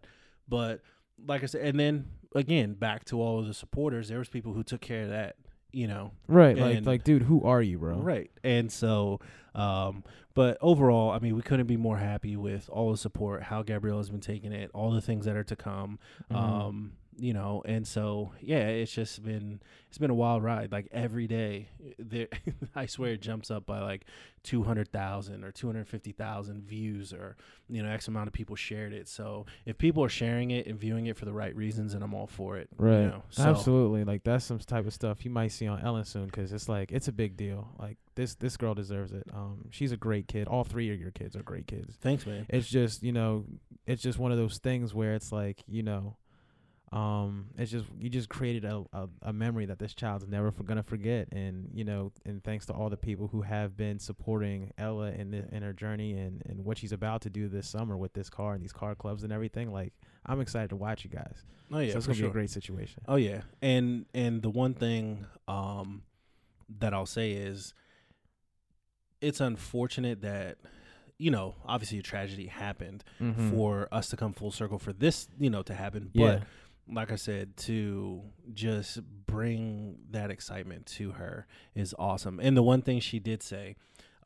But 0.48 0.80
like 1.26 1.42
I 1.42 1.46
said, 1.46 1.62
and 1.64 1.78
then 1.78 2.06
again 2.34 2.74
back 2.74 3.04
to 3.06 3.20
all 3.20 3.38
of 3.38 3.46
the 3.46 3.54
supporters. 3.54 4.08
There 4.08 4.18
was 4.18 4.28
people 4.28 4.52
who 4.52 4.62
took 4.64 4.80
care 4.80 5.04
of 5.04 5.10
that. 5.10 5.36
You 5.72 5.86
know, 5.86 6.10
Right. 6.26 6.58
Like 6.58 6.76
and- 6.78 6.86
like 6.86 7.04
dude, 7.04 7.22
who 7.22 7.44
are 7.44 7.62
you, 7.62 7.78
bro? 7.78 7.98
Right. 7.98 8.28
And 8.42 8.72
so, 8.72 9.20
um, 9.54 10.02
but 10.34 10.58
overall, 10.60 11.12
I 11.12 11.20
mean, 11.20 11.36
we 11.36 11.42
couldn't 11.42 11.68
be 11.68 11.76
more 11.76 11.96
happy 11.98 12.36
with 12.36 12.68
all 12.68 12.90
the 12.90 12.96
support, 12.96 13.44
how 13.44 13.62
Gabrielle 13.62 13.98
has 13.98 14.10
been 14.10 14.18
taking 14.20 14.50
it, 14.50 14.72
all 14.74 14.90
the 14.90 15.00
things 15.00 15.26
that 15.26 15.36
are 15.36 15.44
to 15.44 15.54
come. 15.54 16.00
Mhm. 16.32 16.36
Um, 16.36 16.92
you 17.20 17.33
know, 17.33 17.62
and 17.64 17.87
so 17.87 18.33
yeah, 18.40 18.66
it's 18.68 18.92
just 18.92 19.22
been 19.22 19.61
it's 19.88 19.98
been 19.98 20.11
a 20.11 20.14
wild 20.14 20.42
ride. 20.42 20.72
Like 20.72 20.88
every 20.92 21.26
day, 21.26 21.68
there, 21.98 22.28
I 22.74 22.87
swear 22.87 23.12
it 23.12 23.20
jumps 23.20 23.50
up 23.50 23.66
by 23.66 23.80
like 23.80 24.04
two 24.42 24.62
hundred 24.62 24.90
thousand 24.90 25.44
or 25.44 25.52
two 25.52 25.66
hundred 25.66 25.87
fifty 25.88 26.12
thousand 26.12 26.62
views, 26.62 27.12
or 27.12 27.37
you 27.68 27.83
know, 27.83 27.88
X 27.90 28.09
amount 28.09 28.26
of 28.28 28.33
people 28.33 28.56
shared 28.56 28.92
it. 28.92 29.06
So 29.09 29.46
if 29.66 29.76
people 29.78 30.02
are 30.02 30.09
sharing 30.09 30.50
it 30.50 30.66
and 30.66 30.78
viewing 30.78 31.06
it 31.06 31.16
for 31.16 31.24
the 31.24 31.33
right 31.33 31.54
reasons, 31.54 31.92
then 31.92 32.02
I'm 32.02 32.14
all 32.14 32.26
for 32.26 32.56
it. 32.56 32.68
you 32.78 32.85
Right. 32.87 33.00
know? 33.02 33.22
So, 33.30 33.42
Absolutely. 33.44 34.04
Like 34.04 34.24
that's 34.24 34.44
some 34.44 34.59
type 34.59 34.87
of 34.87 34.92
stuff 34.94 35.24
you 35.24 35.30
might 35.30 35.52
see 35.52 35.66
on 35.66 35.80
Ellen 35.80 36.04
soon 36.04 36.26
because 36.26 36.52
it's 36.52 36.68
like 36.68 36.90
it's 36.92 37.09
a 37.09 37.12
big 37.12 37.37
deal. 37.37 37.68
Like 37.78 37.98
this 38.14 38.35
this 38.37 38.56
girl 38.56 38.74
deserves 38.74 39.12
it. 39.12 39.24
Um, 39.35 39.66
she's 39.70 39.92
a 39.92 39.96
great 39.96 40.26
kid. 40.28 40.48
All 40.48 40.64
three 40.64 40.90
of 40.92 41.00
your 41.00 41.11
kids 41.11 41.37
are 41.37 41.42
great 41.42 41.66
kids. 41.66 41.96
Thanks, 42.00 42.24
man. 42.26 42.46
It's 42.48 42.68
just 42.68 43.02
you 43.02 43.12
know, 43.12 43.44
it's 43.87 44.02
just 44.02 44.18
one 44.18 44.33
of 44.33 44.38
those 44.38 44.59
things 44.59 44.94
where 44.94 45.14
it's 45.14 45.33
like 45.33 45.62
you 45.68 45.83
know, 45.83 46.16
um, 46.92 47.46
it's 47.57 47.70
just 47.70 47.87
you 47.98 48.09
just 48.11 48.29
created 48.29 48.64
a 48.64 48.83
a, 48.92 49.09
a 49.22 49.33
memory 49.33 49.64
that 49.66 49.79
this 49.79 49.94
child's 49.94 50.26
never 50.26 50.50
for, 50.50 50.64
gonna 50.64 50.83
forget. 50.83 51.29
And 51.33 51.70
you 51.72 51.85
know, 51.85 52.11
and 52.24 52.42
thanks 52.42 52.66
to 52.66 52.72
all 52.72 52.90
the 52.90 52.96
people 52.96 53.29
who 53.29 53.42
have 53.42 53.76
been 53.76 53.98
supporting 54.00 54.72
Ella 54.76 55.12
in 55.12 55.31
the, 55.31 55.44
in 55.55 55.62
her 55.62 55.72
journey 55.72 56.12
and 56.18 56.42
and 56.46 56.64
what 56.64 56.79
she's 56.79 56.92
about 56.92 57.20
to 57.22 57.31
do 57.31 57.48
this 57.48 57.68
summer 57.68 57.96
with 57.96 58.12
this 58.14 58.29
car 58.29 58.55
and 58.55 58.62
these 58.62 58.72
car 58.72 58.94
clubs 58.96 59.22
and 59.22 59.33
everything. 59.33 59.72
Like 59.72 59.92
I'm 60.26 60.40
excited 60.40 60.70
to 60.70 60.76
watch 60.76 61.05
you 61.05 61.11
guys. 61.11 61.44
Oh 61.72 61.79
yeah, 61.79 61.92
so 61.92 61.98
it's 61.98 62.07
gonna 62.09 62.16
sure. 62.18 62.26
be 62.26 62.31
a 62.31 62.33
great 62.33 62.50
situation. 62.50 63.03
Oh 63.07 63.14
yeah, 63.16 63.42
and 63.62 64.07
and 64.12 64.42
the 64.42 64.50
one 64.50 64.74
thing 64.74 65.26
um, 65.46 66.03
that 66.81 66.92
I'll 66.92 67.07
say 67.07 67.33
is, 67.33 67.72
it's 69.20 69.40
unfortunate 69.40 70.22
that 70.22 70.59
you 71.18 71.31
know 71.31 71.55
obviously 71.66 71.98
a 71.98 72.03
tragedy 72.03 72.46
happened 72.46 73.05
Mhm. 73.20 73.50
for 73.55 73.87
us 73.92 74.09
to 74.09 74.16
come 74.16 74.33
full 74.33 74.50
circle 74.50 74.79
for 74.79 74.92
this 74.92 75.29
you 75.38 75.50
know 75.50 75.62
to 75.62 75.74
happen, 75.74 76.11
yeah. 76.14 76.26
but 76.38 76.42
like 76.92 77.12
I 77.12 77.16
said, 77.16 77.57
to 77.59 78.22
just 78.53 79.00
bring 79.26 79.98
that 80.11 80.31
excitement 80.31 80.87
to 80.87 81.12
her 81.12 81.46
is 81.74 81.94
awesome. 81.98 82.40
And 82.42 82.57
the 82.57 82.62
one 82.62 82.83
thing 82.83 83.00
she 83.00 83.18
did 83.18 83.42
say, 83.42 83.76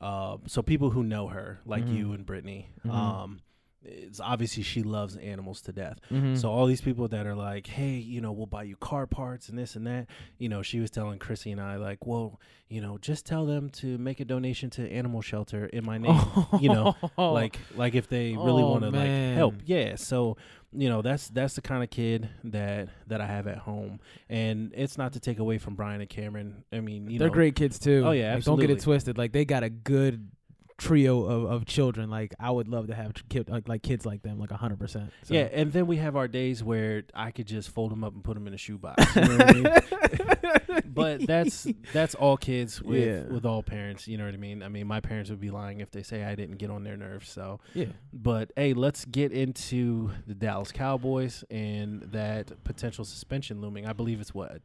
uh, 0.01 0.37
so 0.47 0.61
people 0.61 0.89
who 0.91 1.03
know 1.03 1.27
her, 1.27 1.59
like 1.65 1.85
Mhm. 1.85 1.95
you 1.97 2.13
and 2.13 2.25
Brittany, 2.25 2.69
Mhm. 2.85 2.91
um, 2.91 3.39
it's 3.87 4.19
obviously 4.19 4.63
she 4.63 4.81
loves 4.81 5.15
animals 5.17 5.61
to 5.61 5.71
death. 5.71 5.99
Mhm. 6.09 6.35
So 6.35 6.49
all 6.49 6.65
these 6.65 6.81
people 6.81 7.07
that 7.09 7.27
are 7.27 7.35
like, 7.35 7.67
hey, 7.67 7.97
you 7.97 8.19
know, 8.19 8.31
we'll 8.31 8.47
buy 8.47 8.63
you 8.63 8.75
car 8.77 9.05
parts 9.05 9.47
and 9.47 9.59
this 9.59 9.75
and 9.75 9.85
that, 9.85 10.07
you 10.39 10.49
know, 10.49 10.63
she 10.63 10.79
was 10.79 10.89
telling 10.89 11.19
Chrissy 11.19 11.51
and 11.51 11.61
I 11.61 11.75
like, 11.75 12.03
well, 12.07 12.39
you 12.67 12.81
know, 12.81 12.97
just 12.97 13.27
tell 13.27 13.45
them 13.45 13.69
to 13.81 13.99
make 13.99 14.19
a 14.19 14.25
donation 14.25 14.71
to 14.71 14.91
animal 14.91 15.21
shelter 15.21 15.67
in 15.67 15.85
my 15.85 15.99
name, 15.99 16.19
you 16.59 16.69
know, 16.69 16.95
like 17.17 17.59
like 17.75 17.93
if 17.93 18.07
they 18.09 18.35
really 18.35 18.63
Oh, 18.63 18.71
want 18.71 18.83
to 18.85 18.89
like 18.89 19.35
help. 19.35 19.53
Yeah, 19.65 19.97
so 19.97 20.35
you 20.77 20.89
know, 20.89 21.01
that's 21.01 21.29
that's 21.29 21.55
the 21.55 21.61
kind 21.61 21.83
of 21.83 21.89
kid 21.89 22.29
that 22.45 22.89
that 23.07 23.21
I 23.21 23.25
have 23.27 23.47
at 23.47 23.57
home, 23.57 23.99
and 24.29 24.71
it's 24.75 24.97
not 24.97 25.13
to 25.13 25.19
take 25.19 25.39
away 25.39 25.57
from 25.57 25.75
Brian 25.75 26.01
and 26.01 26.09
Cameron. 26.09 26.63
I 26.71 26.79
mean, 26.79 27.09
you 27.09 27.19
they're 27.19 27.29
know, 27.29 27.33
great 27.33 27.55
kids 27.55 27.79
too. 27.79 28.03
Oh, 28.05 28.11
yeah, 28.11 28.35
Like, 28.35 28.43
don't 28.43 28.59
get 28.59 28.69
it 28.69 28.81
twisted. 28.81 29.17
Like 29.17 29.31
they 29.31 29.45
got 29.45 29.63
a 29.63 29.69
good 29.69 30.29
trio 30.77 31.23
of, 31.23 31.43
of 31.51 31.65
children. 31.65 32.09
Like 32.09 32.33
I 32.39 32.51
would 32.51 32.67
love 32.67 32.87
to 32.87 32.95
have 32.95 33.13
kid, 33.29 33.49
like 33.49 33.67
like 33.67 33.81
kids 33.83 34.05
like 34.05 34.21
them, 34.23 34.39
like 34.39 34.51
hundred 34.51 34.79
percent. 34.79 35.11
Yeah, 35.27 35.47
and 35.51 35.71
then 35.71 35.87
we 35.87 35.97
have 35.97 36.15
our 36.15 36.27
days 36.27 36.63
where 36.63 37.03
I 37.13 37.31
could 37.31 37.47
just 37.47 37.69
fold 37.69 37.91
them 37.91 38.03
up 38.03 38.13
and 38.13 38.23
put 38.23 38.33
them 38.35 38.47
in 38.47 38.53
a 38.53 38.57
shoebox. 38.57 39.15
You 39.15 39.21
know 39.21 39.37
what 39.37 39.49
I 39.49 39.53
mean? 39.53 40.81
but 40.87 41.25
that's 41.27 41.67
that's 41.93 42.15
all 42.15 42.37
kids 42.37 42.81
with 42.81 43.05
Yeah. 43.05 43.33
with 43.33 43.45
all 43.45 43.63
parents. 43.63 44.07
You 44.07 44.17
know 44.17 44.25
what 44.25 44.33
I 44.33 44.37
mean? 44.37 44.63
I 44.63 44.69
mean, 44.69 44.87
my 44.87 44.99
parents 44.99 45.29
would 45.29 45.39
be 45.41 45.51
lying 45.51 45.79
if 45.79 45.91
they 45.91 46.03
say 46.03 46.23
I 46.23 46.35
didn't 46.35 46.57
get 46.57 46.69
on 46.69 46.83
their 46.83 46.97
nerves. 46.97 47.29
So, 47.29 47.59
yeah. 47.73 47.85
but 48.13 48.51
hey, 48.55 48.73
let's 48.73 49.05
get 49.05 49.31
into 49.31 50.11
the 50.27 50.33
Dallas 50.35 50.71
Cowboys 50.71 51.43
and 51.49 52.01
that 52.11 52.63
potential 52.63 53.05
suspension 53.05 53.61
looming. 53.61 53.85
I 53.85 53.93
believe 53.93 54.19
it's 54.21 54.33
what 54.33 54.61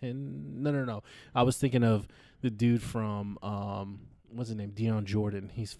ten? 0.00 0.62
No, 0.62 0.70
no, 0.72 0.84
no. 0.84 1.02
I 1.34 1.42
was 1.42 1.56
thinking 1.58 1.84
of 1.84 2.06
the 2.40 2.50
dude 2.50 2.82
from 2.82 3.38
um, 3.42 4.00
what's 4.34 4.48
his 4.48 4.56
name? 4.56 4.70
Dion 4.70 5.06
Jordan. 5.06 5.50
He's 5.52 5.78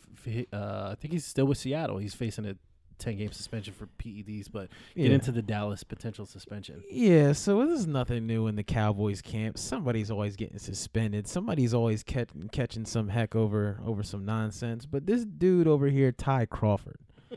uh, 0.52 0.90
I 0.92 0.96
think 1.00 1.12
he's 1.12 1.24
still 1.24 1.46
with 1.46 1.58
Seattle. 1.58 1.98
He's 1.98 2.14
facing 2.14 2.46
a 2.46 2.56
ten 2.98 3.16
game 3.16 3.32
suspension 3.32 3.74
for 3.74 3.86
PEDs, 3.98 4.50
but 4.50 4.68
yeah. 4.94 5.04
get 5.04 5.12
into 5.12 5.32
the 5.32 5.42
Dallas 5.42 5.82
potential 5.82 6.26
suspension. 6.26 6.82
Yeah, 6.90 7.32
so 7.32 7.66
this 7.66 7.80
is 7.80 7.86
nothing 7.86 8.26
new 8.26 8.46
in 8.46 8.56
the 8.56 8.62
Cowboys 8.62 9.20
camp. 9.20 9.58
Somebody's 9.58 10.10
always 10.10 10.36
getting 10.36 10.58
suspended. 10.58 11.26
Somebody's 11.28 11.74
always 11.74 12.02
catch, 12.02 12.28
catching 12.52 12.84
some 12.84 13.08
heck 13.08 13.34
over 13.34 13.80
over 13.84 14.02
some 14.02 14.24
nonsense. 14.24 14.86
But 14.86 15.06
this 15.06 15.24
dude 15.24 15.66
over 15.66 15.88
here, 15.88 16.12
Ty 16.12 16.46
Crawford, 16.46 16.98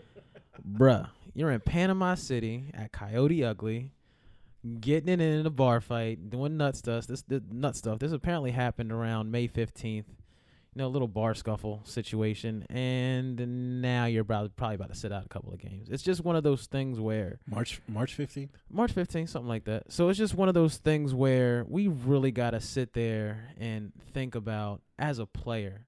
bruh, 0.68 1.10
you're 1.34 1.52
in 1.52 1.62
Panama 1.62 2.16
City 2.16 2.72
at 2.74 2.92
Coyote 2.92 3.44
Ugly, 3.44 3.92
getting 4.80 5.10
it 5.10 5.22
in 5.22 5.46
a 5.46 5.52
bar 5.52 5.82
fight, 5.82 6.30
doing 6.30 6.58
nut 6.58 6.76
stuff. 6.76 7.08
This, 7.08 7.22
this 7.24 7.42
nut 7.52 7.76
stuff. 7.76 8.00
This 8.00 8.12
apparently 8.12 8.52
happened 8.52 8.92
around 8.92 9.32
May 9.32 9.48
fifteenth. 9.48 10.08
You 10.78 10.84
know, 10.84 10.90
a 10.90 10.94
little 10.94 11.08
bar 11.08 11.34
scuffle 11.34 11.82
situation, 11.86 12.64
and 12.70 13.82
now 13.82 14.06
you're 14.06 14.22
about, 14.22 14.56
probably 14.56 14.76
about 14.76 14.90
to 14.90 14.96
sit 14.96 15.12
out 15.12 15.26
a 15.26 15.28
couple 15.28 15.52
of 15.52 15.58
games. 15.58 15.90
It's 15.90 16.04
just 16.04 16.24
one 16.24 16.36
of 16.36 16.44
those 16.44 16.68
things 16.68 17.00
where 17.00 17.40
March 17.50 17.82
March 17.88 18.14
fifteenth. 18.14 18.52
March 18.70 18.94
15th, 18.94 19.30
something 19.30 19.50
like 19.50 19.64
that. 19.64 19.92
So 19.92 20.10
it's 20.10 20.20
just 20.20 20.36
one 20.36 20.50
of 20.50 20.54
those 20.54 20.78
things 20.78 21.16
where 21.16 21.66
we 21.68 21.88
really 21.88 22.30
got 22.30 22.52
to 22.52 22.62
sit 22.62 22.94
there 22.94 23.56
and 23.58 23.92
think 24.14 24.36
about 24.36 24.84
as 25.00 25.18
a 25.18 25.26
player 25.26 25.88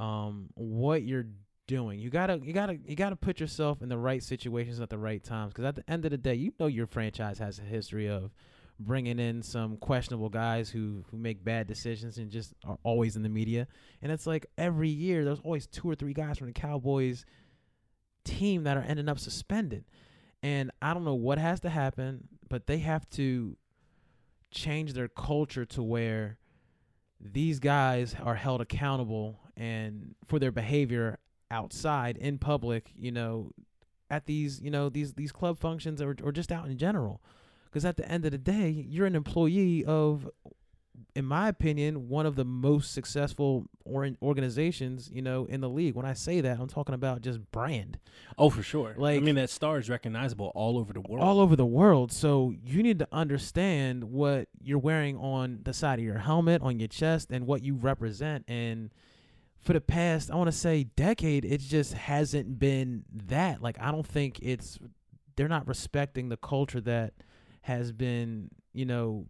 um 0.00 0.48
what 0.54 1.04
you're 1.04 1.26
doing. 1.68 2.00
You 2.00 2.10
got 2.10 2.26
to 2.26 2.40
you 2.42 2.52
got 2.52 2.66
to 2.66 2.78
you 2.84 2.96
got 2.96 3.10
to 3.10 3.16
put 3.16 3.38
yourself 3.38 3.80
in 3.80 3.88
the 3.88 3.96
right 3.96 4.24
situations 4.24 4.80
at 4.80 4.90
the 4.90 4.98
right 4.98 5.22
times 5.22 5.52
cuz 5.52 5.64
at 5.64 5.76
the 5.76 5.88
end 5.88 6.04
of 6.04 6.10
the 6.10 6.18
day, 6.18 6.34
you 6.34 6.52
know 6.58 6.66
your 6.66 6.88
franchise 6.88 7.38
has 7.38 7.60
a 7.60 7.62
history 7.62 8.08
of 8.08 8.32
bringing 8.78 9.18
in 9.18 9.42
some 9.42 9.76
questionable 9.76 10.28
guys 10.28 10.70
who 10.70 11.04
who 11.10 11.16
make 11.16 11.44
bad 11.44 11.66
decisions 11.66 12.18
and 12.18 12.30
just 12.30 12.54
are 12.64 12.78
always 12.82 13.16
in 13.16 13.22
the 13.22 13.28
media. 13.28 13.66
And 14.02 14.12
it's 14.12 14.26
like 14.26 14.46
every 14.58 14.88
year 14.88 15.24
there's 15.24 15.40
always 15.40 15.66
two 15.66 15.88
or 15.88 15.94
three 15.94 16.12
guys 16.12 16.38
from 16.38 16.48
the 16.48 16.52
Cowboys 16.52 17.24
team 18.24 18.64
that 18.64 18.76
are 18.76 18.82
ending 18.82 19.08
up 19.08 19.18
suspended. 19.18 19.84
And 20.42 20.70
I 20.82 20.92
don't 20.94 21.04
know 21.04 21.14
what 21.14 21.38
has 21.38 21.60
to 21.60 21.70
happen, 21.70 22.28
but 22.48 22.66
they 22.66 22.78
have 22.78 23.08
to 23.10 23.56
change 24.50 24.92
their 24.92 25.08
culture 25.08 25.64
to 25.64 25.82
where 25.82 26.38
these 27.20 27.58
guys 27.58 28.14
are 28.22 28.34
held 28.34 28.60
accountable 28.60 29.40
and 29.56 30.14
for 30.26 30.38
their 30.38 30.52
behavior 30.52 31.18
outside 31.50 32.16
in 32.16 32.38
public, 32.38 32.90
you 32.96 33.10
know, 33.10 33.50
at 34.10 34.26
these, 34.26 34.60
you 34.60 34.70
know, 34.70 34.88
these 34.88 35.14
these 35.14 35.32
club 35.32 35.58
functions 35.58 36.02
or 36.02 36.14
or 36.22 36.30
just 36.32 36.52
out 36.52 36.68
in 36.68 36.76
general. 36.76 37.22
Cuz 37.76 37.84
at 37.84 37.98
the 37.98 38.10
end 38.10 38.24
of 38.24 38.32
the 38.32 38.38
day, 38.38 38.70
you're 38.70 39.04
an 39.04 39.14
employee 39.14 39.84
of 39.84 40.30
in 41.14 41.26
my 41.26 41.48
opinion, 41.48 42.08
one 42.08 42.24
of 42.24 42.34
the 42.34 42.44
most 42.44 42.92
successful 42.92 43.66
or 43.84 44.08
organizations, 44.22 45.10
you 45.12 45.20
know, 45.20 45.44
in 45.44 45.60
the 45.60 45.68
league. 45.68 45.94
When 45.94 46.06
I 46.06 46.14
say 46.14 46.40
that, 46.40 46.58
I'm 46.58 46.68
talking 46.68 46.94
about 46.94 47.20
just 47.20 47.50
brand. 47.52 47.98
Oh, 48.38 48.48
for 48.48 48.62
sure. 48.62 48.94
Like- 48.96 49.18
I 49.18 49.20
mean, 49.20 49.34
that 49.34 49.50
star 49.50 49.78
is 49.78 49.90
recognizable 49.90 50.52
all 50.54 50.78
over 50.78 50.94
the 50.94 51.02
world. 51.02 51.22
all 51.22 51.38
over 51.38 51.54
the 51.54 51.66
world. 51.66 52.12
So 52.12 52.54
you 52.64 52.82
need 52.82 52.98
to 53.00 53.08
understand 53.12 54.04
what 54.04 54.48
you're 54.62 54.78
wearing 54.78 55.18
on 55.18 55.60
the 55.64 55.74
side 55.74 55.98
of 55.98 56.04
your 56.04 56.18
helmet, 56.18 56.62
on 56.62 56.78
your 56.78 56.88
chest, 56.88 57.30
and 57.30 57.46
what 57.46 57.62
you 57.62 57.74
represent. 57.74 58.46
And 58.48 58.90
for 59.58 59.74
the 59.74 59.82
past, 59.82 60.30
I 60.30 60.36
want 60.36 60.48
to 60.50 60.56
say, 60.56 60.84
decade, 60.84 61.44
it 61.44 61.60
just 61.60 61.92
hasn't 61.92 62.58
been 62.58 63.04
that. 63.26 63.60
Like 63.60 63.76
I 63.78 63.90
don't 63.90 64.06
think 64.06 64.38
it's 64.40 64.78
they're 65.36 65.46
not 65.48 65.68
respecting 65.68 66.30
the 66.30 66.38
culture 66.38 66.80
that 66.80 67.12
has 67.66 67.90
been, 67.90 68.48
you 68.72 68.84
know, 68.84 69.26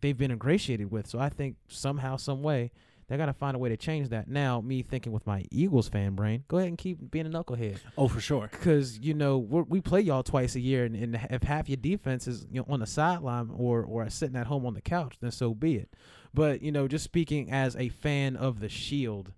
they've 0.00 0.16
been 0.16 0.30
ingratiated 0.30 0.90
with. 0.90 1.08
So 1.08 1.18
I 1.18 1.28
think 1.28 1.56
somehow, 1.68 2.16
some 2.16 2.40
way, 2.40 2.70
they 3.08 3.16
got 3.16 3.26
to 3.26 3.32
find 3.32 3.56
a 3.56 3.58
way 3.58 3.68
to 3.68 3.76
change 3.76 4.10
that. 4.10 4.28
Now, 4.28 4.60
me 4.60 4.82
thinking 4.82 5.10
with 5.10 5.26
my 5.26 5.44
Eagles 5.50 5.88
fan 5.88 6.14
brain, 6.14 6.44
go 6.46 6.58
ahead 6.58 6.68
and 6.68 6.78
keep 6.78 7.10
being 7.10 7.26
a 7.26 7.28
knucklehead. 7.28 7.78
Oh, 7.98 8.06
for 8.06 8.20
sure. 8.20 8.48
Because 8.48 9.00
you 9.00 9.14
know 9.14 9.38
we're, 9.38 9.62
we 9.62 9.80
play 9.80 10.00
y'all 10.00 10.22
twice 10.22 10.54
a 10.54 10.60
year, 10.60 10.84
and, 10.84 10.94
and 10.94 11.20
if 11.28 11.42
half 11.42 11.68
your 11.68 11.76
defense 11.76 12.28
is 12.28 12.46
you 12.52 12.60
know 12.60 12.66
on 12.72 12.78
the 12.78 12.86
sideline 12.86 13.50
or 13.52 13.82
or 13.82 14.08
sitting 14.08 14.36
at 14.36 14.46
home 14.46 14.64
on 14.64 14.74
the 14.74 14.80
couch, 14.80 15.16
then 15.20 15.32
so 15.32 15.52
be 15.52 15.74
it. 15.74 15.92
But 16.32 16.62
you 16.62 16.70
know, 16.70 16.86
just 16.86 17.02
speaking 17.02 17.50
as 17.50 17.74
a 17.74 17.88
fan 17.88 18.36
of 18.36 18.60
the 18.60 18.68
Shield, 18.68 19.32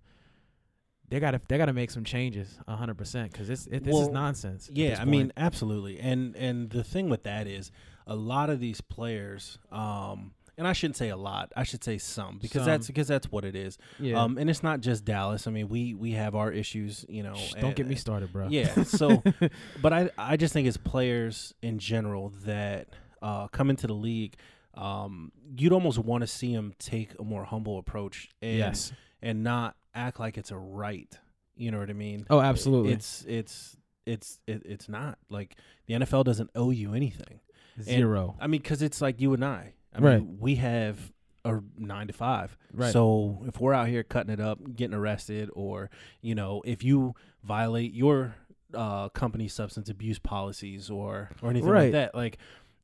they 1.09 1.19
gotta 1.19 1.41
they 1.47 1.57
gotta 1.57 1.73
make 1.73 1.89
some 1.89 2.03
changes, 2.03 2.59
hundred 2.67 2.99
percent, 2.99 3.31
because 3.31 3.49
it's 3.49 3.65
it, 3.65 3.83
this 3.83 3.95
is 3.95 4.09
nonsense. 4.09 4.69
Yeah, 4.71 4.91
this 4.91 4.99
I 4.99 5.05
mean, 5.05 5.33
absolutely. 5.35 5.99
And 5.99 6.35
and 6.35 6.69
the 6.69 6.83
thing 6.83 7.09
with 7.09 7.23
that 7.23 7.47
is 7.47 7.71
a 8.07 8.15
lot 8.15 8.49
of 8.49 8.59
these 8.59 8.81
players, 8.81 9.57
um, 9.71 10.33
and 10.57 10.67
I 10.67 10.73
shouldn't 10.73 10.97
say 10.97 11.09
a 11.09 11.17
lot. 11.17 11.51
I 11.55 11.63
should 11.63 11.83
say 11.83 11.97
some 11.97 12.37
because 12.41 12.65
that's 12.65 12.87
because 12.87 13.07
that's 13.07 13.31
what 13.31 13.43
it 13.45 13.55
is. 13.55 13.77
yeah. 13.99 14.21
Um, 14.21 14.37
and 14.37 14.49
it's 14.49 14.63
not 14.63 14.81
just 14.81 15.05
Dallas. 15.05 15.47
I 15.47 15.51
mean, 15.51 15.69
we 15.69 15.93
we 15.93 16.11
have 16.11 16.35
our 16.35 16.51
issues. 16.51 17.05
You 17.09 17.23
know, 17.23 17.35
Shh, 17.35 17.53
don't 17.59 17.75
get 17.75 17.87
me 17.87 17.95
started, 17.95 18.31
bro. 18.31 18.47
Yeah. 18.49 18.83
So, 18.83 19.23
but 19.81 19.93
I 19.93 20.09
I 20.17 20.37
just 20.37 20.53
think 20.53 20.67
it's 20.67 20.77
players 20.77 21.53
in 21.61 21.79
general 21.79 22.29
that 22.45 22.89
uh, 23.21 23.47
come 23.47 23.69
into 23.69 23.87
the 23.87 23.93
league. 23.93 24.35
Um, 24.75 25.31
you'd 25.55 25.73
almost 25.73 25.99
want 25.99 26.21
to 26.21 26.27
see 26.27 26.53
them 26.53 26.73
take 26.79 27.11
a 27.19 27.23
more 27.23 27.43
humble 27.43 27.77
approach 27.77 28.29
and 28.41 28.57
yes. 28.57 28.91
and 29.21 29.43
not 29.43 29.75
act 29.93 30.19
like 30.19 30.37
it's 30.37 30.51
a 30.51 30.57
right. 30.57 31.17
You 31.55 31.71
know 31.71 31.79
what 31.79 31.89
I 31.89 31.93
mean? 31.93 32.25
Oh, 32.29 32.39
absolutely. 32.39 32.93
It's 32.93 33.23
it's 33.27 33.77
it's 34.05 34.39
it, 34.47 34.63
it's 34.65 34.89
not 34.89 35.17
like 35.29 35.55
the 35.87 35.95
NFL 35.95 36.25
doesn't 36.25 36.49
owe 36.55 36.71
you 36.71 36.93
anything. 36.93 37.39
Zero. 37.81 38.35
I 38.39 38.47
mean, 38.47 38.61
because 38.61 38.81
it's 38.81 39.01
like 39.01 39.19
you 39.21 39.33
and 39.33 39.43
I. 39.43 39.73
I 39.95 39.99
Right. 39.99 40.19
mean, 40.21 40.37
we 40.39 40.55
have 40.55 41.11
a 41.45 41.59
nine 41.77 42.07
to 42.07 42.13
five. 42.13 42.57
Right. 42.73 42.91
So 42.93 43.43
if 43.47 43.59
we're 43.59 43.73
out 43.73 43.87
here 43.87 44.03
cutting 44.03 44.31
it 44.31 44.39
up, 44.39 44.59
getting 44.75 44.93
arrested, 44.95 45.49
or 45.53 45.89
you 46.21 46.35
know, 46.35 46.61
if 46.65 46.83
you 46.83 47.15
violate 47.43 47.93
your 47.93 48.35
uh, 48.73 49.07
company 49.09 49.47
substance 49.47 49.87
abuse 49.89 50.17
policies 50.19 50.89
or 50.89 51.29
or 51.41 51.49
anything 51.51 51.69
Right. 51.69 51.83
like 51.83 51.91
that, 51.91 52.15
like 52.15 52.37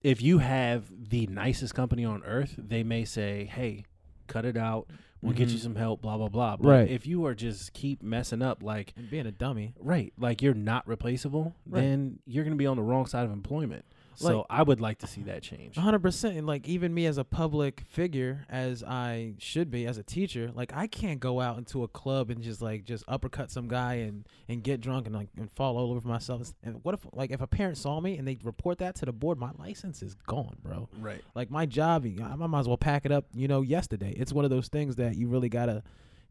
if 0.04 0.22
you 0.22 0.38
have 0.38 0.86
the 1.10 1.26
nicest 1.28 1.74
company 1.74 2.06
on 2.06 2.24
earth, 2.24 2.56
they 2.58 2.84
may 2.84 3.06
say, 3.06 3.46
"Hey, 3.46 3.86
cut 4.28 4.46
it 4.46 4.56
out. 4.56 4.88
We'll 5.22 5.34
get 5.34 5.50
you 5.50 5.58
Mhm. 5.58 5.62
some 5.64 5.76
help." 5.76 6.02
Blah 6.04 6.18
blah 6.18 6.30
blah. 6.30 6.58
But 6.58 6.68
Right. 6.68 6.90
if 6.90 7.08
you 7.08 7.26
are 7.26 7.34
just 7.34 7.74
keep 7.74 8.04
messing 8.04 8.42
up, 8.44 8.62
like 8.62 8.94
and 8.96 9.10
being 9.10 9.26
a 9.26 9.32
dummy. 9.32 9.74
right, 9.80 10.14
like 10.18 10.42
you're 10.44 10.54
not 10.54 10.88
replaceable, 10.88 11.56
Right. 11.66 11.82
then 11.82 12.20
you're 12.28 12.44
gonna 12.44 12.56
be 12.56 12.68
on 12.68 12.78
the 12.78 12.84
wrong 12.84 13.06
side 13.08 13.26
of 13.26 13.32
employment. 13.32 13.84
So 14.28 14.46
I 14.50 14.64
would 14.64 14.82
like 14.82 15.00
to 15.00 15.08
see 15.08 15.22
that 15.24 15.42
change. 15.42 15.76
Hundred 15.76 16.02
percent. 16.02 16.38
And 16.38 16.46
like 16.46 16.68
even 16.68 16.94
me 16.94 17.06
as 17.06 17.18
a 17.18 17.24
public 17.24 17.84
figure, 17.90 18.46
as 18.50 18.84
I 18.84 19.34
should 19.38 19.72
be 19.72 19.86
as 19.86 19.98
a 19.98 20.04
teacher, 20.04 20.52
like 20.54 20.72
I 20.74 20.88
can't 20.88 21.20
go 21.20 21.40
out 21.40 21.58
into 21.58 21.84
a 21.84 21.88
club 21.88 22.30
and 22.30 22.42
just 22.42 22.62
like 22.62 22.86
just 22.86 23.04
uppercut 23.08 23.52
some 23.52 23.68
guy 23.68 23.96
and 23.96 24.26
and 24.48 24.64
get 24.64 24.82
drunk 24.82 25.08
and 25.08 25.16
like 25.16 25.30
and 25.38 25.52
fall 25.52 25.78
all 25.78 25.92
over 25.92 26.08
myself. 26.08 26.54
And 26.64 26.84
what 26.84 26.96
if 26.96 27.02
like 27.14 27.32
if 27.32 27.42
a 27.42 27.48
parent 27.48 27.78
saw 27.78 28.00
me 28.00 28.18
and 28.18 28.28
they 28.28 28.38
report 28.44 28.80
that 28.80 28.96
to 28.96 29.06
the 29.06 29.14
board, 29.14 29.40
my 29.40 29.52
license 29.58 30.04
is 30.04 30.16
gone, 30.28 30.58
bro. 30.62 30.90
Right. 31.00 31.22
Like 31.36 31.50
my 31.50 31.66
job, 31.66 32.06
I 32.06 32.36
might 32.36 32.60
as 32.60 32.68
well 32.68 32.78
pack 32.78 33.06
it 33.06 33.12
up. 33.12 33.26
You 33.34 33.48
know, 33.48 33.62
yesterday. 33.62 34.14
It's 34.18 34.34
one 34.34 34.46
of 34.46 34.52
those 34.52 34.68
things 34.68 34.98
that 34.98 35.16
you 35.16 35.28
really 35.28 35.50
gotta 35.50 35.84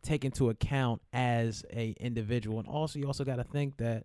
take 0.03 0.25
into 0.25 0.51
account 0.51 1.03
as 1.13 1.65
a 1.73 1.95
individual, 1.99 2.59
and 2.59 2.69
also 2.69 2.99
you 2.99 3.07
also 3.07 3.25
gotta 3.25 3.45
think 3.45 3.79
that 3.79 4.05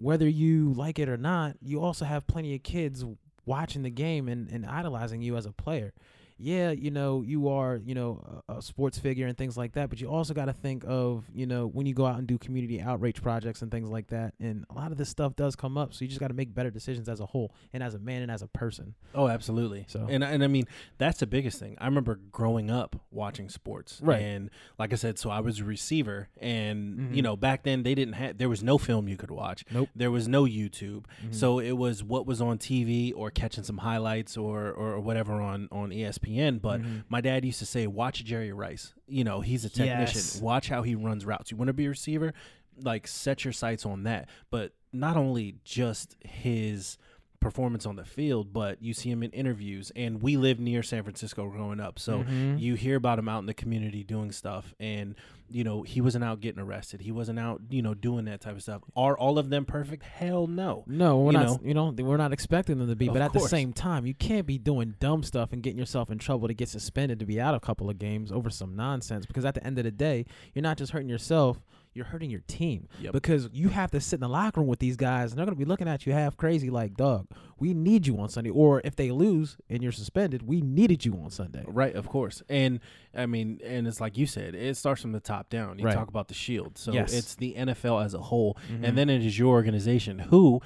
whether 0.00 0.28
you 0.28 0.72
like 0.72 0.98
it 0.98 1.08
or 1.08 1.16
not, 1.16 1.56
you 1.60 1.82
also 1.82 2.04
have 2.04 2.26
plenty 2.26 2.54
of 2.54 2.62
kids 2.62 3.04
watching 3.44 3.82
the 3.82 3.90
game 3.90 4.28
and, 4.28 4.48
and 4.50 4.66
idolizing 4.66 5.22
you 5.22 5.36
as 5.36 5.46
a 5.46 5.52
player. 5.52 5.92
Yeah, 6.40 6.70
you 6.70 6.90
know, 6.90 7.22
you 7.22 7.48
are, 7.48 7.76
you 7.84 7.94
know, 7.94 8.42
a, 8.48 8.54
a 8.56 8.62
sports 8.62 8.98
figure 8.98 9.26
and 9.26 9.36
things 9.36 9.56
like 9.56 9.72
that, 9.72 9.90
but 9.90 10.00
you 10.00 10.08
also 10.08 10.32
got 10.34 10.46
to 10.46 10.52
think 10.52 10.84
of, 10.86 11.24
you 11.34 11.46
know, 11.46 11.66
when 11.66 11.86
you 11.86 11.94
go 11.94 12.06
out 12.06 12.18
and 12.18 12.26
do 12.26 12.38
community 12.38 12.80
outreach 12.80 13.22
projects 13.22 13.62
and 13.62 13.70
things 13.70 13.90
like 13.90 14.06
that. 14.08 14.34
And 14.40 14.64
a 14.70 14.74
lot 14.74 14.90
of 14.90 14.96
this 14.98 15.08
stuff 15.10 15.36
does 15.36 15.54
come 15.54 15.76
up. 15.76 15.92
So 15.92 16.02
you 16.04 16.08
just 16.08 16.20
got 16.20 16.28
to 16.28 16.34
make 16.34 16.54
better 16.54 16.70
decisions 16.70 17.08
as 17.08 17.20
a 17.20 17.26
whole 17.26 17.54
and 17.72 17.82
as 17.82 17.94
a 17.94 17.98
man 17.98 18.22
and 18.22 18.30
as 18.30 18.42
a 18.42 18.46
person. 18.48 18.94
Oh, 19.14 19.28
absolutely. 19.28 19.84
So- 19.88 20.06
and 20.08 20.24
and 20.24 20.42
I 20.42 20.46
mean 20.46 20.64
that's 20.98 21.20
the 21.20 21.26
biggest 21.26 21.58
thing. 21.58 21.76
I 21.78 21.84
remember 21.86 22.18
growing 22.32 22.70
up 22.70 22.96
watching 23.10 23.48
sports, 23.48 24.00
Right. 24.02 24.22
And 24.22 24.50
like 24.78 24.92
I 24.92 24.96
said, 24.96 25.18
so 25.18 25.30
I 25.30 25.40
was 25.40 25.60
a 25.60 25.64
receiver, 25.64 26.28
and 26.40 27.14
you 27.14 27.20
Mhm. 27.20 27.24
know 27.24 27.36
back 27.36 27.62
then 27.64 27.82
they 27.82 27.94
didn't 27.94 28.14
have 28.14 28.38
there 28.38 28.48
was 28.48 28.62
no 28.62 28.78
film 28.78 29.08
you 29.08 29.16
could 29.16 29.30
watch. 29.30 29.64
Nope. 29.72 29.88
There 29.94 30.10
was 30.10 30.26
no 30.26 30.44
YouTube, 30.44 31.04
Mhm. 31.24 31.34
so 31.34 31.58
it 31.58 31.72
was 31.72 32.02
what 32.02 32.26
was 32.26 32.40
on 32.40 32.58
TV 32.58 33.12
or 33.14 33.30
catching 33.30 33.62
some 33.64 33.78
highlights 33.78 34.36
or 34.36 34.70
or 34.70 35.00
whatever 35.00 35.34
on 35.34 35.68
on 35.70 35.92
E 35.92 36.04
ESPN. 36.30 36.58
But 36.60 36.80
Mhm. 36.80 37.04
my 37.08 37.20
dad 37.20 37.44
used 37.44 37.58
to 37.58 37.66
say, 37.66 37.86
"Watch 37.86 38.24
Jerry 38.24 38.52
Rice. 38.52 38.94
You 39.06 39.24
know 39.24 39.40
he's 39.40 39.64
a 39.64 39.70
technician. 39.70 40.16
Yes. 40.16 40.40
Watch 40.40 40.68
how 40.68 40.82
he 40.82 40.94
runs 40.94 41.24
routes. 41.24 41.50
You 41.50 41.56
want 41.56 41.68
to 41.68 41.72
be 41.74 41.86
a 41.86 41.90
receiver." 41.90 42.32
Like 42.76 43.06
set 43.06 43.44
your 43.44 43.52
sights 43.52 43.84
on 43.84 44.04
that, 44.04 44.28
but 44.50 44.72
not 44.92 45.16
only 45.16 45.56
just 45.64 46.16
his 46.24 46.96
performance 47.40 47.86
on 47.86 47.96
the 47.96 48.04
field, 48.04 48.52
but 48.52 48.82
you 48.82 48.92
see 48.94 49.10
him 49.10 49.22
in 49.22 49.30
interviews. 49.30 49.90
And 49.96 50.22
we 50.22 50.36
live 50.36 50.60
near 50.60 50.82
San 50.82 51.02
Francisco 51.02 51.48
growing 51.48 51.80
up, 51.80 51.98
so 51.98 52.22
Mhm. 52.24 52.60
you 52.60 52.74
hear 52.74 52.96
about 52.96 53.18
him 53.18 53.28
out 53.28 53.40
in 53.40 53.46
the 53.46 53.54
community 53.54 54.04
doing 54.04 54.30
stuff. 54.30 54.74
And 54.78 55.14
you 55.52 55.64
know 55.64 55.82
he 55.82 56.00
wasn't 56.00 56.22
out 56.22 56.40
getting 56.40 56.60
arrested. 56.62 57.00
He 57.00 57.10
wasn't 57.10 57.40
out, 57.40 57.60
you 57.70 57.82
know, 57.82 57.92
doing 57.92 58.26
that 58.26 58.40
type 58.40 58.54
of 58.54 58.62
stuff. 58.62 58.82
Are 58.94 59.18
all 59.18 59.36
of 59.38 59.50
them 59.50 59.64
perfect? 59.64 60.04
Hell 60.04 60.46
no. 60.46 60.84
No, 60.86 61.18
we're 61.18 61.32
you 61.32 61.38
not. 61.38 61.46
know? 61.46 61.60
You 61.64 61.74
know, 61.74 61.90
we're 61.90 62.16
not 62.18 62.32
expecting 62.32 62.78
them 62.78 62.86
to 62.88 62.94
be. 62.94 63.08
Of 63.08 63.14
but 63.14 63.22
at 63.22 63.32
the 63.32 63.40
same 63.40 63.72
time, 63.72 64.06
you 64.06 64.14
can't 64.14 64.46
be 64.46 64.58
doing 64.58 64.94
dumb 65.00 65.22
stuff 65.24 65.52
and 65.52 65.60
getting 65.62 65.78
yourself 65.78 66.08
in 66.10 66.18
trouble 66.18 66.46
to 66.46 66.54
get 66.54 66.68
suspended 66.68 67.18
to 67.18 67.26
be 67.26 67.40
out 67.40 67.54
a 67.56 67.60
couple 67.60 67.90
of 67.90 67.98
games 67.98 68.30
over 68.30 68.48
some 68.48 68.76
nonsense. 68.76 69.26
Because 69.26 69.44
at 69.44 69.54
the 69.54 69.66
end 69.66 69.76
of 69.78 69.84
the 69.84 69.90
day, 69.90 70.24
you're 70.54 70.62
not 70.62 70.78
just 70.78 70.92
hurting 70.92 71.08
yourself; 71.08 71.60
you're 71.92 72.04
hurting 72.04 72.30
your 72.30 72.42
team. 72.46 72.88
Yep. 73.00 73.12
Because 73.12 73.48
you 73.52 73.68
have 73.70 73.90
to 73.90 74.00
sit 74.00 74.16
in 74.16 74.20
the 74.20 74.28
locker 74.28 74.60
room 74.60 74.68
with 74.68 74.78
these 74.78 74.96
guys, 74.96 75.32
and 75.32 75.38
they're 75.38 75.44
gonna 75.46 75.56
be 75.56 75.64
looking 75.64 75.88
at 75.88 76.06
you 76.06 76.12
half 76.12 76.36
crazy, 76.36 76.70
like, 76.70 76.96
"Dog, 76.96 77.26
we 77.58 77.74
need 77.74 78.06
you 78.06 78.18
on 78.18 78.28
Sunday." 78.28 78.50
Or 78.50 78.80
if 78.84 78.94
they 78.96 79.10
lose 79.10 79.56
and 79.68 79.82
you're 79.82 79.90
suspended, 79.92 80.42
we 80.42 80.60
needed 80.60 81.04
you 81.04 81.14
on 81.14 81.30
Sunday. 81.30 81.64
Right, 81.66 81.94
of 81.94 82.06
course. 82.08 82.42
And 82.48 82.80
I 83.14 83.26
mean, 83.26 83.60
and 83.64 83.86
it's 83.88 84.00
like 84.00 84.16
you 84.16 84.26
said, 84.26 84.54
it 84.54 84.76
starts 84.76 85.02
from 85.02 85.12
the 85.12 85.20
top 85.20 85.50
down. 85.50 85.78
You 85.78 85.86
Right. 85.86 85.94
talk 85.94 86.08
about 86.08 86.28
the 86.28 86.34
shield. 86.34 86.78
So 86.78 86.92
Yes. 86.92 87.12
it's 87.12 87.34
the 87.34 87.54
NFL 87.56 87.98
as 88.00 88.14
a 88.14 88.20
whole. 88.20 88.56
Mhm. 88.72 88.84
And 88.88 88.96
then 88.98 89.10
it 89.10 89.24
is 89.24 89.38
your 89.38 89.48
organization 89.50 90.18
who 90.20 90.60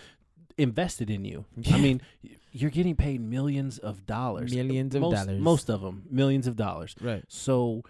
invested 0.59 1.11
in 1.11 1.25
you. 1.25 1.47
I 1.73 1.81
mean, 1.81 2.01
you're 2.53 2.71
getting 2.71 2.95
paid 2.95 3.21
millions 3.21 3.79
of 3.79 4.07
dollars. 4.07 4.55
Millions 4.55 4.95
of 4.95 5.01
most, 5.01 5.15
dollars. 5.27 5.41
Most 5.41 5.69
of 5.71 5.81
them, 5.81 6.05
millions 6.11 6.47
of 6.47 6.55
dollars. 6.55 6.95
Right. 7.01 7.25
So 7.29 7.83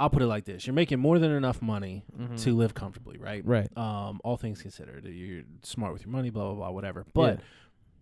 I'll 0.00 0.10
put 0.10 0.22
it 0.22 0.26
like 0.26 0.44
this 0.46 0.66
you're 0.66 0.74
making 0.74 0.98
more 0.98 1.18
than 1.20 1.30
enough 1.30 1.60
money 1.62 2.02
Mhm. 2.18 2.42
to 2.42 2.54
live 2.56 2.74
comfortably, 2.74 3.18
right? 3.18 3.44
Right. 3.46 3.68
Um, 3.76 4.20
all 4.24 4.36
things 4.36 4.60
considered, 4.62 5.04
you're 5.04 5.42
smart 5.62 5.92
with 5.92 6.02
your 6.04 6.10
money, 6.12 6.30
blah, 6.30 6.46
blah, 6.46 6.54
blah, 6.54 6.70
whatever. 6.70 7.04
But, 7.14 7.36
Yeah. 7.38 7.44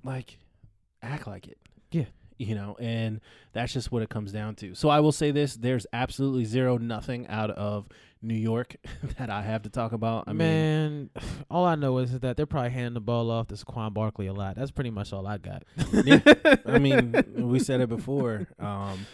like, 0.04 0.38
act 1.02 1.26
like 1.26 1.46
it 1.48 1.58
Yeah. 1.90 2.04
you 2.38 2.54
know, 2.54 2.76
and 2.80 3.20
that's 3.52 3.72
just 3.72 3.90
what 3.92 4.02
it 4.02 4.08
comes 4.08 4.30
down 4.32 4.54
to. 4.56 4.74
So 4.74 4.88
I 4.88 5.00
will 5.00 5.10
say 5.12 5.32
this: 5.32 5.56
there's 5.56 5.86
absolutely 5.92 6.44
zero, 6.44 6.78
nothing 6.78 7.26
out 7.26 7.50
of 7.50 7.88
New 8.22 8.34
York 8.34 8.76
that 9.18 9.28
I 9.30 9.42
have 9.42 9.62
to 9.62 9.68
talk 9.70 9.92
about. 9.92 10.24
I 10.28 10.32
mean, 10.32 11.10
all 11.50 11.64
I 11.64 11.74
know 11.74 11.98
is 11.98 12.18
that 12.20 12.36
they're 12.36 12.46
probably 12.46 12.70
handing 12.70 12.94
the 12.94 13.00
ball 13.00 13.30
off 13.32 13.48
to 13.48 13.54
Saquon 13.56 13.92
Barkley 13.92 14.26
a 14.28 14.32
lot. 14.32 14.54
That's 14.56 14.70
pretty 14.70 14.90
much 14.90 15.12
all 15.12 15.26
I 15.26 15.38
got. 15.38 15.64
I 16.66 16.78
mean, 16.78 17.12
we 17.34 17.58
said 17.58 17.80
it 17.80 17.88
before. 17.88 18.46
Um, 18.60 19.06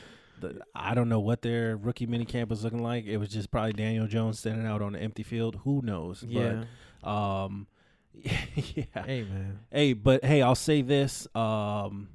the, 0.49 0.61
I 0.74 0.95
don't 0.95 1.09
know 1.09 1.20
what 1.20 1.42
their 1.42 1.76
rookie 1.76 2.07
mini 2.07 2.24
camp 2.24 2.51
was 2.51 2.64
looking 2.64 2.82
like. 2.82 3.07
It 3.07 3.16
was 3.16 3.28
just 3.28 3.51
probably 3.51 3.72
Daniel 3.72 4.07
Jones 4.07 4.38
standing 4.38 4.66
out 4.66 4.82
on 4.82 4.95
an 4.95 5.03
empty 5.03 5.22
field. 5.22 5.61
Who 5.64 5.82
knows? 5.82 6.22
yeah. 6.26 6.64
But, 7.03 7.09
um, 7.09 7.66
yeah. 8.14 8.84
Hey 9.05 9.22
man. 9.24 9.61
Hey, 9.70 9.92
but 9.92 10.24
hey, 10.24 10.40
I'll 10.42 10.55
say 10.55 10.82
this 10.82 11.26
um, 11.34 12.09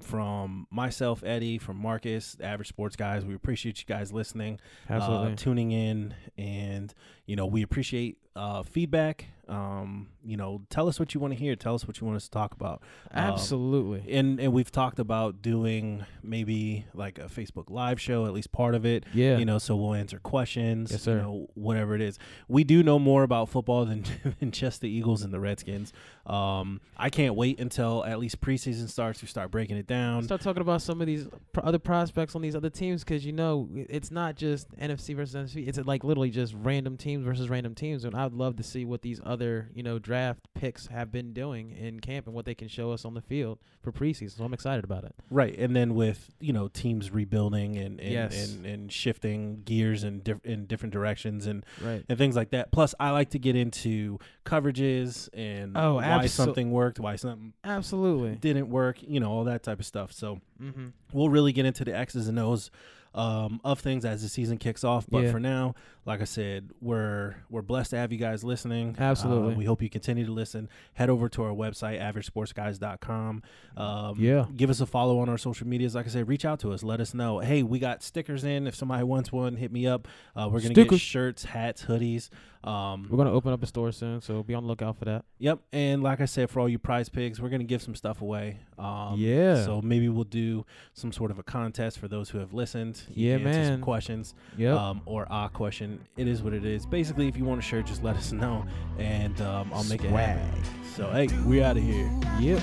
from 0.00 0.66
myself, 0.70 1.22
Eddie, 1.24 1.58
from 1.58 1.76
Marcus, 1.76 2.36
average 2.40 2.68
sports 2.68 2.96
guys. 2.96 3.24
We 3.24 3.34
appreciate 3.34 3.78
you 3.78 3.86
guys 3.86 4.12
listening, 4.12 4.58
Absolutely. 4.90 5.32
uh, 5.32 5.36
tuning 5.36 5.70
in, 5.70 6.14
and 6.36 6.92
you 7.26 7.36
know 7.36 7.46
we 7.46 7.62
appreciate 7.62 8.18
uh, 8.36 8.62
feedback. 8.62 9.26
Um, 9.46 10.08
you 10.24 10.38
know, 10.38 10.62
tell 10.70 10.88
us 10.88 10.98
what 10.98 11.12
you 11.12 11.20
want 11.20 11.34
to 11.34 11.38
hear. 11.38 11.54
Tell 11.54 11.74
us 11.74 11.86
what 11.86 12.00
you 12.00 12.06
want 12.06 12.16
us 12.16 12.24
to 12.24 12.30
talk 12.30 12.54
about. 12.54 12.80
Um, 13.10 13.24
Absolutely. 13.34 14.10
and 14.16 14.40
and 14.40 14.54
we've 14.54 14.72
talked 14.72 14.98
about 14.98 15.42
doing 15.42 16.06
maybe 16.22 16.86
like 16.94 17.18
a 17.18 17.24
Facebook 17.24 17.68
live 17.68 18.00
show, 18.00 18.24
at 18.24 18.32
least 18.32 18.52
part 18.52 18.74
of 18.74 18.86
it. 18.86 19.04
yeah. 19.12 19.36
You 19.36 19.44
know, 19.44 19.58
so 19.58 19.76
we'll 19.76 19.92
answer 19.92 20.18
questions. 20.18 20.92
Yes, 20.92 21.02
sir. 21.02 21.16
You 21.16 21.22
know, 21.22 21.50
whatever 21.52 21.94
it 21.94 22.00
is. 22.00 22.18
We 22.48 22.64
do 22.64 22.82
know 22.82 22.98
more 22.98 23.22
about 23.22 23.50
football 23.50 23.84
than, 23.84 24.06
than 24.40 24.50
just 24.50 24.80
the 24.80 24.88
Eagles 24.88 25.20
and 25.20 25.32
the 25.32 25.40
Redskins. 25.40 25.92
Um, 26.24 26.80
I 26.96 27.10
can't 27.10 27.34
wait 27.34 27.60
until 27.60 28.02
at 28.04 28.18
least 28.18 28.40
preseason 28.40 28.88
starts 28.88 29.20
to 29.20 29.26
start 29.26 29.50
breaking 29.50 29.76
it 29.76 29.86
down. 29.86 30.22
Start 30.22 30.40
talking 30.40 30.62
about 30.62 30.80
some 30.80 31.02
of 31.02 31.06
these 31.06 31.28
pro- 31.52 31.64
other 31.64 31.78
prospects 31.78 32.34
on 32.34 32.40
these 32.40 32.56
other 32.56 32.70
teams 32.70 33.04
because 33.04 33.26
you 33.26 33.32
know 33.32 33.68
it's 33.74 34.10
not 34.10 34.36
just 34.36 34.74
NFC 34.78 35.14
versus 35.14 35.34
NFC. 35.34 35.68
It's 35.68 35.78
like 35.78 36.02
literally 36.02 36.30
just 36.30 36.54
random 36.56 36.96
teams 36.96 37.26
versus 37.26 37.50
random 37.50 37.74
teams. 37.74 38.04
And 38.06 38.16
I 38.16 38.23
I'd 38.24 38.32
love 38.32 38.56
to 38.56 38.62
see 38.62 38.84
what 38.84 39.02
these 39.02 39.20
other 39.24 39.70
you 39.74 39.82
know 39.82 39.98
draft 39.98 40.40
picks 40.54 40.86
have 40.88 41.12
been 41.12 41.32
doing 41.32 41.70
in 41.70 42.00
camp 42.00 42.26
and 42.26 42.34
what 42.34 42.44
they 42.44 42.54
can 42.54 42.68
show 42.68 42.90
us 42.92 43.04
on 43.04 43.14
the 43.14 43.20
field 43.20 43.58
for 43.82 43.92
preseason. 43.92 44.36
So 44.38 44.44
I'm 44.44 44.54
excited 44.54 44.84
about 44.84 45.04
it. 45.04 45.14
Right, 45.30 45.56
and 45.58 45.74
then 45.76 45.94
with 45.94 46.30
you 46.40 46.52
know 46.52 46.68
teams 46.68 47.10
rebuilding 47.10 47.76
and 47.76 48.00
and, 48.00 48.10
Yes. 48.12 48.52
and, 48.54 48.66
and 48.66 48.92
shifting 48.92 49.62
gears 49.64 50.04
in 50.04 50.20
diff- 50.20 50.44
in 50.44 50.66
different 50.66 50.92
directions 50.92 51.46
and 51.46 51.64
Right. 51.82 52.04
and 52.08 52.18
things 52.18 52.36
like 52.36 52.50
that. 52.50 52.72
Plus, 52.72 52.94
I 52.98 53.10
like 53.10 53.30
to 53.30 53.38
get 53.38 53.56
into 53.56 54.18
coverages 54.44 55.28
and 55.34 55.76
Oh, 55.76 55.94
why 55.96 56.04
abso- 56.04 56.28
something 56.30 56.70
worked, 56.70 56.98
why 57.00 57.16
something 57.16 57.52
Absolutely. 57.64 58.36
didn't 58.36 58.68
work, 58.70 58.98
you 59.02 59.20
know, 59.20 59.30
all 59.30 59.44
that 59.44 59.62
type 59.62 59.78
of 59.80 59.86
stuff. 59.86 60.12
So 60.12 60.40
Mm-hmm. 60.62 60.86
we'll 61.12 61.28
really 61.30 61.52
get 61.52 61.66
into 61.66 61.84
the 61.84 61.94
X's 61.96 62.28
and 62.28 62.38
O's 62.38 62.70
um, 63.14 63.60
of 63.64 63.78
things 63.80 64.04
as 64.04 64.22
the 64.22 64.28
season 64.28 64.58
kicks 64.58 64.82
off. 64.84 65.06
But 65.08 65.24
Yeah. 65.24 65.30
for 65.32 65.38
now, 65.40 65.74
like 66.04 66.20
I 66.20 66.24
said, 66.24 66.70
we're 66.80 67.36
we're 67.48 67.62
blessed 67.62 67.90
to 67.90 67.96
have 67.96 68.10
you 68.12 68.18
guys 68.18 68.42
listening. 68.44 68.96
Absolutely. 68.98 69.54
Uh, 69.54 69.56
we 69.56 69.64
hope 69.64 69.80
you 69.82 69.88
continue 69.88 70.26
to 70.26 70.32
listen. 70.32 70.68
Head 70.94 71.08
over 71.10 71.28
to 71.30 71.42
our 71.44 71.52
website, 71.52 72.00
averagesportsguys.com. 72.00 73.42
Um, 73.76 74.16
Yeah. 74.18 74.46
Give 74.56 74.70
us 74.70 74.80
a 74.80 74.86
follow 74.86 75.18
on 75.20 75.28
our 75.28 75.38
social 75.38 75.66
medias. 75.66 75.94
Like 75.94 76.06
I 76.06 76.10
said, 76.10 76.28
reach 76.28 76.44
out 76.44 76.60
to 76.60 76.72
us. 76.72 76.82
Let 76.82 77.00
us 77.00 77.14
know. 77.14 77.38
Hey, 77.40 77.62
we 77.62 77.78
got 77.78 78.02
stickers 78.02 78.44
in. 78.44 78.66
If 78.66 78.74
somebody 78.74 79.04
wants 79.04 79.32
one, 79.32 79.56
hit 79.56 79.72
me 79.72 79.86
up. 79.86 80.08
Uh, 80.36 80.48
we're 80.52 80.60
going 80.60 80.74
to 80.74 80.84
get 80.84 81.00
shirts, 81.00 81.44
hats, 81.44 81.84
hoodies. 81.84 82.30
Um, 82.64 83.06
We're 83.10 83.18
gonna 83.18 83.32
open 83.32 83.52
up 83.52 83.62
a 83.62 83.66
store 83.66 83.92
soon, 83.92 84.22
so 84.22 84.42
be 84.42 84.54
on 84.54 84.62
the 84.62 84.68
lookout 84.68 84.98
for 84.98 85.04
that. 85.04 85.24
Yep, 85.38 85.60
and 85.72 86.02
like 86.02 86.22
I 86.22 86.24
said, 86.24 86.48
for 86.48 86.60
all 86.60 86.68
you 86.68 86.78
prize 86.78 87.10
pigs, 87.10 87.40
we're 87.40 87.50
gonna 87.50 87.62
give 87.64 87.82
some 87.82 87.94
stuff 87.94 88.22
away. 88.22 88.58
Um, 88.78 89.14
Yeah. 89.16 89.62
So 89.64 89.82
maybe 89.82 90.08
we'll 90.08 90.24
do 90.24 90.64
some 90.94 91.12
sort 91.12 91.30
of 91.30 91.38
a 91.38 91.42
contest 91.42 91.98
for 91.98 92.08
those 92.08 92.30
who 92.30 92.38
have 92.38 92.54
listened. 92.54 93.02
You 93.14 93.32
Yeah, 93.32 93.36
answer 93.36 93.64
some 93.72 93.80
questions. 93.82 94.34
Yep. 94.56 94.76
Um, 94.76 95.02
or 95.04 95.26
a 95.30 95.50
question. 95.52 96.00
It 96.16 96.26
is 96.26 96.42
what 96.42 96.54
it 96.54 96.64
is. 96.64 96.86
Basically, 96.86 97.28
if 97.28 97.36
you 97.36 97.44
want 97.44 97.58
a 97.58 97.62
shirt, 97.62 97.84
just 97.86 98.02
let 98.02 98.16
us 98.16 98.32
know, 98.32 98.64
and 98.98 99.38
um, 99.42 99.70
I'll 99.72 99.84
make 99.84 100.02
it 100.02 100.10
happen. 100.10 100.62
So 100.96 101.10
hey, 101.10 101.26
we 101.44 101.62
out 101.62 101.76
of 101.76 101.82
here. 101.82 102.10
yep. 102.40 102.62